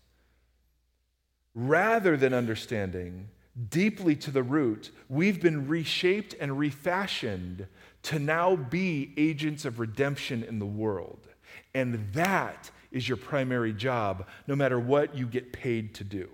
Rather 1.56 2.16
than 2.16 2.34
understanding 2.34 3.30
deeply 3.70 4.16
to 4.16 4.32
the 4.32 4.44
root, 4.44 4.92
we've 5.10 5.42
been 5.42 5.68
reshaped 5.68 6.36
and 6.40 6.58
refashioned 6.58 7.68
to 8.04 8.20
now 8.20 8.56
be 8.56 9.14
agents 9.18 9.66
of 9.66 9.80
redemption 9.80 10.44
in 10.44 10.60
the 10.60 10.66
world. 10.66 11.28
And 11.74 12.14
that 12.14 12.72
is 12.92 13.08
your 13.08 13.18
primary 13.18 13.74
job, 13.74 14.26
no 14.48 14.56
matter 14.56 14.80
what 14.80 15.16
you 15.16 15.26
get 15.26 15.52
paid 15.52 15.94
to 15.96 16.04
do. 16.04 16.30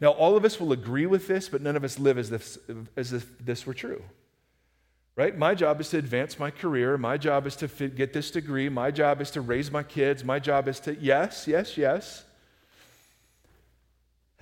Now, 0.00 0.10
all 0.10 0.36
of 0.36 0.44
us 0.44 0.58
will 0.58 0.72
agree 0.72 1.06
with 1.06 1.28
this, 1.28 1.48
but 1.48 1.62
none 1.62 1.76
of 1.76 1.84
us 1.84 1.98
live 1.98 2.18
as 2.18 2.32
if, 2.32 2.58
as 2.96 3.12
if 3.12 3.38
this 3.38 3.66
were 3.66 3.74
true. 3.74 4.02
Right? 5.14 5.36
My 5.36 5.54
job 5.54 5.80
is 5.80 5.90
to 5.90 5.98
advance 5.98 6.38
my 6.38 6.50
career. 6.50 6.96
My 6.96 7.18
job 7.18 7.46
is 7.46 7.54
to 7.56 7.68
fit, 7.68 7.94
get 7.94 8.12
this 8.12 8.30
degree. 8.30 8.68
My 8.68 8.90
job 8.90 9.20
is 9.20 9.30
to 9.32 9.42
raise 9.42 9.70
my 9.70 9.82
kids. 9.82 10.24
My 10.24 10.38
job 10.38 10.68
is 10.68 10.80
to, 10.80 10.96
yes, 10.96 11.46
yes, 11.46 11.76
yes. 11.76 12.24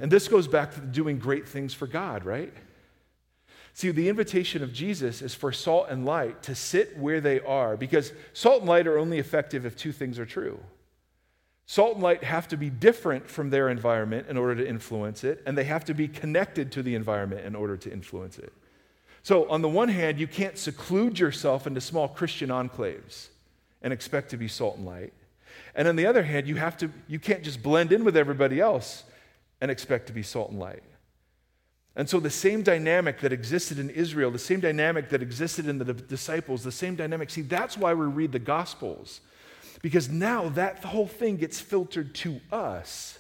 And 0.01 0.11
this 0.11 0.29
goes 0.29 0.49
back 0.49 0.75
to 0.75 0.81
doing 0.81 1.19
great 1.19 1.49
things 1.49 1.75
for 1.75 1.87
God, 1.87 2.25
right? 2.25 2.53
See, 3.75 3.91
the 3.91 4.09
invitation 4.09 4.63
of 4.63 4.73
Jesus 4.73 5.23
is 5.23 5.35
for 5.35 5.53
salt 5.53 5.87
and 5.89 6.05
light 6.05 6.43
to 6.45 6.55
sit 6.55 6.99
where 6.99 7.21
they 7.21 7.41
are 7.41 7.77
because 7.77 8.13
salt 8.33 8.61
and 8.61 8.69
light 8.69 8.87
are 8.87 8.99
only 8.99 9.19
effective 9.19 9.65
if 9.65 9.77
two 9.77 9.93
things 9.93 10.19
are 10.19 10.27
true. 10.27 10.59
Salt 11.67 11.95
and 11.95 12.03
light 12.03 12.25
have 12.25 12.49
to 12.49 12.57
be 12.57 12.69
different 12.69 13.29
from 13.29 13.51
their 13.51 13.69
environment 13.69 14.27
in 14.29 14.37
order 14.37 14.57
to 14.57 14.69
influence 14.69 15.23
it, 15.23 15.41
and 15.47 15.57
they 15.57 15.65
have 15.65 15.85
to 15.85 15.95
be 15.95 16.09
connected 16.09 16.73
to 16.73 16.83
the 16.83 16.97
environment 16.97 17.47
in 17.47 17.55
order 17.55 17.77
to 17.77 17.93
influence 17.93 18.39
it. 18.39 18.53
So, 19.23 19.49
on 19.49 19.63
the 19.63 19.69
one 19.69 19.89
hand, 19.89 20.19
you 20.19 20.27
can't 20.27 20.59
seclude 20.59 21.19
yourself 21.19 21.67
into 21.67 21.81
small 21.81 22.09
Christian 22.09 22.49
enclaves 22.49 23.29
and 23.83 23.93
expect 23.93 24.31
to 24.31 24.37
be 24.37 24.49
salt 24.49 24.79
and 24.79 24.87
light. 24.87 25.13
And 25.75 25.87
on 25.87 25.95
the 25.95 26.07
other 26.07 26.25
hand, 26.25 26.49
you 26.49 26.57
have 26.57 26.77
to 26.79 26.91
you 27.07 27.21
can't 27.21 27.45
just 27.45 27.63
blend 27.63 27.93
in 27.93 28.03
with 28.03 28.17
everybody 28.17 28.61
else 28.61 29.05
and 29.61 29.71
expect 29.71 30.07
to 30.07 30.13
be 30.13 30.23
salt 30.23 30.51
and 30.51 30.59
light. 30.59 30.83
And 31.97 32.09
so, 32.09 32.21
the 32.21 32.31
same 32.31 32.63
dynamic 32.63 33.21
that 33.21 33.33
existed 33.33 33.79
in 33.79 33.91
Israel, 33.91 34.31
the 34.31 34.39
same 34.39 34.61
dynamic 34.61 35.09
that 35.11 35.23
existed 35.23 35.67
in 35.67 35.79
the 35.79 35.93
disciples, 35.93 36.63
the 36.63 36.73
same 36.73 36.95
dynamic, 36.95 37.31
see, 37.31 37.43
that's 37.43 37.77
why 37.77 37.93
we 37.95 38.07
read 38.07 38.33
the 38.33 38.39
Gospels. 38.39 39.21
Because 39.83 40.09
now 40.09 40.49
that 40.51 40.85
whole 40.85 41.07
thing 41.07 41.37
gets 41.37 41.61
filtered 41.61 42.15
to 42.17 42.41
us 42.53 43.19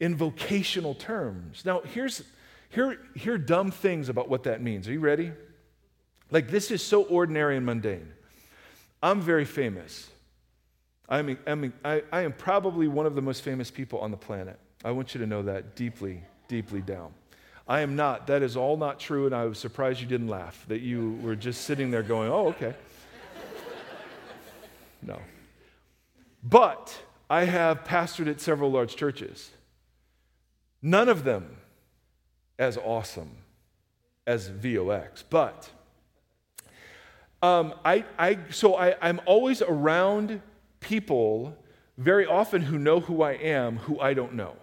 in 0.00 0.16
vocational 0.16 0.94
terms. 0.94 1.64
Now, 1.64 1.80
here's 1.80 2.22
here, 2.72 2.98
here 3.14 3.34
are 3.34 3.38
dumb 3.38 3.70
things 3.70 4.08
about 4.08 4.28
what 4.28 4.44
that 4.44 4.62
means. 4.62 4.88
Are 4.88 4.92
you 4.92 5.00
ready? 5.00 5.30
Like, 6.30 6.50
this 6.50 6.70
is 6.70 6.82
so 6.82 7.02
ordinary 7.04 7.56
and 7.58 7.66
mundane. 7.66 8.10
I'm 9.02 9.20
very 9.20 9.44
famous. 9.44 10.08
I'm, 11.08 11.38
I'm, 11.46 11.72
I, 11.84 12.02
I 12.10 12.22
am 12.22 12.32
probably 12.32 12.88
one 12.88 13.04
of 13.04 13.14
the 13.14 13.20
most 13.20 13.42
famous 13.42 13.70
people 13.70 13.98
on 13.98 14.10
the 14.10 14.16
planet. 14.16 14.58
I 14.84 14.90
want 14.90 15.14
you 15.14 15.20
to 15.20 15.26
know 15.26 15.42
that 15.42 15.76
deeply, 15.76 16.22
deeply 16.48 16.80
down. 16.80 17.12
I 17.68 17.80
am 17.80 17.94
not. 17.94 18.26
That 18.26 18.42
is 18.42 18.56
all 18.56 18.76
not 18.76 18.98
true, 18.98 19.26
and 19.26 19.34
I 19.34 19.44
was 19.44 19.58
surprised 19.58 20.00
you 20.00 20.06
didn't 20.06 20.28
laugh, 20.28 20.64
that 20.68 20.80
you 20.80 21.18
were 21.22 21.36
just 21.36 21.62
sitting 21.62 21.90
there 21.90 22.02
going, 22.02 22.30
oh, 22.30 22.48
okay. 22.48 22.74
no. 25.02 25.18
But 26.42 27.00
I 27.30 27.44
have 27.44 27.84
pastored 27.84 28.28
at 28.28 28.40
several 28.40 28.70
large 28.70 28.96
churches. 28.96 29.50
None 30.82 31.08
of 31.08 31.22
them 31.22 31.56
as 32.58 32.76
awesome 32.76 33.30
as 34.26 34.48
VOX, 34.48 35.22
but 35.22 35.70
um, 37.42 37.74
I, 37.84 38.04
I, 38.18 38.38
so 38.50 38.76
I, 38.76 38.94
I'm 39.00 39.20
always 39.26 39.62
around 39.62 40.40
people 40.80 41.56
very 41.98 42.26
often 42.26 42.62
who 42.62 42.78
know 42.78 43.00
who 43.00 43.22
I 43.22 43.32
am, 43.32 43.78
who 43.78 43.98
I 44.00 44.14
don't 44.14 44.34
know. 44.34 44.56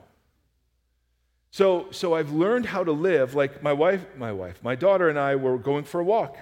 So, 1.51 1.87
so 1.91 2.13
I've 2.13 2.31
learned 2.31 2.67
how 2.67 2.83
to 2.83 2.91
live. 2.91 3.33
Like 3.33 3.63
my 3.63 3.73
wife, 3.73 4.05
my 4.15 4.31
wife, 4.31 4.59
my 4.63 4.75
daughter 4.75 5.09
and 5.09 5.17
I 5.17 5.35
were 5.35 5.57
going 5.57 5.83
for 5.83 5.99
a 5.99 6.03
walk, 6.03 6.37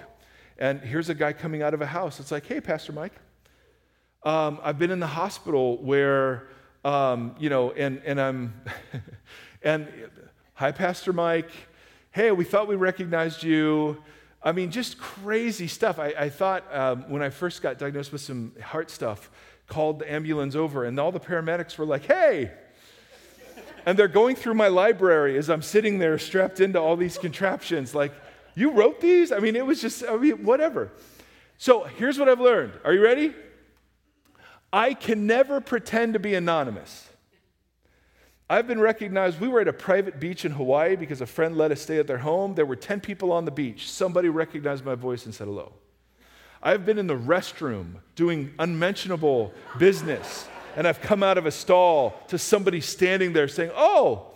and 0.58 0.80
here's 0.80 1.08
a 1.08 1.14
guy 1.14 1.32
coming 1.32 1.62
out 1.62 1.72
of 1.72 1.80
a 1.80 1.86
house. 1.86 2.20
It's 2.20 2.30
like, 2.30 2.46
hey, 2.46 2.60
Pastor 2.60 2.92
Mike. 2.92 3.14
Um, 4.22 4.58
I've 4.62 4.78
been 4.78 4.90
in 4.90 5.00
the 5.00 5.06
hospital 5.06 5.82
where, 5.82 6.48
um, 6.84 7.34
you 7.38 7.48
know, 7.48 7.70
and 7.72 8.02
and 8.04 8.20
I'm, 8.20 8.52
and 9.62 9.88
hi, 10.54 10.72
Pastor 10.72 11.12
Mike. 11.12 11.50
Hey, 12.10 12.30
we 12.30 12.44
thought 12.44 12.68
we 12.68 12.76
recognized 12.76 13.42
you. 13.42 14.02
I 14.42 14.52
mean, 14.52 14.70
just 14.70 14.98
crazy 14.98 15.68
stuff. 15.68 15.98
I, 15.98 16.08
I 16.18 16.28
thought 16.28 16.64
um, 16.74 17.08
when 17.10 17.22
I 17.22 17.30
first 17.30 17.62
got 17.62 17.78
diagnosed 17.78 18.12
with 18.12 18.20
some 18.20 18.52
heart 18.62 18.90
stuff, 18.90 19.30
called 19.68 20.00
the 20.00 20.12
ambulance 20.12 20.54
over, 20.54 20.84
and 20.84 20.98
all 21.00 21.12
the 21.12 21.20
paramedics 21.20 21.78
were 21.78 21.86
like, 21.86 22.04
hey, 22.04 22.52
and 23.88 23.98
they're 23.98 24.06
going 24.06 24.36
through 24.36 24.52
my 24.52 24.68
library 24.68 25.38
as 25.38 25.48
I'm 25.48 25.62
sitting 25.62 25.98
there 25.98 26.18
strapped 26.18 26.60
into 26.60 26.78
all 26.78 26.94
these 26.94 27.16
contraptions. 27.16 27.94
Like, 27.94 28.12
you 28.54 28.70
wrote 28.72 29.00
these? 29.00 29.32
I 29.32 29.38
mean, 29.38 29.56
it 29.56 29.64
was 29.64 29.80
just, 29.80 30.04
I 30.06 30.14
mean, 30.18 30.44
whatever. 30.44 30.92
So 31.56 31.84
here's 31.84 32.18
what 32.18 32.28
I've 32.28 32.38
learned. 32.38 32.74
Are 32.84 32.92
you 32.92 33.02
ready? 33.02 33.32
I 34.70 34.92
can 34.92 35.26
never 35.26 35.62
pretend 35.62 36.12
to 36.12 36.18
be 36.18 36.34
anonymous. 36.34 37.08
I've 38.50 38.66
been 38.66 38.78
recognized. 38.78 39.40
We 39.40 39.48
were 39.48 39.62
at 39.62 39.68
a 39.68 39.72
private 39.72 40.20
beach 40.20 40.44
in 40.44 40.52
Hawaii 40.52 40.94
because 40.94 41.22
a 41.22 41.26
friend 41.26 41.56
let 41.56 41.72
us 41.72 41.80
stay 41.80 41.96
at 41.96 42.06
their 42.06 42.18
home. 42.18 42.56
There 42.56 42.66
were 42.66 42.76
10 42.76 43.00
people 43.00 43.32
on 43.32 43.46
the 43.46 43.50
beach. 43.50 43.90
Somebody 43.90 44.28
recognized 44.28 44.84
my 44.84 44.96
voice 44.96 45.24
and 45.24 45.34
said 45.34 45.46
hello. 45.46 45.72
I've 46.62 46.84
been 46.84 46.98
in 46.98 47.06
the 47.06 47.16
restroom 47.16 48.00
doing 48.16 48.52
unmentionable 48.58 49.54
business 49.78 50.46
and 50.76 50.86
I've 50.86 51.00
come 51.00 51.22
out 51.22 51.38
of 51.38 51.46
a 51.46 51.50
stall 51.50 52.20
to 52.28 52.38
somebody 52.38 52.80
standing 52.80 53.32
there 53.32 53.48
saying, 53.48 53.70
Oh, 53.74 54.26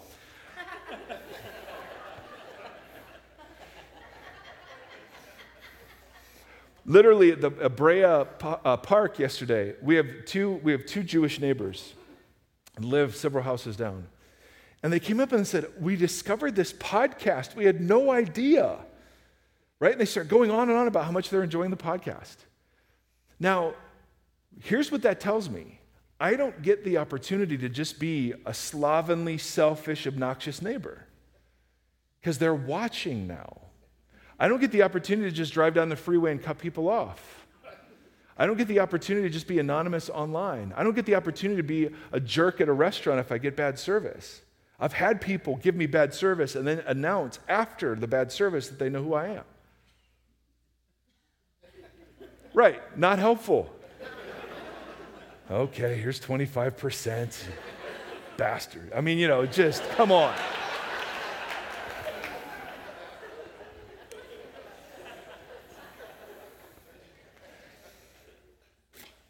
literally 6.84 7.32
at 7.32 7.40
the 7.40 7.50
Brea 7.50 8.04
uh, 8.04 8.76
Park 8.78 9.18
yesterday, 9.18 9.74
we 9.82 9.94
have 9.96 10.06
two, 10.26 10.52
we 10.62 10.72
have 10.72 10.84
two 10.86 11.02
Jewish 11.02 11.40
neighbors 11.40 11.94
live 12.78 13.14
several 13.14 13.44
houses 13.44 13.76
down. 13.76 14.06
And 14.82 14.92
they 14.92 15.00
came 15.00 15.20
up 15.20 15.32
and 15.32 15.46
said, 15.46 15.66
We 15.80 15.96
discovered 15.96 16.56
this 16.56 16.72
podcast. 16.72 17.54
We 17.54 17.64
had 17.64 17.80
no 17.80 18.10
idea. 18.10 18.78
Right? 19.78 19.92
And 19.92 20.00
they 20.00 20.06
start 20.06 20.28
going 20.28 20.50
on 20.50 20.68
and 20.68 20.78
on 20.78 20.86
about 20.86 21.04
how 21.04 21.12
much 21.12 21.30
they're 21.30 21.42
enjoying 21.42 21.70
the 21.70 21.76
podcast. 21.76 22.36
Now, 23.38 23.74
here's 24.60 24.92
what 24.92 25.02
that 25.02 25.20
tells 25.20 25.48
me 25.48 25.80
I 26.22 26.36
don't 26.36 26.62
get 26.62 26.84
the 26.84 26.98
opportunity 26.98 27.58
to 27.58 27.68
just 27.68 27.98
be 27.98 28.32
a 28.46 28.54
slovenly, 28.54 29.38
selfish, 29.38 30.06
obnoxious 30.06 30.62
neighbor 30.62 31.04
because 32.20 32.38
they're 32.38 32.54
watching 32.54 33.26
now. 33.26 33.62
I 34.38 34.46
don't 34.46 34.60
get 34.60 34.70
the 34.70 34.84
opportunity 34.84 35.28
to 35.28 35.34
just 35.34 35.52
drive 35.52 35.74
down 35.74 35.88
the 35.88 35.96
freeway 35.96 36.30
and 36.30 36.40
cut 36.40 36.58
people 36.58 36.88
off. 36.88 37.44
I 38.38 38.46
don't 38.46 38.56
get 38.56 38.68
the 38.68 38.78
opportunity 38.78 39.26
to 39.26 39.32
just 39.32 39.48
be 39.48 39.58
anonymous 39.58 40.08
online. 40.10 40.72
I 40.76 40.84
don't 40.84 40.94
get 40.94 41.06
the 41.06 41.16
opportunity 41.16 41.56
to 41.56 41.66
be 41.66 41.88
a 42.12 42.20
jerk 42.20 42.60
at 42.60 42.68
a 42.68 42.72
restaurant 42.72 43.18
if 43.18 43.32
I 43.32 43.38
get 43.38 43.56
bad 43.56 43.76
service. 43.76 44.42
I've 44.78 44.92
had 44.92 45.20
people 45.20 45.56
give 45.56 45.74
me 45.74 45.86
bad 45.86 46.14
service 46.14 46.54
and 46.54 46.64
then 46.64 46.84
announce 46.86 47.40
after 47.48 47.96
the 47.96 48.06
bad 48.06 48.30
service 48.30 48.68
that 48.68 48.78
they 48.78 48.88
know 48.88 49.02
who 49.02 49.14
I 49.14 49.26
am. 49.26 49.44
Right, 52.54 52.96
not 52.96 53.18
helpful. 53.18 53.71
Okay, 55.52 55.96
here's 55.98 56.18
25%. 56.18 57.44
Bastard. 58.38 58.90
I 58.96 59.02
mean, 59.02 59.18
you 59.18 59.28
know, 59.28 59.44
just 59.44 59.86
come 59.90 60.10
on. 60.10 60.34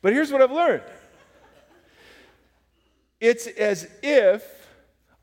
But 0.01 0.13
here's 0.13 0.31
what 0.31 0.41
I've 0.41 0.53
learned 0.53 0.85
it's 3.21 3.49
as 3.49 3.89
if 4.05 4.45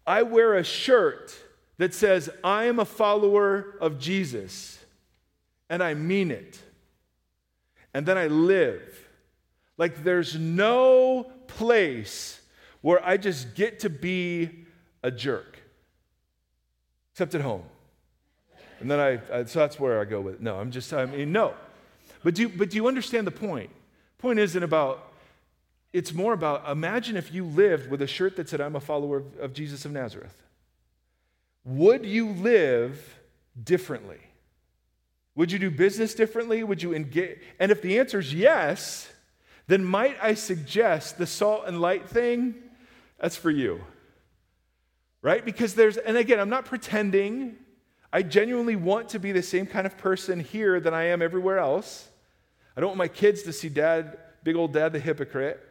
I 0.06 0.24
wear 0.24 0.56
a 0.56 0.66
shirt 0.66 1.34
that 1.78 1.94
says, 1.94 2.30
I 2.44 2.66
am 2.66 2.78
a 2.78 2.84
follower 2.84 3.78
of 3.80 4.00
Jesus, 4.00 4.78
and 5.70 5.82
I 5.82 5.94
mean 5.94 6.30
it. 6.30 6.60
And 7.94 8.06
then 8.06 8.18
I 8.18 8.28
live 8.28 9.09
like 9.80 10.04
there's 10.04 10.36
no 10.36 11.32
place 11.48 12.40
where 12.82 13.04
I 13.04 13.18
just 13.18 13.56
get 13.56 13.80
to 13.80 13.90
be 13.90 14.66
a 15.02 15.10
jerk, 15.10 15.58
except 17.14 17.34
at 17.34 17.42
home. 17.42 17.64
And 18.82 18.92
then 18.92 19.00
I, 19.00 19.20
I 19.34 19.46
so 19.46 19.60
that's 19.60 19.80
where 19.80 20.00
I 20.00 20.06
go 20.06 20.22
with 20.22 20.36
it. 20.36 20.42
No, 20.42 20.60
I'm 20.60 20.70
just, 20.70 20.94
I 20.94 21.06
mean, 21.06 21.32
no. 21.32 21.54
But 22.24 22.36
do, 22.36 22.50
but 22.50 22.70
do 22.70 22.76
you 22.76 22.88
understand 22.88 23.26
the 23.26 23.32
point? 23.32 23.70
Point 24.18 24.38
isn't 24.40 24.64
about, 24.64 25.14
it's 25.94 26.14
more 26.14 26.34
about 26.34 26.70
imagine 26.70 27.16
if 27.16 27.34
you 27.34 27.46
lived 27.46 27.90
with 27.90 28.02
a 28.02 28.08
shirt 28.08 28.36
that 28.36 28.50
said, 28.50 28.60
I'm 28.60 28.76
a 28.76 28.82
follower 28.82 29.18
of, 29.18 29.40
of 29.40 29.54
Jesus 29.54 29.86
of 29.86 29.94
Nazareth. 29.94 30.36
Would 31.64 32.06
you 32.06 32.30
live 32.30 33.18
differently? 33.62 34.20
Would 35.36 35.54
you 35.54 35.60
do 35.60 35.72
business 35.72 36.14
differently? 36.14 36.64
Would 36.64 36.84
you 36.84 36.94
engage? 36.94 37.40
And 37.60 37.72
if 37.72 37.82
the 37.82 37.98
answer 37.98 38.20
is 38.20 38.34
yes, 38.34 39.10
then 39.70 39.86
might 39.86 40.18
I 40.20 40.34
suggest 40.34 41.20
the 41.20 41.28
salt 41.28 41.66
and 41.68 41.80
light 41.80 42.10
thing? 42.10 42.56
That's 43.20 43.36
for 43.36 43.52
you. 43.52 43.82
Right? 45.22 45.46
Because 45.46 45.76
there's, 45.76 45.98
and 45.98 46.18
again, 46.18 46.40
I'm 46.40 46.50
not 46.50 46.66
pretending. 46.66 47.56
I 48.12 48.24
genuinely 48.24 48.76
want 48.76 49.10
to 49.10 49.20
be 49.20 49.32
the 49.32 49.44
same 49.44 49.68
kind 49.68 49.86
of 49.86 49.96
person 49.96 50.40
here 50.40 50.80
than 50.80 50.96
I 50.96 51.04
am 51.04 51.22
everywhere 51.22 51.60
else. 51.60 52.10
I 52.76 52.82
don't 52.82 52.90
want 52.90 52.98
my 52.98 53.08
kids 53.08 53.44
to 53.44 53.54
see 53.54 53.70
dad, 53.70 54.18
big 54.44 54.56
old 54.56 54.74
dad, 54.74 54.92
the 54.92 55.00
hypocrite. 55.00 55.64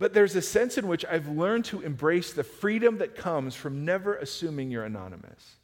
But 0.00 0.12
there's 0.12 0.34
a 0.34 0.42
sense 0.42 0.76
in 0.76 0.88
which 0.88 1.04
I've 1.04 1.28
learned 1.28 1.66
to 1.66 1.80
embrace 1.82 2.32
the 2.32 2.42
freedom 2.42 2.98
that 2.98 3.14
comes 3.14 3.54
from 3.54 3.84
never 3.84 4.16
assuming 4.16 4.72
you're 4.72 4.84
anonymous 4.84 5.54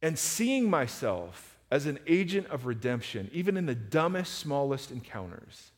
and 0.00 0.16
seeing 0.16 0.70
myself 0.70 1.51
as 1.72 1.86
an 1.86 1.98
agent 2.06 2.46
of 2.48 2.66
redemption, 2.66 3.30
even 3.32 3.56
in 3.56 3.64
the 3.64 3.74
dumbest, 3.74 4.34
smallest 4.34 4.90
encounters. 4.90 5.70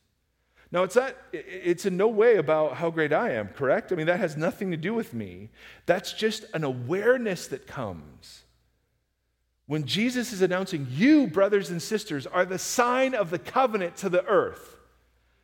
Now, 0.69 0.83
it's, 0.83 0.97
not, 0.97 1.15
it's 1.31 1.85
in 1.85 1.95
no 1.95 2.09
way 2.09 2.35
about 2.35 2.73
how 2.73 2.89
great 2.89 3.13
I 3.13 3.31
am, 3.31 3.47
correct? 3.47 3.93
I 3.93 3.95
mean, 3.95 4.07
that 4.07 4.19
has 4.19 4.35
nothing 4.35 4.71
to 4.71 4.77
do 4.77 4.93
with 4.93 5.13
me. 5.13 5.51
That's 5.85 6.11
just 6.11 6.43
an 6.53 6.65
awareness 6.65 7.47
that 7.47 7.65
comes. 7.65 8.43
When 9.67 9.85
Jesus 9.85 10.33
is 10.33 10.41
announcing, 10.41 10.85
You, 10.91 11.27
brothers 11.27 11.69
and 11.69 11.81
sisters, 11.81 12.27
are 12.27 12.43
the 12.43 12.59
sign 12.59 13.15
of 13.15 13.29
the 13.29 13.39
covenant 13.39 13.95
to 13.97 14.09
the 14.09 14.25
earth. 14.25 14.77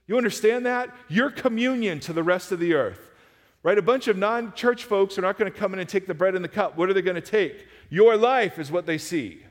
You 0.06 0.18
understand 0.18 0.66
that? 0.66 0.93
Your 1.08 1.32
communion 1.32 2.02
to 2.02 2.12
the 2.12 2.24
rest 2.24 2.52
of 2.52 2.60
the 2.60 2.74
earth. 2.74 3.10
Right? 3.64 3.78
A 3.78 3.82
bunch 3.82 4.10
of 4.10 4.18
non 4.18 4.52
church 4.54 4.84
folks 4.84 5.18
are 5.18 5.22
not 5.22 5.38
going 5.38 5.49
to 5.49 5.58
come 5.58 5.72
in 5.72 5.80
and 5.80 5.88
take 5.88 6.08
the 6.08 6.14
bread 6.14 6.36
and 6.36 6.43
the 6.43 6.49
cup. 6.49 6.78
What 6.78 6.89
are 6.89 6.93
they 6.93 7.02
going 7.02 7.16
to 7.16 7.22
take? 7.22 7.68
Your 7.89 8.18
life 8.18 8.60
is 8.60 8.70
what 8.70 8.86
they 8.86 8.97
see 8.97 9.43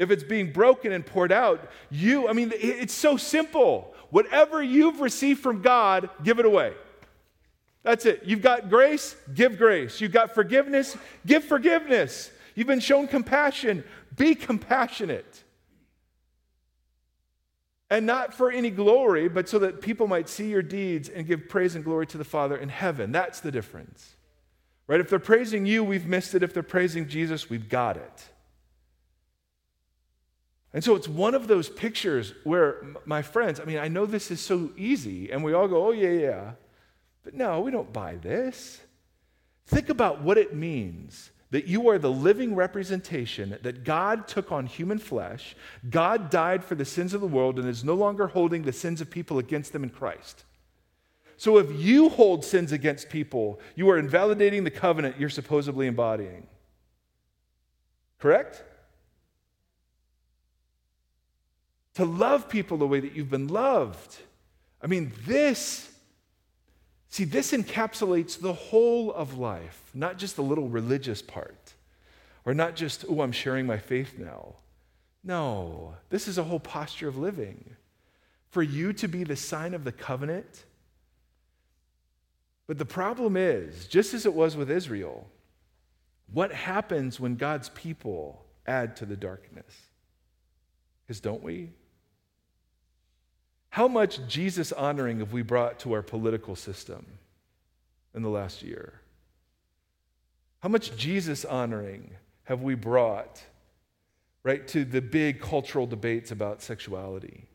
if 0.00 0.10
it's 0.10 0.24
being 0.24 0.50
broken 0.50 0.92
and 0.92 1.04
poured 1.04 1.30
out, 1.30 1.70
you, 1.90 2.26
I 2.26 2.32
mean, 2.32 2.52
it's 2.54 2.94
so 2.94 3.18
simple. 3.18 3.94
Whatever 4.08 4.62
you've 4.62 5.02
received 5.02 5.42
from 5.42 5.60
God, 5.60 6.08
give 6.24 6.38
it 6.38 6.46
away. 6.46 6.72
That's 7.82 8.06
it. 8.06 8.22
You've 8.24 8.40
got 8.40 8.70
grace, 8.70 9.14
give 9.34 9.58
grace. 9.58 10.00
You've 10.00 10.10
got 10.10 10.34
forgiveness, 10.34 10.96
give 11.26 11.44
forgiveness. 11.44 12.30
You've 12.54 12.66
been 12.66 12.80
shown 12.80 13.08
compassion, 13.08 13.84
be 14.16 14.34
compassionate. 14.34 15.44
And 17.90 18.06
not 18.06 18.32
for 18.32 18.50
any 18.50 18.70
glory, 18.70 19.28
but 19.28 19.50
so 19.50 19.58
that 19.58 19.82
people 19.82 20.06
might 20.06 20.30
see 20.30 20.48
your 20.48 20.62
deeds 20.62 21.10
and 21.10 21.26
give 21.26 21.46
praise 21.46 21.74
and 21.74 21.84
glory 21.84 22.06
to 22.06 22.16
the 22.16 22.24
Father 22.24 22.56
in 22.56 22.70
heaven. 22.70 23.12
That's 23.12 23.40
the 23.40 23.50
difference. 23.50 24.16
Right? 24.86 25.00
If 25.00 25.10
they're 25.10 25.18
praising 25.18 25.66
you, 25.66 25.84
we've 25.84 26.06
missed 26.06 26.34
it. 26.34 26.42
If 26.42 26.54
they're 26.54 26.62
praising 26.62 27.06
Jesus, 27.06 27.50
we've 27.50 27.68
got 27.68 27.98
it. 27.98 28.30
And 30.72 30.84
so 30.84 30.94
it's 30.94 31.08
one 31.08 31.34
of 31.34 31.48
those 31.48 31.68
pictures 31.68 32.32
where, 32.44 32.84
my 33.04 33.22
friends, 33.22 33.58
I 33.58 33.64
mean, 33.64 33.78
I 33.78 33.88
know 33.88 34.06
this 34.06 34.30
is 34.30 34.40
so 34.40 34.70
easy, 34.76 35.30
and 35.32 35.42
we 35.42 35.52
all 35.52 35.66
go, 35.66 35.88
oh, 35.88 35.90
yeah, 35.90 36.10
yeah. 36.10 36.52
But 37.24 37.34
no, 37.34 37.60
we 37.60 37.70
don't 37.70 37.92
buy 37.92 38.16
this. 38.16 38.80
Think 39.66 39.88
about 39.88 40.22
what 40.22 40.38
it 40.38 40.54
means 40.54 41.30
that 41.50 41.66
you 41.66 41.88
are 41.88 41.98
the 41.98 42.10
living 42.10 42.54
representation 42.54 43.58
that 43.62 43.82
God 43.82 44.28
took 44.28 44.52
on 44.52 44.66
human 44.66 44.98
flesh. 44.98 45.56
God 45.88 46.30
died 46.30 46.62
for 46.62 46.76
the 46.76 46.84
sins 46.84 47.12
of 47.12 47.20
the 47.20 47.26
world 47.26 47.58
and 47.58 47.68
is 47.68 47.82
no 47.82 47.94
longer 47.94 48.28
holding 48.28 48.62
the 48.62 48.72
sins 48.72 49.00
of 49.00 49.10
people 49.10 49.38
against 49.38 49.72
them 49.72 49.82
in 49.82 49.90
Christ. 49.90 50.44
So 51.36 51.58
if 51.58 51.72
you 51.72 52.10
hold 52.10 52.44
sins 52.44 52.70
against 52.70 53.08
people, 53.08 53.58
you 53.74 53.90
are 53.90 53.98
invalidating 53.98 54.62
the 54.62 54.70
covenant 54.70 55.18
you're 55.18 55.28
supposedly 55.28 55.88
embodying. 55.88 56.46
Correct? 58.18 58.62
To 61.94 62.04
love 62.04 62.48
people 62.48 62.76
the 62.76 62.86
way 62.86 63.00
that 63.00 63.12
you've 63.12 63.30
been 63.30 63.48
loved. 63.48 64.16
I 64.82 64.86
mean, 64.86 65.12
this, 65.26 65.90
see, 67.08 67.24
this 67.24 67.52
encapsulates 67.52 68.40
the 68.40 68.52
whole 68.52 69.12
of 69.12 69.38
life, 69.38 69.90
not 69.92 70.16
just 70.16 70.36
the 70.36 70.42
little 70.42 70.68
religious 70.68 71.20
part, 71.20 71.74
or 72.44 72.54
not 72.54 72.76
just, 72.76 73.04
oh, 73.08 73.20
I'm 73.20 73.32
sharing 73.32 73.66
my 73.66 73.78
faith 73.78 74.18
now. 74.18 74.54
No, 75.22 75.94
this 76.08 76.28
is 76.28 76.38
a 76.38 76.44
whole 76.44 76.60
posture 76.60 77.08
of 77.08 77.18
living. 77.18 77.76
For 78.48 78.62
you 78.62 78.92
to 78.94 79.06
be 79.06 79.22
the 79.22 79.36
sign 79.36 79.74
of 79.74 79.84
the 79.84 79.92
covenant. 79.92 80.64
But 82.66 82.78
the 82.78 82.84
problem 82.84 83.36
is, 83.36 83.86
just 83.86 84.14
as 84.14 84.26
it 84.26 84.34
was 84.34 84.56
with 84.56 84.70
Israel, 84.70 85.28
what 86.32 86.52
happens 86.52 87.20
when 87.20 87.36
God's 87.36 87.68
people 87.70 88.44
add 88.66 88.96
to 88.96 89.06
the 89.06 89.16
darkness? 89.16 89.72
Because 91.06 91.20
don't 91.20 91.42
we? 91.42 91.70
How 93.70 93.86
much 93.86 94.26
Jesus 94.26 94.72
honoring 94.72 95.20
have 95.20 95.32
we 95.32 95.42
brought 95.42 95.78
to 95.80 95.92
our 95.92 96.02
political 96.02 96.56
system 96.56 97.06
in 98.14 98.22
the 98.22 98.28
last 98.28 98.62
year? 98.62 99.00
How 100.60 100.68
much 100.68 100.96
Jesus 100.96 101.44
honoring 101.44 102.10
have 102.44 102.62
we 102.62 102.74
brought, 102.74 103.40
right, 104.42 104.66
to 104.68 104.84
the 104.84 105.00
big 105.00 105.40
cultural 105.40 105.86
debates 105.86 106.32
about 106.32 106.62
sexuality? 106.62 107.46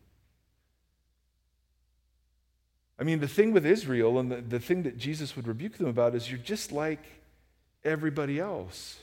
I 2.98 3.04
mean, 3.04 3.20
the 3.20 3.28
thing 3.28 3.52
with 3.52 3.66
Israel 3.66 4.18
and 4.18 4.32
the, 4.32 4.38
the 4.38 4.60
thing 4.60 4.84
that 4.84 4.98
Jesus 4.98 5.36
would 5.36 5.48
rebuke 5.48 5.78
them 5.78 5.88
about 5.88 6.16
is 6.16 6.32
you're 6.32 6.40
just 6.40 6.72
like 6.72 7.04
everybody 7.84 8.40
else. 8.40 8.98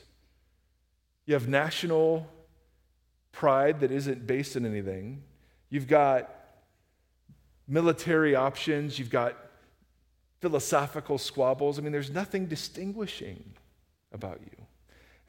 You 1.27 1.35
have 1.35 1.47
national 1.47 2.27
pride 3.31 3.81
that 3.81 3.91
isn't 3.91 4.25
based 4.25 4.55
in 4.55 4.65
anything. 4.65 5.21
You've 5.69 5.87
got 5.87 6.42
military 7.67 8.35
options, 8.35 8.99
you've 8.99 9.09
got 9.09 9.37
philosophical 10.41 11.17
squabbles. 11.17 11.79
I 11.79 11.81
mean, 11.81 11.91
there's 11.91 12.11
nothing 12.11 12.47
distinguishing 12.47 13.43
about 14.11 14.39
you. 14.41 14.65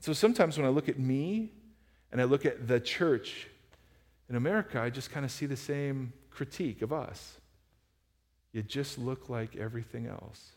So 0.00 0.12
sometimes 0.12 0.58
when 0.58 0.66
I 0.66 0.70
look 0.70 0.88
at 0.88 0.98
me 0.98 1.52
and 2.12 2.20
I 2.20 2.24
look 2.24 2.44
at 2.44 2.66
the 2.66 2.80
church 2.80 3.48
in 4.28 4.36
America, 4.36 4.80
I 4.80 4.90
just 4.90 5.10
kind 5.10 5.24
of 5.24 5.30
see 5.30 5.46
the 5.46 5.56
same 5.56 6.12
critique 6.30 6.82
of 6.82 6.92
us. 6.92 7.38
You 8.52 8.62
just 8.62 8.98
look 8.98 9.28
like 9.28 9.56
everything 9.56 10.06
else. 10.06 10.52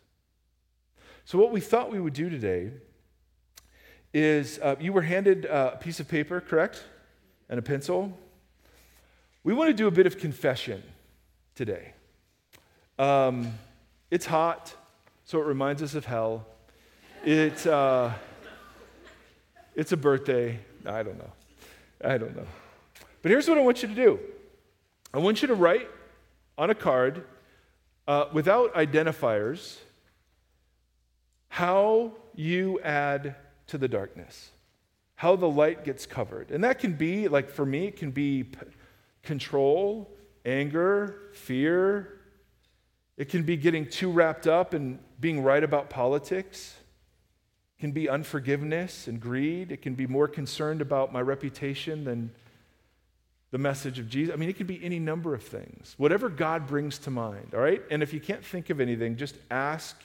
So, 1.25 1.37
what 1.37 1.51
we 1.51 1.59
thought 1.59 1.91
we 1.91 1.99
would 1.99 2.13
do 2.13 2.29
today 2.29 2.71
is 4.13 4.59
uh, 4.59 4.75
you 4.79 4.93
were 4.93 5.01
handed 5.01 5.45
a 5.45 5.77
piece 5.81 5.99
of 5.99 6.07
paper, 6.07 6.39
correct? 6.39 6.83
And 7.49 7.59
a 7.59 7.61
pencil. 7.61 8.17
We 9.43 9.53
want 9.53 9.69
to 9.69 9.73
do 9.73 9.87
a 9.87 9.91
bit 9.91 10.05
of 10.05 10.17
confession 10.17 10.83
today. 11.57 11.93
Um, 12.99 13.51
it's 14.11 14.27
hot, 14.27 14.73
so 15.25 15.41
it 15.41 15.45
reminds 15.45 15.81
us 15.81 15.95
of 15.95 16.05
hell. 16.05 16.45
It, 17.25 17.65
uh, 17.65 18.11
it's 19.75 19.91
a 19.91 19.97
birthday. 19.97 20.59
I 20.85 21.01
don't 21.01 21.17
know. 21.17 21.31
I 22.05 22.19
don't 22.19 22.35
know. 22.35 22.45
But 23.23 23.31
here's 23.31 23.49
what 23.49 23.57
I 23.57 23.61
want 23.61 23.81
you 23.81 23.89
to 23.89 23.95
do 23.95 24.19
I 25.13 25.17
want 25.17 25.41
you 25.41 25.47
to 25.47 25.55
write 25.55 25.89
on 26.59 26.69
a 26.69 26.75
card 26.75 27.25
uh, 28.07 28.25
without 28.31 28.75
identifiers 28.75 29.77
how 31.49 32.11
you 32.35 32.79
add 32.81 33.35
to 33.65 33.79
the 33.79 33.87
darkness, 33.87 34.51
how 35.15 35.35
the 35.35 35.49
light 35.49 35.83
gets 35.83 36.05
covered. 36.05 36.51
And 36.51 36.63
that 36.63 36.77
can 36.77 36.93
be, 36.93 37.27
like 37.27 37.49
for 37.49 37.65
me, 37.65 37.87
it 37.87 37.95
can 37.95 38.11
be 38.11 38.43
p- 38.43 38.59
control, 39.23 40.07
anger, 40.47 41.19
fear. 41.33 42.19
It 43.17 43.29
can 43.29 43.43
be 43.43 43.57
getting 43.57 43.87
too 43.87 44.11
wrapped 44.11 44.47
up 44.47 44.73
in 44.73 44.99
being 45.19 45.43
right 45.43 45.63
about 45.63 45.89
politics. 45.89 46.75
It 47.77 47.81
can 47.81 47.91
be 47.91 48.09
unforgiveness 48.09 49.07
and 49.07 49.19
greed. 49.19 49.71
It 49.71 49.81
can 49.81 49.93
be 49.93 50.07
more 50.07 50.27
concerned 50.27 50.81
about 50.81 51.11
my 51.11 51.21
reputation 51.21 52.03
than 52.05 52.31
the 53.51 53.57
message 53.57 53.99
of 53.99 54.09
Jesus. 54.09 54.33
I 54.33 54.37
mean, 54.37 54.49
it 54.49 54.57
could 54.57 54.67
be 54.67 54.83
any 54.83 54.99
number 54.99 55.33
of 55.33 55.43
things. 55.43 55.95
Whatever 55.97 56.29
God 56.29 56.67
brings 56.67 56.97
to 56.99 57.11
mind, 57.11 57.53
all 57.53 57.61
right? 57.61 57.81
And 57.89 58.03
if 58.03 58.13
you 58.13 58.19
can't 58.19 58.43
think 58.43 58.69
of 58.69 58.79
anything, 58.79 59.15
just 59.15 59.35
ask 59.49 59.99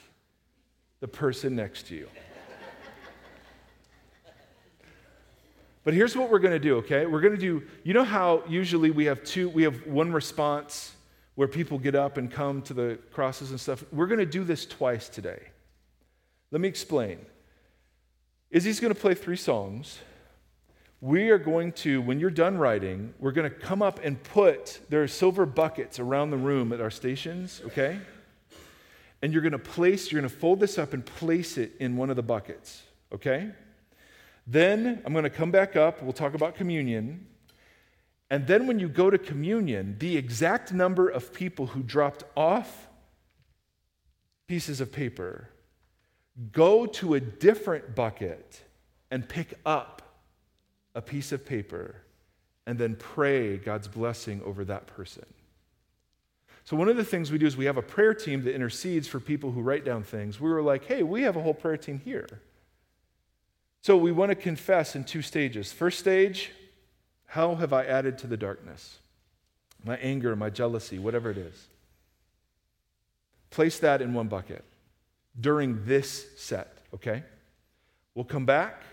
the 0.99 1.07
person 1.07 1.55
next 1.55 1.87
to 1.87 1.95
you. 1.95 2.07
But 5.83 5.93
here's 5.93 6.15
what 6.15 6.29
we're 6.29 6.39
going 6.39 6.53
to 6.53 6.59
do, 6.59 6.77
okay? 6.77 7.05
We're 7.05 7.21
going 7.21 7.35
to 7.35 7.39
do, 7.39 7.63
you 7.83 7.93
know 7.93 8.05
how 8.05 8.43
usually 8.47 8.89
we 8.89 9.05
have 9.05 9.23
two, 9.23 9.49
we 9.49 9.63
have 9.63 9.85
one 9.85 10.13
response 10.13 10.93
where 11.35 11.47
people 11.47 11.77
get 11.77 11.95
up 11.95 12.17
and 12.17 12.31
come 12.31 12.61
to 12.63 12.73
the 12.73 12.99
crosses 13.11 13.51
and 13.51 13.59
stuff. 13.59 13.83
We're 13.91 14.07
going 14.07 14.19
to 14.19 14.25
do 14.25 14.43
this 14.43 14.65
twice 14.65 15.09
today. 15.09 15.41
Let 16.51 16.61
me 16.61 16.67
explain. 16.67 17.19
Izzy's 18.49 18.79
going 18.79 18.93
to 18.93 18.99
play 18.99 19.15
three 19.15 19.35
songs. 19.35 19.99
We 21.01 21.31
are 21.31 21.39
going 21.39 21.73
to, 21.73 22.01
when 22.01 22.19
you're 22.19 22.29
done 22.29 22.57
writing, 22.57 23.13
we're 23.19 23.31
going 23.31 23.49
to 23.49 23.55
come 23.55 23.81
up 23.81 23.99
and 24.03 24.21
put, 24.23 24.79
there 24.89 25.03
are 25.03 25.07
silver 25.07 25.45
buckets 25.45 25.99
around 25.99 26.29
the 26.29 26.37
room 26.37 26.71
at 26.71 26.79
our 26.79 26.91
stations, 26.91 27.61
okay? 27.65 27.99
And 29.21 29.33
you're 29.33 29.41
going 29.41 29.53
to 29.53 29.59
place, 29.59 30.11
you're 30.11 30.21
going 30.21 30.31
to 30.31 30.37
fold 30.37 30.61
this 30.61 30.77
up 30.77 30.93
and 30.93 31.05
place 31.05 31.57
it 31.57 31.73
in 31.79 31.97
one 31.97 32.09
of 32.09 32.15
the 32.15 32.23
buckets, 32.23 32.83
okay? 33.11 33.49
Then 34.45 35.01
I'm 35.05 35.13
going 35.13 35.23
to 35.23 35.29
come 35.29 35.51
back 35.51 35.75
up. 35.75 36.01
We'll 36.01 36.13
talk 36.13 36.33
about 36.33 36.55
communion. 36.55 37.27
And 38.29 38.47
then 38.47 38.67
when 38.67 38.79
you 38.79 38.89
go 38.89 39.09
to 39.09 39.17
communion, 39.17 39.97
the 39.99 40.17
exact 40.17 40.73
number 40.73 41.07
of 41.07 41.33
people 41.33 41.67
who 41.67 41.83
dropped 41.83 42.23
off 42.35 42.87
pieces 44.47 44.81
of 44.81 44.91
paper 44.91 45.49
go 46.51 46.85
to 46.85 47.13
a 47.13 47.19
different 47.19 47.95
bucket 47.95 48.63
and 49.11 49.27
pick 49.27 49.53
up 49.65 50.01
a 50.95 51.01
piece 51.01 51.31
of 51.31 51.45
paper 51.45 51.95
and 52.65 52.77
then 52.77 52.95
pray 52.95 53.57
God's 53.57 53.87
blessing 53.87 54.41
over 54.43 54.65
that 54.65 54.87
person. 54.87 55.25
So, 56.65 56.77
one 56.77 56.87
of 56.87 56.95
the 56.95 57.03
things 57.03 57.31
we 57.31 57.37
do 57.37 57.45
is 57.45 57.57
we 57.57 57.65
have 57.65 57.77
a 57.77 57.81
prayer 57.81 58.13
team 58.13 58.43
that 58.45 58.55
intercedes 58.55 59.07
for 59.07 59.19
people 59.19 59.51
who 59.51 59.61
write 59.61 59.83
down 59.83 60.03
things. 60.03 60.39
We 60.39 60.49
were 60.49 60.61
like, 60.61 60.85
hey, 60.85 61.03
we 61.03 61.23
have 61.23 61.35
a 61.35 61.41
whole 61.41 61.53
prayer 61.53 61.77
team 61.77 61.99
here. 62.03 62.41
So 63.83 63.97
we 63.97 64.13
want 64.13 64.29
to 64.29 64.35
confess 64.35 64.95
in 64.95 65.03
two 65.03 65.21
stages. 65.21 65.73
First 65.73 65.99
stage, 65.99 66.51
how 67.25 67.55
have 67.55 67.73
I 67.73 67.83
added 67.83 68.17
to 68.19 68.27
the 68.27 68.37
darkness? 68.37 68.97
My 69.83 69.97
anger, 69.97 70.37
my 70.37 70.49
jealousy, 70.49 70.97
whatever 70.99 71.29
it 71.29 71.37
is. 71.37 71.67
Place 73.49 73.79
that 73.79 74.01
in 74.01 74.13
one 74.13 74.29
bucket 74.29 74.63
during 75.37 75.83
this 75.83 76.25
set, 76.37 76.77
okay? 76.93 77.23
We'll 78.15 78.23
come 78.23 78.45
back. 78.45 78.83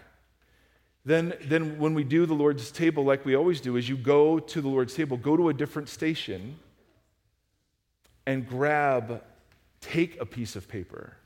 Then, 1.04 1.34
then 1.44 1.78
when 1.78 1.94
we 1.94 2.02
do 2.02 2.26
the 2.26 2.34
Lord's 2.34 2.72
table, 2.72 3.04
like 3.04 3.24
we 3.24 3.36
always 3.36 3.60
do, 3.60 3.76
is 3.76 3.88
you 3.88 3.96
go 3.96 4.40
to 4.40 4.60
the 4.60 4.68
Lord's 4.68 4.94
table, 4.94 5.16
go 5.16 5.36
to 5.36 5.50
a 5.50 5.54
different 5.54 5.88
station 5.88 6.58
and 8.26 8.44
grab, 8.44 9.22
take 9.80 10.20
a 10.20 10.26
piece 10.26 10.56
of 10.56 10.66
paper 10.66 11.16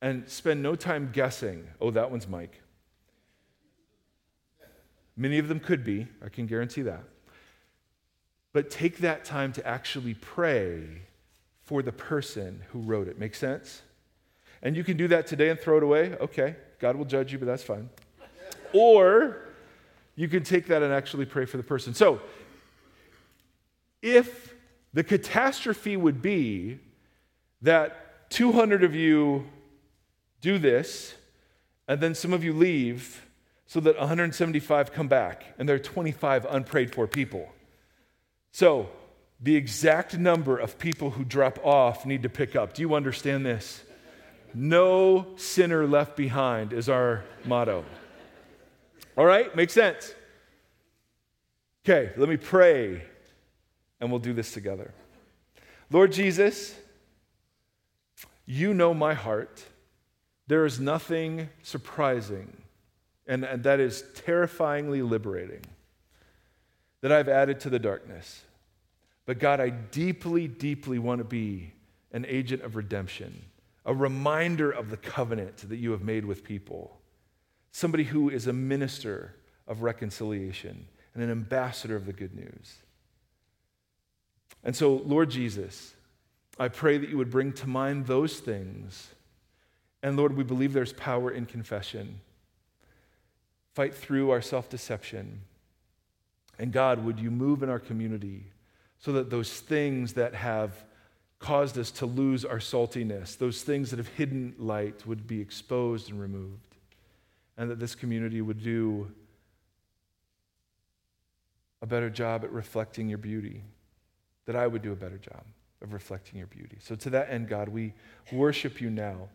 and 0.00 0.26
spend 0.26 0.62
no 0.62 0.74
time 0.74 1.10
guessing. 1.12 1.68
Oh, 1.82 1.90
that 1.90 2.10
one's 2.10 2.26
Mike. 2.26 2.62
Many 5.18 5.38
of 5.38 5.48
them 5.48 5.58
could 5.58 5.82
be, 5.82 6.06
I 6.24 6.28
can 6.28 6.46
guarantee 6.46 6.82
that. 6.82 7.02
But 8.52 8.70
take 8.70 8.98
that 8.98 9.24
time 9.24 9.52
to 9.54 9.66
actually 9.66 10.14
pray 10.14 11.02
for 11.64 11.82
the 11.82 11.90
person 11.90 12.62
who 12.70 12.78
wrote 12.78 13.08
it. 13.08 13.18
Make 13.18 13.34
sense? 13.34 13.82
And 14.62 14.76
you 14.76 14.84
can 14.84 14.96
do 14.96 15.08
that 15.08 15.26
today 15.26 15.50
and 15.50 15.58
throw 15.58 15.76
it 15.76 15.82
away. 15.82 16.14
Okay, 16.20 16.54
God 16.78 16.94
will 16.94 17.04
judge 17.04 17.32
you, 17.32 17.38
but 17.38 17.46
that's 17.46 17.64
fine. 17.64 17.90
Or 18.72 19.38
you 20.14 20.28
can 20.28 20.44
take 20.44 20.66
that 20.68 20.82
and 20.82 20.92
actually 20.92 21.26
pray 21.26 21.46
for 21.46 21.56
the 21.56 21.62
person. 21.64 21.94
So, 21.94 22.20
if 24.00 24.54
the 24.94 25.02
catastrophe 25.02 25.96
would 25.96 26.22
be 26.22 26.78
that 27.62 28.30
200 28.30 28.84
of 28.84 28.94
you 28.94 29.46
do 30.40 30.58
this, 30.58 31.14
and 31.88 32.00
then 32.00 32.14
some 32.14 32.32
of 32.32 32.44
you 32.44 32.52
leave, 32.52 33.27
so 33.68 33.80
that 33.80 33.98
175 33.98 34.92
come 34.92 35.06
back, 35.08 35.44
and 35.58 35.68
there 35.68 35.76
are 35.76 35.78
25 35.78 36.46
unprayed 36.46 36.92
for 36.92 37.06
people. 37.06 37.48
So, 38.50 38.88
the 39.40 39.54
exact 39.54 40.18
number 40.18 40.58
of 40.58 40.78
people 40.78 41.10
who 41.10 41.22
drop 41.22 41.64
off 41.64 42.04
need 42.04 42.24
to 42.24 42.28
pick 42.28 42.56
up. 42.56 42.72
Do 42.72 42.82
you 42.82 42.94
understand 42.94 43.46
this? 43.46 43.84
No 44.54 45.36
sinner 45.36 45.86
left 45.86 46.16
behind 46.16 46.72
is 46.72 46.88
our 46.88 47.22
motto. 47.44 47.84
All 49.16 49.26
right, 49.26 49.54
makes 49.54 49.74
sense. 49.74 50.14
Okay, 51.84 52.12
let 52.16 52.28
me 52.28 52.36
pray 52.36 53.02
and 54.00 54.10
we'll 54.10 54.18
do 54.18 54.32
this 54.32 54.52
together. 54.52 54.92
Lord 55.90 56.12
Jesus, 56.12 56.74
you 58.46 58.72
know 58.72 58.94
my 58.94 59.12
heart. 59.14 59.62
There 60.46 60.64
is 60.64 60.80
nothing 60.80 61.50
surprising, 61.62 62.56
and, 63.28 63.44
and 63.44 63.62
that 63.62 63.78
is 63.78 64.02
terrifyingly 64.14 65.02
liberating, 65.02 65.60
that 67.02 67.12
I've 67.12 67.28
added 67.28 67.60
to 67.60 67.70
the 67.70 67.78
darkness. 67.78 68.42
But 69.26 69.38
God, 69.38 69.60
I 69.60 69.68
deeply, 69.68 70.48
deeply 70.48 70.98
want 70.98 71.18
to 71.18 71.24
be 71.24 71.72
an 72.12 72.24
agent 72.26 72.62
of 72.62 72.74
redemption, 72.74 73.44
a 73.84 73.94
reminder 73.94 74.70
of 74.70 74.90
the 74.90 74.96
covenant 74.96 75.68
that 75.68 75.76
you 75.76 75.90
have 75.92 76.02
made 76.02 76.24
with 76.24 76.42
people, 76.42 76.98
somebody 77.70 78.04
who 78.04 78.30
is 78.30 78.46
a 78.46 78.52
minister 78.52 79.34
of 79.66 79.82
reconciliation 79.82 80.86
and 81.14 81.22
an 81.22 81.30
ambassador 81.30 81.94
of 81.94 82.06
the 82.06 82.12
good 82.12 82.34
news. 82.34 82.78
And 84.64 84.74
so, 84.74 84.94
Lord 84.94 85.30
Jesus, 85.30 85.94
I 86.58 86.68
pray 86.68 86.98
that 86.98 87.10
you 87.10 87.18
would 87.18 87.30
bring 87.30 87.52
to 87.52 87.68
mind 87.68 88.06
those 88.06 88.40
things. 88.40 89.08
And 90.02 90.16
Lord, 90.16 90.36
we 90.36 90.44
believe 90.44 90.72
there's 90.72 90.92
power 90.94 91.30
in 91.30 91.46
confession. 91.46 92.20
Fight 93.78 93.94
through 93.94 94.30
our 94.30 94.42
self 94.42 94.68
deception. 94.68 95.42
And 96.58 96.72
God, 96.72 97.04
would 97.04 97.20
you 97.20 97.30
move 97.30 97.62
in 97.62 97.70
our 97.70 97.78
community? 97.78 98.46
so 98.98 99.12
that 99.12 99.30
those 99.30 99.60
things 99.60 100.14
that 100.14 100.34
have 100.34 100.84
caused 101.38 101.78
us 101.78 101.90
to 101.92 102.06
lose 102.06 102.44
our 102.44 102.58
saltiness, 102.58 103.38
those 103.38 103.62
things 103.62 103.90
that 103.90 103.98
have 103.98 104.08
hidden 104.08 104.54
light, 104.58 105.06
would 105.06 105.26
be 105.26 105.40
exposed 105.40 106.10
and 106.10 106.20
removed, 106.20 106.76
and 107.56 107.70
that 107.70 107.78
this 107.78 107.94
community 107.94 108.40
would 108.40 108.62
do 108.62 109.10
a 111.80 111.86
better 111.86 112.10
job 112.10 112.42
at 112.42 112.50
reflecting 112.50 113.08
your 113.08 113.18
beauty, 113.18 113.62
that 114.46 114.56
I 114.56 114.66
would 114.66 114.82
do 114.82 114.90
a 114.90 114.96
better 114.96 115.18
job 115.18 115.44
of 115.80 115.92
reflecting 115.92 116.38
your 116.38 116.48
beauty. 116.48 116.78
So, 116.80 116.96
to 116.96 117.10
that 117.10 117.30
end, 117.30 117.48
God, 117.48 117.68
we 117.68 117.94
worship 118.32 118.80
you 118.80 118.90
now. 118.90 119.28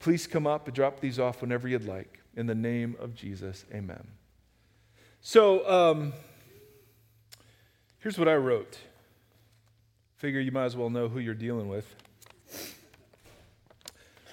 Please 0.00 0.26
come 0.26 0.46
up 0.46 0.66
and 0.66 0.76
drop 0.76 1.00
these 1.00 1.18
off 1.18 1.40
whenever 1.40 1.66
you'd 1.66 1.86
like. 1.86 2.20
In 2.38 2.46
the 2.46 2.54
name 2.54 2.94
of 3.00 3.16
Jesus, 3.16 3.64
amen. 3.74 4.06
So, 5.20 5.68
um, 5.68 6.12
here's 7.98 8.16
what 8.16 8.28
I 8.28 8.36
wrote. 8.36 8.78
Figure 10.18 10.38
you 10.38 10.52
might 10.52 10.66
as 10.66 10.76
well 10.76 10.88
know 10.88 11.08
who 11.08 11.18
you're 11.18 11.34
dealing 11.34 11.68
with. 11.68 11.96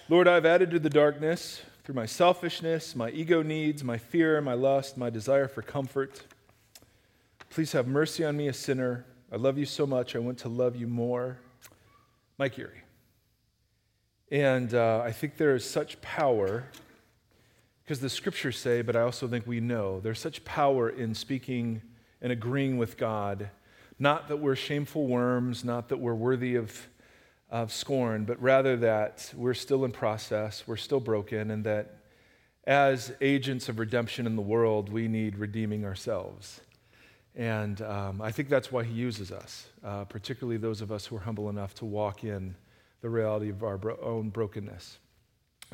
Lord, 0.07 0.27
I've 0.27 0.45
added 0.45 0.69
to 0.69 0.77
the 0.77 0.87
darkness 0.87 1.63
through 1.83 1.95
my 1.95 2.05
selfishness, 2.05 2.95
my 2.95 3.09
ego 3.09 3.41
needs, 3.41 3.83
my 3.83 3.97
fear, 3.97 4.39
my 4.39 4.53
lust, 4.53 4.97
my 4.97 5.09
desire 5.09 5.47
for 5.47 5.63
comfort. 5.63 6.21
Please 7.49 7.71
have 7.71 7.87
mercy 7.87 8.23
on 8.23 8.37
me, 8.37 8.47
a 8.47 8.53
sinner. 8.53 9.03
I 9.31 9.37
love 9.37 9.57
you 9.57 9.65
so 9.65 9.87
much. 9.87 10.15
I 10.15 10.19
want 10.19 10.37
to 10.39 10.49
love 10.49 10.75
you 10.75 10.85
more. 10.85 11.39
Mike 12.37 12.59
Erre. 12.59 12.83
And 14.29 14.75
uh, 14.75 15.01
I 15.03 15.11
think 15.11 15.37
there 15.37 15.55
is 15.55 15.67
such 15.67 15.99
power, 16.01 16.65
because 17.85 17.99
the 17.99 18.09
scriptures 18.09 18.57
say, 18.57 18.81
but 18.81 18.95
I 18.95 19.01
also 19.01 19.27
think 19.27 19.45
we 19.45 19.59
know, 19.59 19.99
there's 19.99 20.19
such 20.19 20.43
power 20.43 20.89
in 20.89 21.13
speaking 21.13 21.83
and 22.21 22.31
agreeing 22.31 22.77
with 22.77 22.97
God 22.97 23.49
not 23.99 24.27
that 24.27 24.37
we're 24.37 24.55
shameful 24.55 25.07
worms, 25.07 25.63
not 25.63 25.89
that 25.89 25.97
we're 25.97 26.15
worthy 26.15 26.55
of, 26.55 26.87
of 27.49 27.71
scorn, 27.71 28.25
but 28.25 28.41
rather 28.41 28.75
that 28.77 29.31
we're 29.35 29.53
still 29.53 29.85
in 29.85 29.91
process, 29.91 30.63
we're 30.67 30.75
still 30.75 30.99
broken, 30.99 31.51
and 31.51 31.63
that 31.63 31.99
as 32.65 33.13
agents 33.21 33.69
of 33.69 33.79
redemption 33.79 34.25
in 34.25 34.35
the 34.35 34.41
world, 34.41 34.91
we 34.91 35.07
need 35.07 35.37
redeeming 35.37 35.85
ourselves. 35.85 36.59
And 37.35 37.81
um, 37.81 38.21
I 38.21 38.31
think 38.31 38.49
that's 38.49 38.71
why 38.71 38.83
he 38.83 38.93
uses 38.93 39.31
us, 39.31 39.67
uh, 39.83 40.05
particularly 40.05 40.57
those 40.57 40.81
of 40.81 40.91
us 40.91 41.05
who 41.05 41.15
are 41.15 41.19
humble 41.19 41.49
enough 41.49 41.73
to 41.75 41.85
walk 41.85 42.23
in 42.23 42.55
the 43.01 43.09
reality 43.09 43.49
of 43.49 43.63
our 43.63 43.77
bro- 43.77 43.99
own 44.01 44.29
brokenness. 44.29 44.99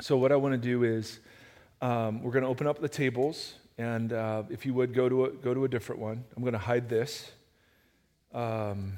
So, 0.00 0.16
what 0.16 0.32
I 0.32 0.36
want 0.36 0.52
to 0.52 0.58
do 0.58 0.82
is 0.84 1.20
um, 1.82 2.22
we're 2.22 2.30
going 2.30 2.44
to 2.44 2.48
open 2.48 2.68
up 2.68 2.80
the 2.80 2.88
tables, 2.88 3.54
and 3.76 4.12
uh, 4.12 4.44
if 4.48 4.64
you 4.64 4.72
would 4.72 4.94
go 4.94 5.08
to 5.08 5.24
a, 5.24 5.30
go 5.30 5.52
to 5.52 5.64
a 5.64 5.68
different 5.68 6.00
one, 6.00 6.22
I'm 6.36 6.42
going 6.44 6.52
to 6.52 6.58
hide 6.58 6.88
this. 6.88 7.32
Um, 8.32 8.92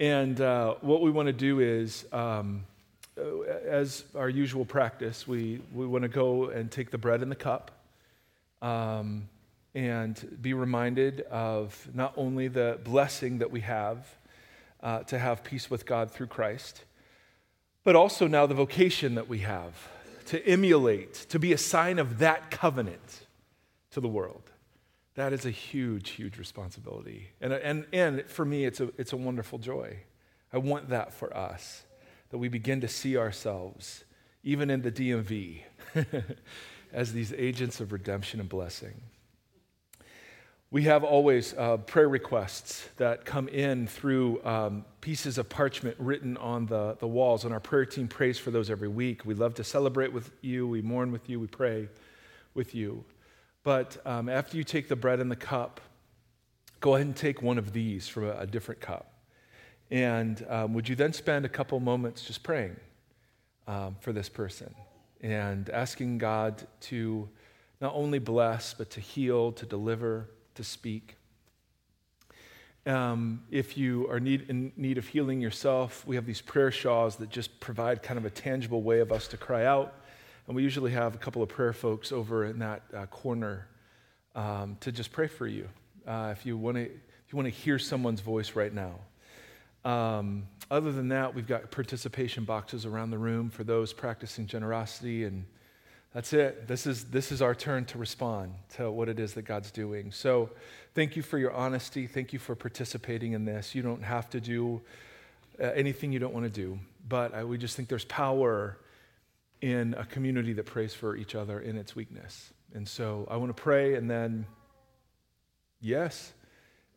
and 0.00 0.40
uh, 0.40 0.76
what 0.80 1.02
we 1.02 1.10
want 1.10 1.26
to 1.26 1.34
do 1.34 1.60
is, 1.60 2.06
um, 2.12 2.64
uh, 3.18 3.42
as 3.66 4.04
our 4.14 4.30
usual 4.30 4.64
practice, 4.64 5.28
we, 5.28 5.60
we 5.74 5.86
want 5.86 6.00
to 6.02 6.08
go 6.08 6.48
and 6.48 6.70
take 6.70 6.90
the 6.90 6.98
bread 6.98 7.20
and 7.20 7.30
the 7.30 7.36
cup 7.36 7.70
um, 8.62 9.28
and 9.74 10.38
be 10.40 10.54
reminded 10.54 11.20
of 11.30 11.88
not 11.92 12.14
only 12.16 12.48
the 12.48 12.78
blessing 12.84 13.36
that 13.38 13.50
we 13.50 13.60
have 13.60 14.16
uh, 14.82 15.00
to 15.00 15.18
have 15.18 15.44
peace 15.44 15.70
with 15.70 15.84
God 15.84 16.10
through 16.10 16.28
Christ, 16.28 16.84
but 17.84 17.94
also 17.94 18.26
now 18.26 18.46
the 18.46 18.54
vocation 18.54 19.14
that 19.16 19.28
we 19.28 19.40
have 19.40 19.74
to 20.26 20.46
emulate, 20.46 21.14
to 21.30 21.38
be 21.38 21.52
a 21.52 21.58
sign 21.58 21.98
of 21.98 22.18
that 22.18 22.50
covenant 22.50 23.26
to 23.90 24.00
the 24.00 24.08
world. 24.08 24.50
That 25.14 25.32
is 25.32 25.46
a 25.46 25.50
huge, 25.50 26.10
huge 26.10 26.38
responsibility. 26.38 27.28
And, 27.40 27.52
and, 27.52 27.86
and 27.92 28.22
for 28.26 28.44
me, 28.44 28.64
it's 28.64 28.80
a, 28.80 28.90
it's 28.98 29.12
a 29.12 29.16
wonderful 29.16 29.58
joy. 29.58 29.98
I 30.52 30.58
want 30.58 30.88
that 30.88 31.12
for 31.12 31.34
us, 31.36 31.84
that 32.30 32.38
we 32.38 32.48
begin 32.48 32.80
to 32.80 32.88
see 32.88 33.16
ourselves, 33.16 34.04
even 34.42 34.70
in 34.70 34.82
the 34.82 34.90
DMV, 34.90 35.62
as 36.92 37.12
these 37.12 37.32
agents 37.32 37.80
of 37.80 37.92
redemption 37.92 38.40
and 38.40 38.48
blessing. 38.48 39.00
We 40.74 40.82
have 40.82 41.04
always 41.04 41.54
uh, 41.54 41.76
prayer 41.76 42.08
requests 42.08 42.88
that 42.96 43.24
come 43.24 43.46
in 43.46 43.86
through 43.86 44.44
um, 44.44 44.84
pieces 45.00 45.38
of 45.38 45.48
parchment 45.48 45.94
written 46.00 46.36
on 46.38 46.66
the, 46.66 46.96
the 46.98 47.06
walls, 47.06 47.44
and 47.44 47.54
our 47.54 47.60
prayer 47.60 47.84
team 47.86 48.08
prays 48.08 48.40
for 48.40 48.50
those 48.50 48.70
every 48.70 48.88
week. 48.88 49.24
We 49.24 49.34
love 49.34 49.54
to 49.54 49.62
celebrate 49.62 50.12
with 50.12 50.32
you, 50.40 50.66
we 50.66 50.82
mourn 50.82 51.12
with 51.12 51.30
you, 51.30 51.38
we 51.38 51.46
pray 51.46 51.88
with 52.54 52.74
you. 52.74 53.04
But 53.62 54.04
um, 54.04 54.28
after 54.28 54.56
you 54.56 54.64
take 54.64 54.88
the 54.88 54.96
bread 54.96 55.20
and 55.20 55.30
the 55.30 55.36
cup, 55.36 55.80
go 56.80 56.96
ahead 56.96 57.06
and 57.06 57.14
take 57.14 57.40
one 57.40 57.56
of 57.56 57.72
these 57.72 58.08
from 58.08 58.24
a, 58.24 58.38
a 58.38 58.46
different 58.48 58.80
cup. 58.80 59.12
And 59.92 60.44
um, 60.48 60.74
would 60.74 60.88
you 60.88 60.96
then 60.96 61.12
spend 61.12 61.44
a 61.44 61.48
couple 61.48 61.78
moments 61.78 62.24
just 62.24 62.42
praying 62.42 62.74
um, 63.68 63.94
for 64.00 64.12
this 64.12 64.28
person 64.28 64.74
and 65.20 65.70
asking 65.70 66.18
God 66.18 66.66
to 66.80 67.28
not 67.80 67.94
only 67.94 68.18
bless, 68.18 68.74
but 68.74 68.90
to 68.90 69.00
heal, 69.00 69.52
to 69.52 69.66
deliver, 69.66 70.30
to 70.54 70.64
speak? 70.64 71.16
Um, 72.86 73.44
if 73.50 73.78
you 73.78 74.08
are 74.10 74.20
need, 74.20 74.50
in 74.50 74.72
need 74.76 74.98
of 74.98 75.08
healing 75.08 75.40
yourself, 75.40 76.06
we 76.06 76.16
have 76.16 76.26
these 76.26 76.42
prayer 76.42 76.70
shawls 76.70 77.16
that 77.16 77.30
just 77.30 77.58
provide 77.60 78.02
kind 78.02 78.18
of 78.18 78.24
a 78.24 78.30
tangible 78.30 78.82
way 78.82 79.00
of 79.00 79.10
us 79.10 79.26
to 79.28 79.36
cry 79.36 79.64
out 79.64 79.94
and 80.46 80.54
we 80.54 80.62
usually 80.62 80.90
have 80.90 81.14
a 81.14 81.18
couple 81.18 81.42
of 81.42 81.48
prayer 81.48 81.72
folks 81.72 82.12
over 82.12 82.44
in 82.44 82.58
that 82.58 82.82
uh, 82.94 83.06
corner 83.06 83.66
um, 84.34 84.76
to 84.80 84.92
just 84.92 85.12
pray 85.12 85.26
for 85.26 85.46
you 85.46 85.68
uh, 86.06 86.34
if 86.36 86.44
you 86.44 86.56
want 86.56 86.76
to 86.76 86.82
if 86.82 87.32
you 87.32 87.36
want 87.36 87.46
to 87.46 87.54
hear 87.54 87.78
someone's 87.78 88.20
voice 88.20 88.54
right 88.54 88.72
now. 88.72 88.94
Um, 89.90 90.46
other 90.70 90.92
than 90.92 91.08
that, 91.08 91.34
we've 91.34 91.46
got 91.46 91.70
participation 91.70 92.44
boxes 92.44 92.84
around 92.84 93.10
the 93.10 93.18
room 93.18 93.48
for 93.48 93.64
those 93.64 93.92
practicing 93.92 94.46
generosity, 94.46 95.24
and 95.24 95.44
that's 96.14 96.32
it. 96.32 96.68
This 96.68 96.86
is 96.86 97.04
this 97.06 97.32
is 97.32 97.42
our 97.42 97.54
turn 97.54 97.84
to 97.86 97.98
respond 97.98 98.54
to 98.76 98.90
what 98.90 99.08
it 99.08 99.18
is 99.18 99.34
that 99.34 99.42
God's 99.42 99.72
doing. 99.72 100.12
So, 100.12 100.50
thank 100.94 101.16
you 101.16 101.22
for 101.22 101.38
your 101.38 101.52
honesty. 101.52 102.06
Thank 102.06 102.32
you 102.32 102.38
for 102.38 102.54
participating 102.54 103.32
in 103.32 103.44
this. 103.44 103.74
You 103.74 103.82
don't 103.82 104.02
have 104.02 104.30
to 104.30 104.40
do 104.40 104.80
uh, 105.60 105.64
anything 105.64 106.12
you 106.12 106.20
don't 106.20 106.32
want 106.32 106.46
to 106.46 106.50
do, 106.50 106.78
but 107.08 107.34
I, 107.34 107.44
we 107.44 107.58
just 107.58 107.76
think 107.76 107.88
there's 107.88 108.04
power 108.04 108.78
in 109.60 109.94
a 109.94 110.04
community 110.04 110.52
that 110.52 110.66
prays 110.66 110.94
for 110.94 111.16
each 111.16 111.34
other 111.34 111.60
in 111.60 111.76
its 111.76 111.96
weakness. 111.96 112.52
And 112.74 112.86
so 112.86 113.26
I 113.30 113.36
want 113.36 113.56
to 113.56 113.62
pray 113.62 113.94
and 113.94 114.10
then, 114.10 114.46
yes. 115.80 116.32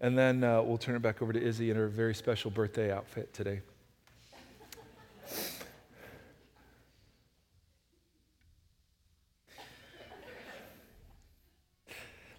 And 0.01 0.18
then 0.18 0.43
uh, 0.43 0.61
we'll 0.61 0.78
turn 0.78 0.95
it 0.95 1.01
back 1.01 1.22
over 1.22 1.34
to 1.34 1.41
Izzy 1.41 1.72
in 1.72 1.78
her 1.78 1.88
very 1.88 2.13
special 2.13 2.51
birthday 2.51 2.91
outfit 2.91 3.34
today. 3.34 3.61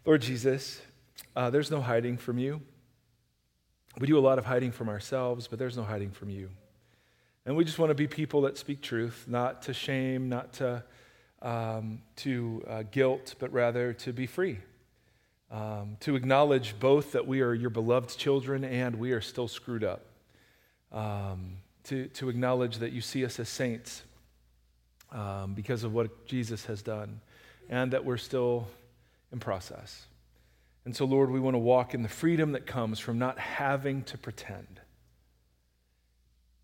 Lord 0.09 0.23
Jesus, 0.23 0.81
uh, 1.37 1.51
there's 1.51 1.71
no 1.71 1.83
hiding 1.83 2.17
from 2.17 2.39
you. 2.39 2.63
We 3.99 4.07
do 4.07 4.19
a 4.19 4.21
lot 4.21 4.39
of 4.39 4.47
hiding 4.47 4.73
from 4.73 4.89
ourselves, 4.89 5.47
but 5.47 5.59
there's 5.59 5.77
no 5.77 5.83
hiding 5.83 6.13
from 6.13 6.31
you. 6.31 6.49
And 7.45 7.55
we 7.55 7.63
just 7.63 7.79
want 7.79 7.91
to 7.91 7.95
be 7.95 8.07
people 8.07 8.41
that 8.41 8.57
speak 8.57 8.81
truth, 8.81 9.27
not 9.29 9.61
to 9.65 9.75
shame, 9.75 10.31
not 10.31 10.55
to, 10.55 10.83
um, 11.43 12.01
to 12.17 12.65
uh, 12.67 12.83
guilt, 12.91 13.35
but 13.39 13.53
rather 13.53 13.93
to 13.93 14.15
be 14.15 14.25
free. 14.25 14.61
Um, 15.51 15.99
to 16.01 16.17
acknowledge 16.17 16.81
both 16.81 17.13
that 17.13 17.27
we 17.27 17.43
are 17.43 17.53
your 17.53 17.69
beloved 17.69 18.17
children 18.17 18.65
and 18.65 18.97
we 18.97 19.13
are 19.13 19.21
still 19.21 19.47
screwed 19.47 19.85
up. 19.85 20.07
Um, 20.91 21.59
to, 21.85 22.07
to 22.07 22.31
acknowledge 22.31 22.79
that 22.79 22.93
you 22.93 23.03
see 23.03 23.27
us 23.27 23.39
as 23.39 23.51
saints 23.51 24.05
um, 25.13 25.53
because 25.53 25.85
of 25.85 25.93
what 25.93 26.25
Jesus 26.27 26.65
has 26.65 26.81
done 26.81 27.21
and 27.69 27.93
that 27.93 28.07
we're 28.07 28.17
still 28.17 28.69
in 29.33 29.39
process. 29.39 30.07
And 30.85 30.97
so, 30.97 31.05
Lord, 31.05 31.31
we 31.31 31.41
want 31.41 31.55
to 31.55 31.59
walk 31.59 31.93
in 31.93 32.03
the 32.03 32.09
freedom 32.09 32.53
that 32.53 32.67
comes 32.67 32.99
from 32.99 33.19
not 33.19 33.39
having 33.39 34.03
to 34.05 34.17
pretend. 34.17 34.81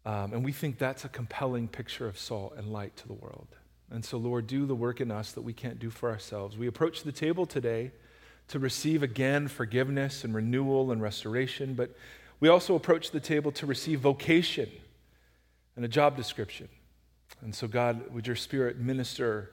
Um, 0.06 0.32
and 0.32 0.44
we 0.44 0.52
think 0.52 0.78
that's 0.78 1.04
a 1.04 1.08
compelling 1.08 1.68
picture 1.68 2.06
of 2.06 2.18
salt 2.18 2.54
and 2.56 2.72
light 2.72 2.96
to 2.98 3.06
the 3.06 3.14
world. 3.14 3.48
And 3.90 4.04
so, 4.04 4.16
Lord, 4.16 4.46
do 4.46 4.66
the 4.66 4.74
work 4.74 5.00
in 5.00 5.10
us 5.10 5.32
that 5.32 5.42
we 5.42 5.52
can't 5.52 5.78
do 5.78 5.90
for 5.90 6.10
ourselves. 6.10 6.56
We 6.56 6.66
approach 6.66 7.02
the 7.02 7.12
table 7.12 7.46
today 7.46 7.92
to 8.48 8.58
receive 8.58 9.02
again 9.02 9.48
forgiveness 9.48 10.24
and 10.24 10.34
renewal 10.34 10.90
and 10.90 11.00
restoration, 11.00 11.74
but 11.74 11.90
we 12.40 12.48
also 12.48 12.74
approach 12.74 13.10
the 13.10 13.20
table 13.20 13.52
to 13.52 13.66
receive 13.66 14.00
vocation 14.00 14.68
and 15.76 15.84
a 15.84 15.88
job 15.88 16.16
description. 16.16 16.68
And 17.40 17.54
so, 17.54 17.66
God, 17.66 18.12
would 18.12 18.26
your 18.26 18.36
spirit 18.36 18.78
minister 18.78 19.50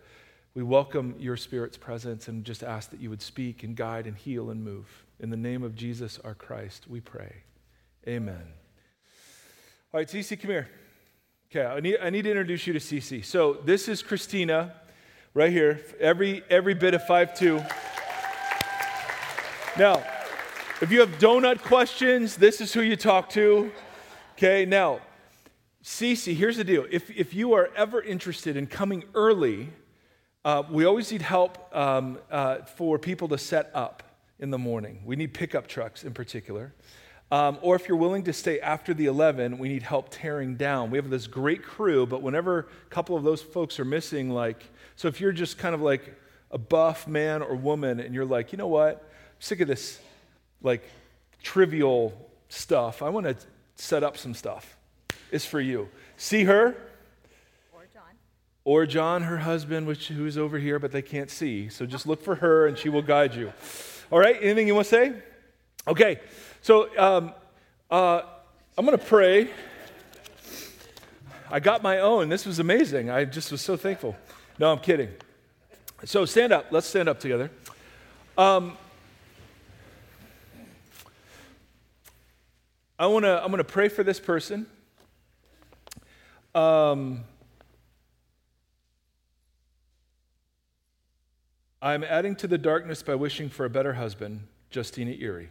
we 0.53 0.63
welcome 0.63 1.15
your 1.17 1.37
Spirit's 1.37 1.77
presence 1.77 2.27
and 2.27 2.43
just 2.43 2.61
ask 2.61 2.89
that 2.89 2.99
you 2.99 3.09
would 3.09 3.21
speak 3.21 3.63
and 3.63 3.73
guide 3.73 4.05
and 4.05 4.17
heal 4.17 4.49
and 4.49 4.61
move. 4.61 5.05
In 5.19 5.29
the 5.29 5.37
name 5.37 5.63
of 5.63 5.75
Jesus, 5.75 6.19
our 6.25 6.33
Christ, 6.33 6.87
we 6.89 6.99
pray. 6.99 7.43
Amen. 8.05 8.43
All 9.93 9.99
right, 9.99 10.07
Cece, 10.07 10.39
come 10.41 10.51
here. 10.51 10.69
Okay, 11.49 11.65
I 11.65 11.79
need, 11.79 11.97
I 12.01 12.09
need 12.09 12.23
to 12.23 12.29
introduce 12.29 12.67
you 12.67 12.73
to 12.73 12.79
Cece. 12.79 13.23
So 13.23 13.53
this 13.63 13.87
is 13.87 14.01
Christina, 14.01 14.73
right 15.33 15.51
here, 15.51 15.79
every, 16.01 16.43
every 16.49 16.73
bit 16.73 16.93
of 16.93 17.05
five 17.05 17.33
two. 17.37 17.61
Now, 19.77 20.03
if 20.81 20.91
you 20.91 20.99
have 20.99 21.17
donut 21.19 21.61
questions, 21.61 22.35
this 22.35 22.59
is 22.59 22.73
who 22.73 22.81
you 22.81 22.97
talk 22.97 23.29
to. 23.31 23.71
Okay, 24.33 24.65
now, 24.65 24.99
Cece, 25.81 26.35
here's 26.35 26.57
the 26.57 26.65
deal. 26.65 26.85
If, 26.91 27.09
if 27.11 27.33
you 27.33 27.53
are 27.53 27.69
ever 27.75 28.01
interested 28.01 28.57
in 28.57 28.67
coming 28.67 29.05
early, 29.15 29.69
uh, 30.43 30.63
we 30.69 30.85
always 30.85 31.11
need 31.11 31.21
help 31.21 31.75
um, 31.75 32.17
uh, 32.31 32.57
for 32.63 32.97
people 32.97 33.27
to 33.27 33.37
set 33.37 33.69
up 33.73 34.03
in 34.39 34.49
the 34.49 34.57
morning. 34.57 35.01
We 35.05 35.15
need 35.15 35.33
pickup 35.33 35.67
trucks 35.67 36.03
in 36.03 36.13
particular. 36.13 36.73
Um, 37.31 37.59
or 37.61 37.75
if 37.75 37.87
you're 37.87 37.97
willing 37.97 38.23
to 38.23 38.33
stay 38.33 38.59
after 38.59 38.93
the 38.93 39.05
11, 39.05 39.57
we 39.57 39.69
need 39.69 39.83
help 39.83 40.09
tearing 40.09 40.55
down. 40.55 40.91
We 40.91 40.97
have 40.97 41.09
this 41.09 41.27
great 41.27 41.63
crew, 41.63 42.05
but 42.05 42.21
whenever 42.21 42.59
a 42.59 42.89
couple 42.89 43.15
of 43.15 43.23
those 43.23 43.41
folks 43.41 43.79
are 43.79 43.85
missing, 43.85 44.31
like, 44.31 44.63
so 44.97 45.07
if 45.07 45.21
you're 45.21 45.31
just 45.31 45.57
kind 45.57 45.73
of 45.73 45.81
like 45.81 46.13
a 46.49 46.57
buff 46.57 47.07
man 47.07 47.41
or 47.41 47.55
woman 47.55 48.01
and 48.01 48.13
you're 48.13 48.25
like, 48.25 48.51
you 48.51 48.57
know 48.57 48.67
what, 48.67 48.97
I'm 48.97 49.39
sick 49.39 49.61
of 49.61 49.67
this 49.69 49.99
like 50.61 50.83
trivial 51.41 52.13
stuff, 52.49 53.01
I 53.01 53.09
want 53.09 53.27
to 53.27 53.37
set 53.75 54.03
up 54.03 54.17
some 54.17 54.33
stuff. 54.33 54.75
It's 55.31 55.45
for 55.45 55.61
you. 55.61 55.87
See 56.17 56.43
her, 56.43 56.75
or 58.63 58.85
John, 58.85 59.23
her 59.23 59.37
husband, 59.37 59.87
which 59.87 60.09
who's 60.09 60.37
over 60.37 60.59
here, 60.59 60.77
but 60.77 60.91
they 60.91 61.01
can't 61.01 61.29
see. 61.29 61.69
So 61.69 61.85
just 61.85 62.05
look 62.05 62.23
for 62.23 62.35
her, 62.35 62.67
and 62.67 62.77
she 62.77 62.89
will 62.89 63.01
guide 63.01 63.33
you. 63.33 63.51
All 64.11 64.19
right. 64.19 64.37
Anything 64.41 64.67
you 64.67 64.75
want 64.75 64.87
to 64.87 64.89
say? 64.89 65.13
Okay. 65.87 66.19
So 66.61 66.95
um, 66.97 67.33
uh, 67.89 68.21
I'm 68.77 68.85
going 68.85 68.97
to 68.97 69.03
pray. 69.03 69.49
I 71.49 71.59
got 71.59 71.81
my 71.81 71.99
own. 71.99 72.29
This 72.29 72.45
was 72.45 72.59
amazing. 72.59 73.09
I 73.09 73.25
just 73.25 73.51
was 73.51 73.61
so 73.61 73.75
thankful. 73.75 74.15
No, 74.59 74.71
I'm 74.71 74.79
kidding. 74.79 75.09
So 76.05 76.25
stand 76.25 76.53
up. 76.53 76.67
Let's 76.71 76.87
stand 76.87 77.09
up 77.09 77.19
together. 77.19 77.49
Um, 78.37 78.77
I 82.99 83.07
want 83.07 83.25
to. 83.25 83.41
I'm 83.43 83.49
going 83.49 83.57
to 83.57 83.63
pray 83.63 83.89
for 83.89 84.03
this 84.03 84.19
person. 84.19 84.67
Um, 86.53 87.23
I'm 91.83 92.03
adding 92.03 92.35
to 92.35 92.47
the 92.47 92.59
darkness 92.59 93.01
by 93.01 93.15
wishing 93.15 93.49
for 93.49 93.65
a 93.65 93.69
better 93.69 93.93
husband, 93.93 94.41
Justina 94.71 95.15
Erre. 95.19 95.47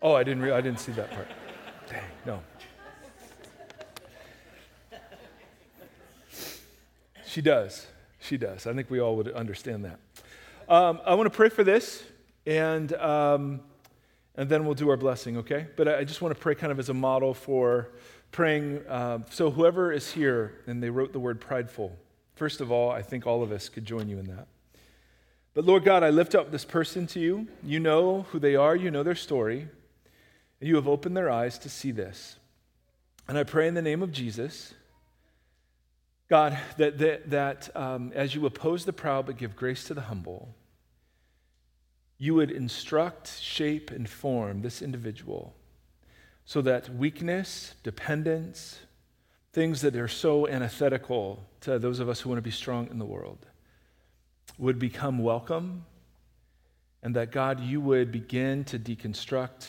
Oh, 0.00 0.14
I 0.14 0.22
didn't, 0.22 0.44
re- 0.44 0.52
I 0.52 0.60
didn't 0.60 0.78
see 0.78 0.92
that 0.92 1.10
part. 1.10 1.26
Dang, 1.88 2.04
no. 2.24 2.40
She 7.26 7.40
does. 7.40 7.86
She 8.20 8.36
does. 8.36 8.68
I 8.68 8.74
think 8.74 8.90
we 8.90 9.00
all 9.00 9.16
would 9.16 9.32
understand 9.32 9.84
that. 9.84 9.98
Um, 10.68 11.00
I 11.04 11.14
want 11.14 11.26
to 11.26 11.36
pray 11.36 11.48
for 11.48 11.64
this, 11.64 12.04
and, 12.46 12.92
um, 12.92 13.60
and 14.36 14.48
then 14.48 14.64
we'll 14.64 14.74
do 14.74 14.88
our 14.88 14.96
blessing, 14.96 15.36
okay? 15.38 15.66
But 15.76 15.88
I, 15.88 15.98
I 15.98 16.04
just 16.04 16.22
want 16.22 16.32
to 16.32 16.40
pray 16.40 16.54
kind 16.54 16.70
of 16.70 16.78
as 16.78 16.90
a 16.90 16.94
model 16.94 17.34
for 17.34 17.90
praying. 18.30 18.86
Uh, 18.88 19.18
so, 19.30 19.50
whoever 19.50 19.90
is 19.90 20.12
here 20.12 20.60
and 20.68 20.80
they 20.80 20.90
wrote 20.90 21.12
the 21.12 21.18
word 21.18 21.40
prideful, 21.40 21.96
first 22.34 22.60
of 22.60 22.70
all, 22.70 22.90
I 22.90 23.02
think 23.02 23.26
all 23.26 23.42
of 23.42 23.50
us 23.50 23.68
could 23.68 23.84
join 23.84 24.08
you 24.08 24.18
in 24.18 24.26
that. 24.26 24.46
But 25.54 25.64
Lord 25.64 25.84
God, 25.84 26.02
I 26.02 26.10
lift 26.10 26.34
up 26.34 26.50
this 26.50 26.64
person 26.64 27.06
to 27.08 27.20
you. 27.20 27.48
You 27.62 27.80
know 27.80 28.22
who 28.30 28.38
they 28.38 28.54
are, 28.54 28.76
you 28.76 28.90
know 28.90 29.02
their 29.02 29.14
story, 29.14 29.68
and 30.60 30.68
you 30.68 30.76
have 30.76 30.88
opened 30.88 31.16
their 31.16 31.30
eyes 31.30 31.58
to 31.60 31.68
see 31.68 31.90
this. 31.90 32.36
And 33.28 33.36
I 33.36 33.44
pray 33.44 33.68
in 33.68 33.74
the 33.74 33.82
name 33.82 34.02
of 34.02 34.12
Jesus, 34.12 34.74
God, 36.28 36.58
that, 36.78 36.98
that, 36.98 37.30
that 37.30 37.76
um, 37.76 38.12
as 38.14 38.34
you 38.34 38.46
oppose 38.46 38.84
the 38.84 38.92
proud 38.92 39.26
but 39.26 39.36
give 39.36 39.56
grace 39.56 39.84
to 39.84 39.94
the 39.94 40.02
humble, 40.02 40.54
you 42.18 42.34
would 42.34 42.50
instruct, 42.50 43.40
shape, 43.40 43.90
and 43.90 44.08
form 44.08 44.62
this 44.62 44.82
individual 44.82 45.54
so 46.44 46.60
that 46.60 46.94
weakness, 46.94 47.74
dependence, 47.82 48.80
things 49.52 49.80
that 49.80 49.96
are 49.96 50.08
so 50.08 50.46
antithetical 50.46 51.44
to 51.60 51.78
those 51.78 51.98
of 51.98 52.08
us 52.08 52.20
who 52.20 52.28
want 52.28 52.38
to 52.38 52.42
be 52.42 52.50
strong 52.50 52.88
in 52.90 52.98
the 52.98 53.04
world, 53.04 53.46
would 54.58 54.78
become 54.78 55.18
welcome, 55.18 55.84
and 57.02 57.16
that 57.16 57.32
God, 57.32 57.60
you 57.60 57.80
would 57.80 58.12
begin 58.12 58.64
to 58.64 58.78
deconstruct 58.78 59.68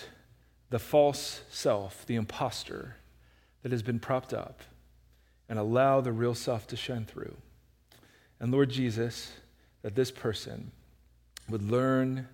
the 0.70 0.80
false 0.80 1.42
self, 1.50 2.06
the 2.06 2.16
impostor 2.16 2.96
that 3.62 3.72
has 3.72 3.84
been 3.84 4.00
propped 4.00 4.34
up, 4.34 4.62
and 5.48 5.60
allow 5.60 6.02
the 6.02 6.12
real 6.12 6.36
self 6.36 6.68
to 6.68 6.76
shine 6.76 7.06
through. 7.06 7.36
And 8.40 8.52
Lord 8.52 8.70
Jesus, 8.70 9.34
that 9.82 9.96
this 9.96 10.12
person 10.12 10.72
would 11.50 11.62
learn 11.62 12.28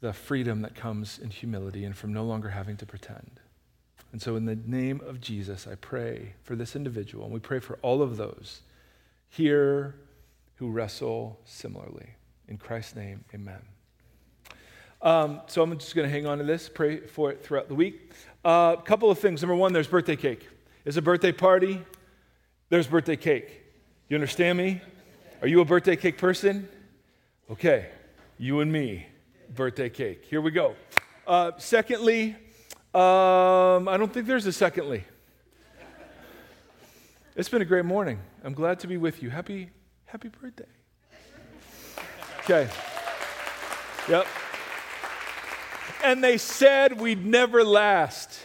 the 0.00 0.12
freedom 0.12 0.62
that 0.62 0.74
comes 0.74 1.18
in 1.18 1.30
humility 1.30 1.84
and 1.84 1.96
from 1.96 2.12
no 2.12 2.24
longer 2.24 2.50
having 2.50 2.76
to 2.78 2.86
pretend. 2.86 3.40
And 4.12 4.22
so, 4.22 4.36
in 4.36 4.44
the 4.44 4.54
name 4.54 5.00
of 5.06 5.20
Jesus, 5.20 5.66
I 5.66 5.74
pray 5.74 6.34
for 6.42 6.54
this 6.54 6.76
individual, 6.76 7.24
and 7.24 7.34
we 7.34 7.40
pray 7.40 7.58
for 7.58 7.78
all 7.82 8.00
of 8.00 8.16
those 8.16 8.60
here 9.28 9.96
who 10.64 10.70
wrestle 10.70 11.38
similarly. 11.44 12.08
In 12.48 12.56
Christ's 12.56 12.96
name, 12.96 13.22
amen. 13.34 13.60
Um, 15.02 15.42
so 15.46 15.62
I'm 15.62 15.78
just 15.78 15.94
going 15.94 16.08
to 16.08 16.10
hang 16.10 16.26
on 16.26 16.38
to 16.38 16.44
this, 16.44 16.70
pray 16.70 17.00
for 17.00 17.30
it 17.30 17.44
throughout 17.44 17.68
the 17.68 17.74
week. 17.74 18.12
A 18.46 18.48
uh, 18.48 18.76
couple 18.76 19.10
of 19.10 19.18
things. 19.18 19.42
Number 19.42 19.54
one, 19.54 19.74
there's 19.74 19.88
birthday 19.88 20.16
cake. 20.16 20.48
It's 20.86 20.96
a 20.96 21.02
birthday 21.02 21.32
party. 21.32 21.84
There's 22.70 22.86
birthday 22.86 23.16
cake. 23.16 23.60
You 24.08 24.14
understand 24.14 24.56
me? 24.56 24.80
Are 25.42 25.48
you 25.48 25.60
a 25.60 25.66
birthday 25.66 25.96
cake 25.96 26.16
person? 26.16 26.66
Okay, 27.50 27.90
you 28.38 28.60
and 28.60 28.72
me, 28.72 29.06
birthday 29.54 29.90
cake. 29.90 30.24
Here 30.30 30.40
we 30.40 30.50
go. 30.50 30.76
Uh, 31.26 31.52
secondly, 31.58 32.36
um, 32.94 33.86
I 33.86 33.96
don't 33.98 34.10
think 34.10 34.26
there's 34.26 34.46
a 34.46 34.52
secondly. 34.52 35.04
It's 37.36 37.50
been 37.50 37.60
a 37.60 37.66
great 37.66 37.84
morning. 37.84 38.18
I'm 38.42 38.54
glad 38.54 38.80
to 38.80 38.86
be 38.86 38.96
with 38.96 39.22
you. 39.22 39.28
Happy 39.28 39.68
Happy 40.14 40.28
birthday. 40.28 40.64
Okay. 42.44 42.70
Yep. 44.08 44.28
And 46.04 46.22
they 46.22 46.38
said 46.38 47.00
we'd 47.00 47.26
never 47.26 47.64
last. 47.64 48.38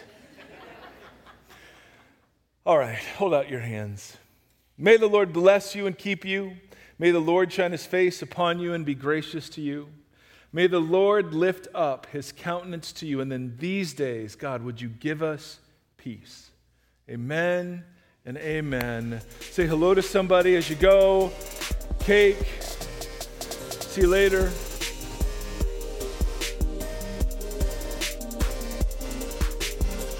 All 2.65 2.75
right, 2.75 2.97
hold 3.17 3.35
out 3.35 3.51
your 3.51 3.59
hands. 3.59 4.17
May 4.79 4.97
the 4.97 5.05
Lord 5.05 5.31
bless 5.31 5.75
you 5.75 5.85
and 5.85 5.95
keep 5.95 6.25
you. 6.25 6.53
May 6.97 7.11
the 7.11 7.19
Lord 7.19 7.53
shine 7.53 7.71
his 7.71 7.85
face 7.85 8.23
upon 8.23 8.59
you 8.59 8.73
and 8.73 8.83
be 8.83 8.95
gracious 8.95 9.47
to 9.49 9.61
you. 9.61 9.89
May 10.51 10.65
the 10.65 10.81
Lord 10.81 11.35
lift 11.35 11.67
up 11.75 12.07
his 12.07 12.31
countenance 12.31 12.91
to 12.93 13.05
you. 13.05 13.21
And 13.21 13.31
then 13.31 13.57
these 13.59 13.93
days, 13.93 14.35
God, 14.35 14.63
would 14.63 14.81
you 14.81 14.89
give 14.89 15.21
us 15.21 15.59
peace? 15.97 16.49
Amen 17.07 17.83
and 18.25 18.37
amen. 18.37 19.21
Say 19.39 19.67
hello 19.67 19.93
to 19.93 20.01
somebody 20.01 20.55
as 20.55 20.69
you 20.69 20.75
go. 20.75 21.31
Cake. 21.99 22.37
See 23.81 24.01
you 24.01 24.07
later. 24.07 24.51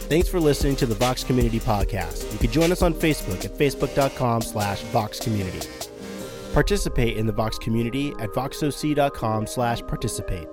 Thanks 0.10 0.28
for 0.28 0.40
listening 0.40 0.76
to 0.78 0.88
the 0.88 0.96
Vox 0.96 1.24
Community 1.24 1.60
Podcast. 1.60 2.32
You 2.34 2.40
can 2.40 2.52
join 2.52 2.72
us 2.72 2.82
on 2.82 2.96
Facebook 2.96 3.46
at 3.46 3.52
facebook.com 3.52 4.42
slash 4.42 4.82
Vox 4.86 5.20
Community. 5.20 5.70
Participate 6.52 7.16
in 7.16 7.28
the 7.28 7.32
Vox 7.32 7.60
community 7.60 8.10
at 8.20 8.30
voxoc.com 8.32 9.46
slash 9.46 9.82
participate. 9.84 10.48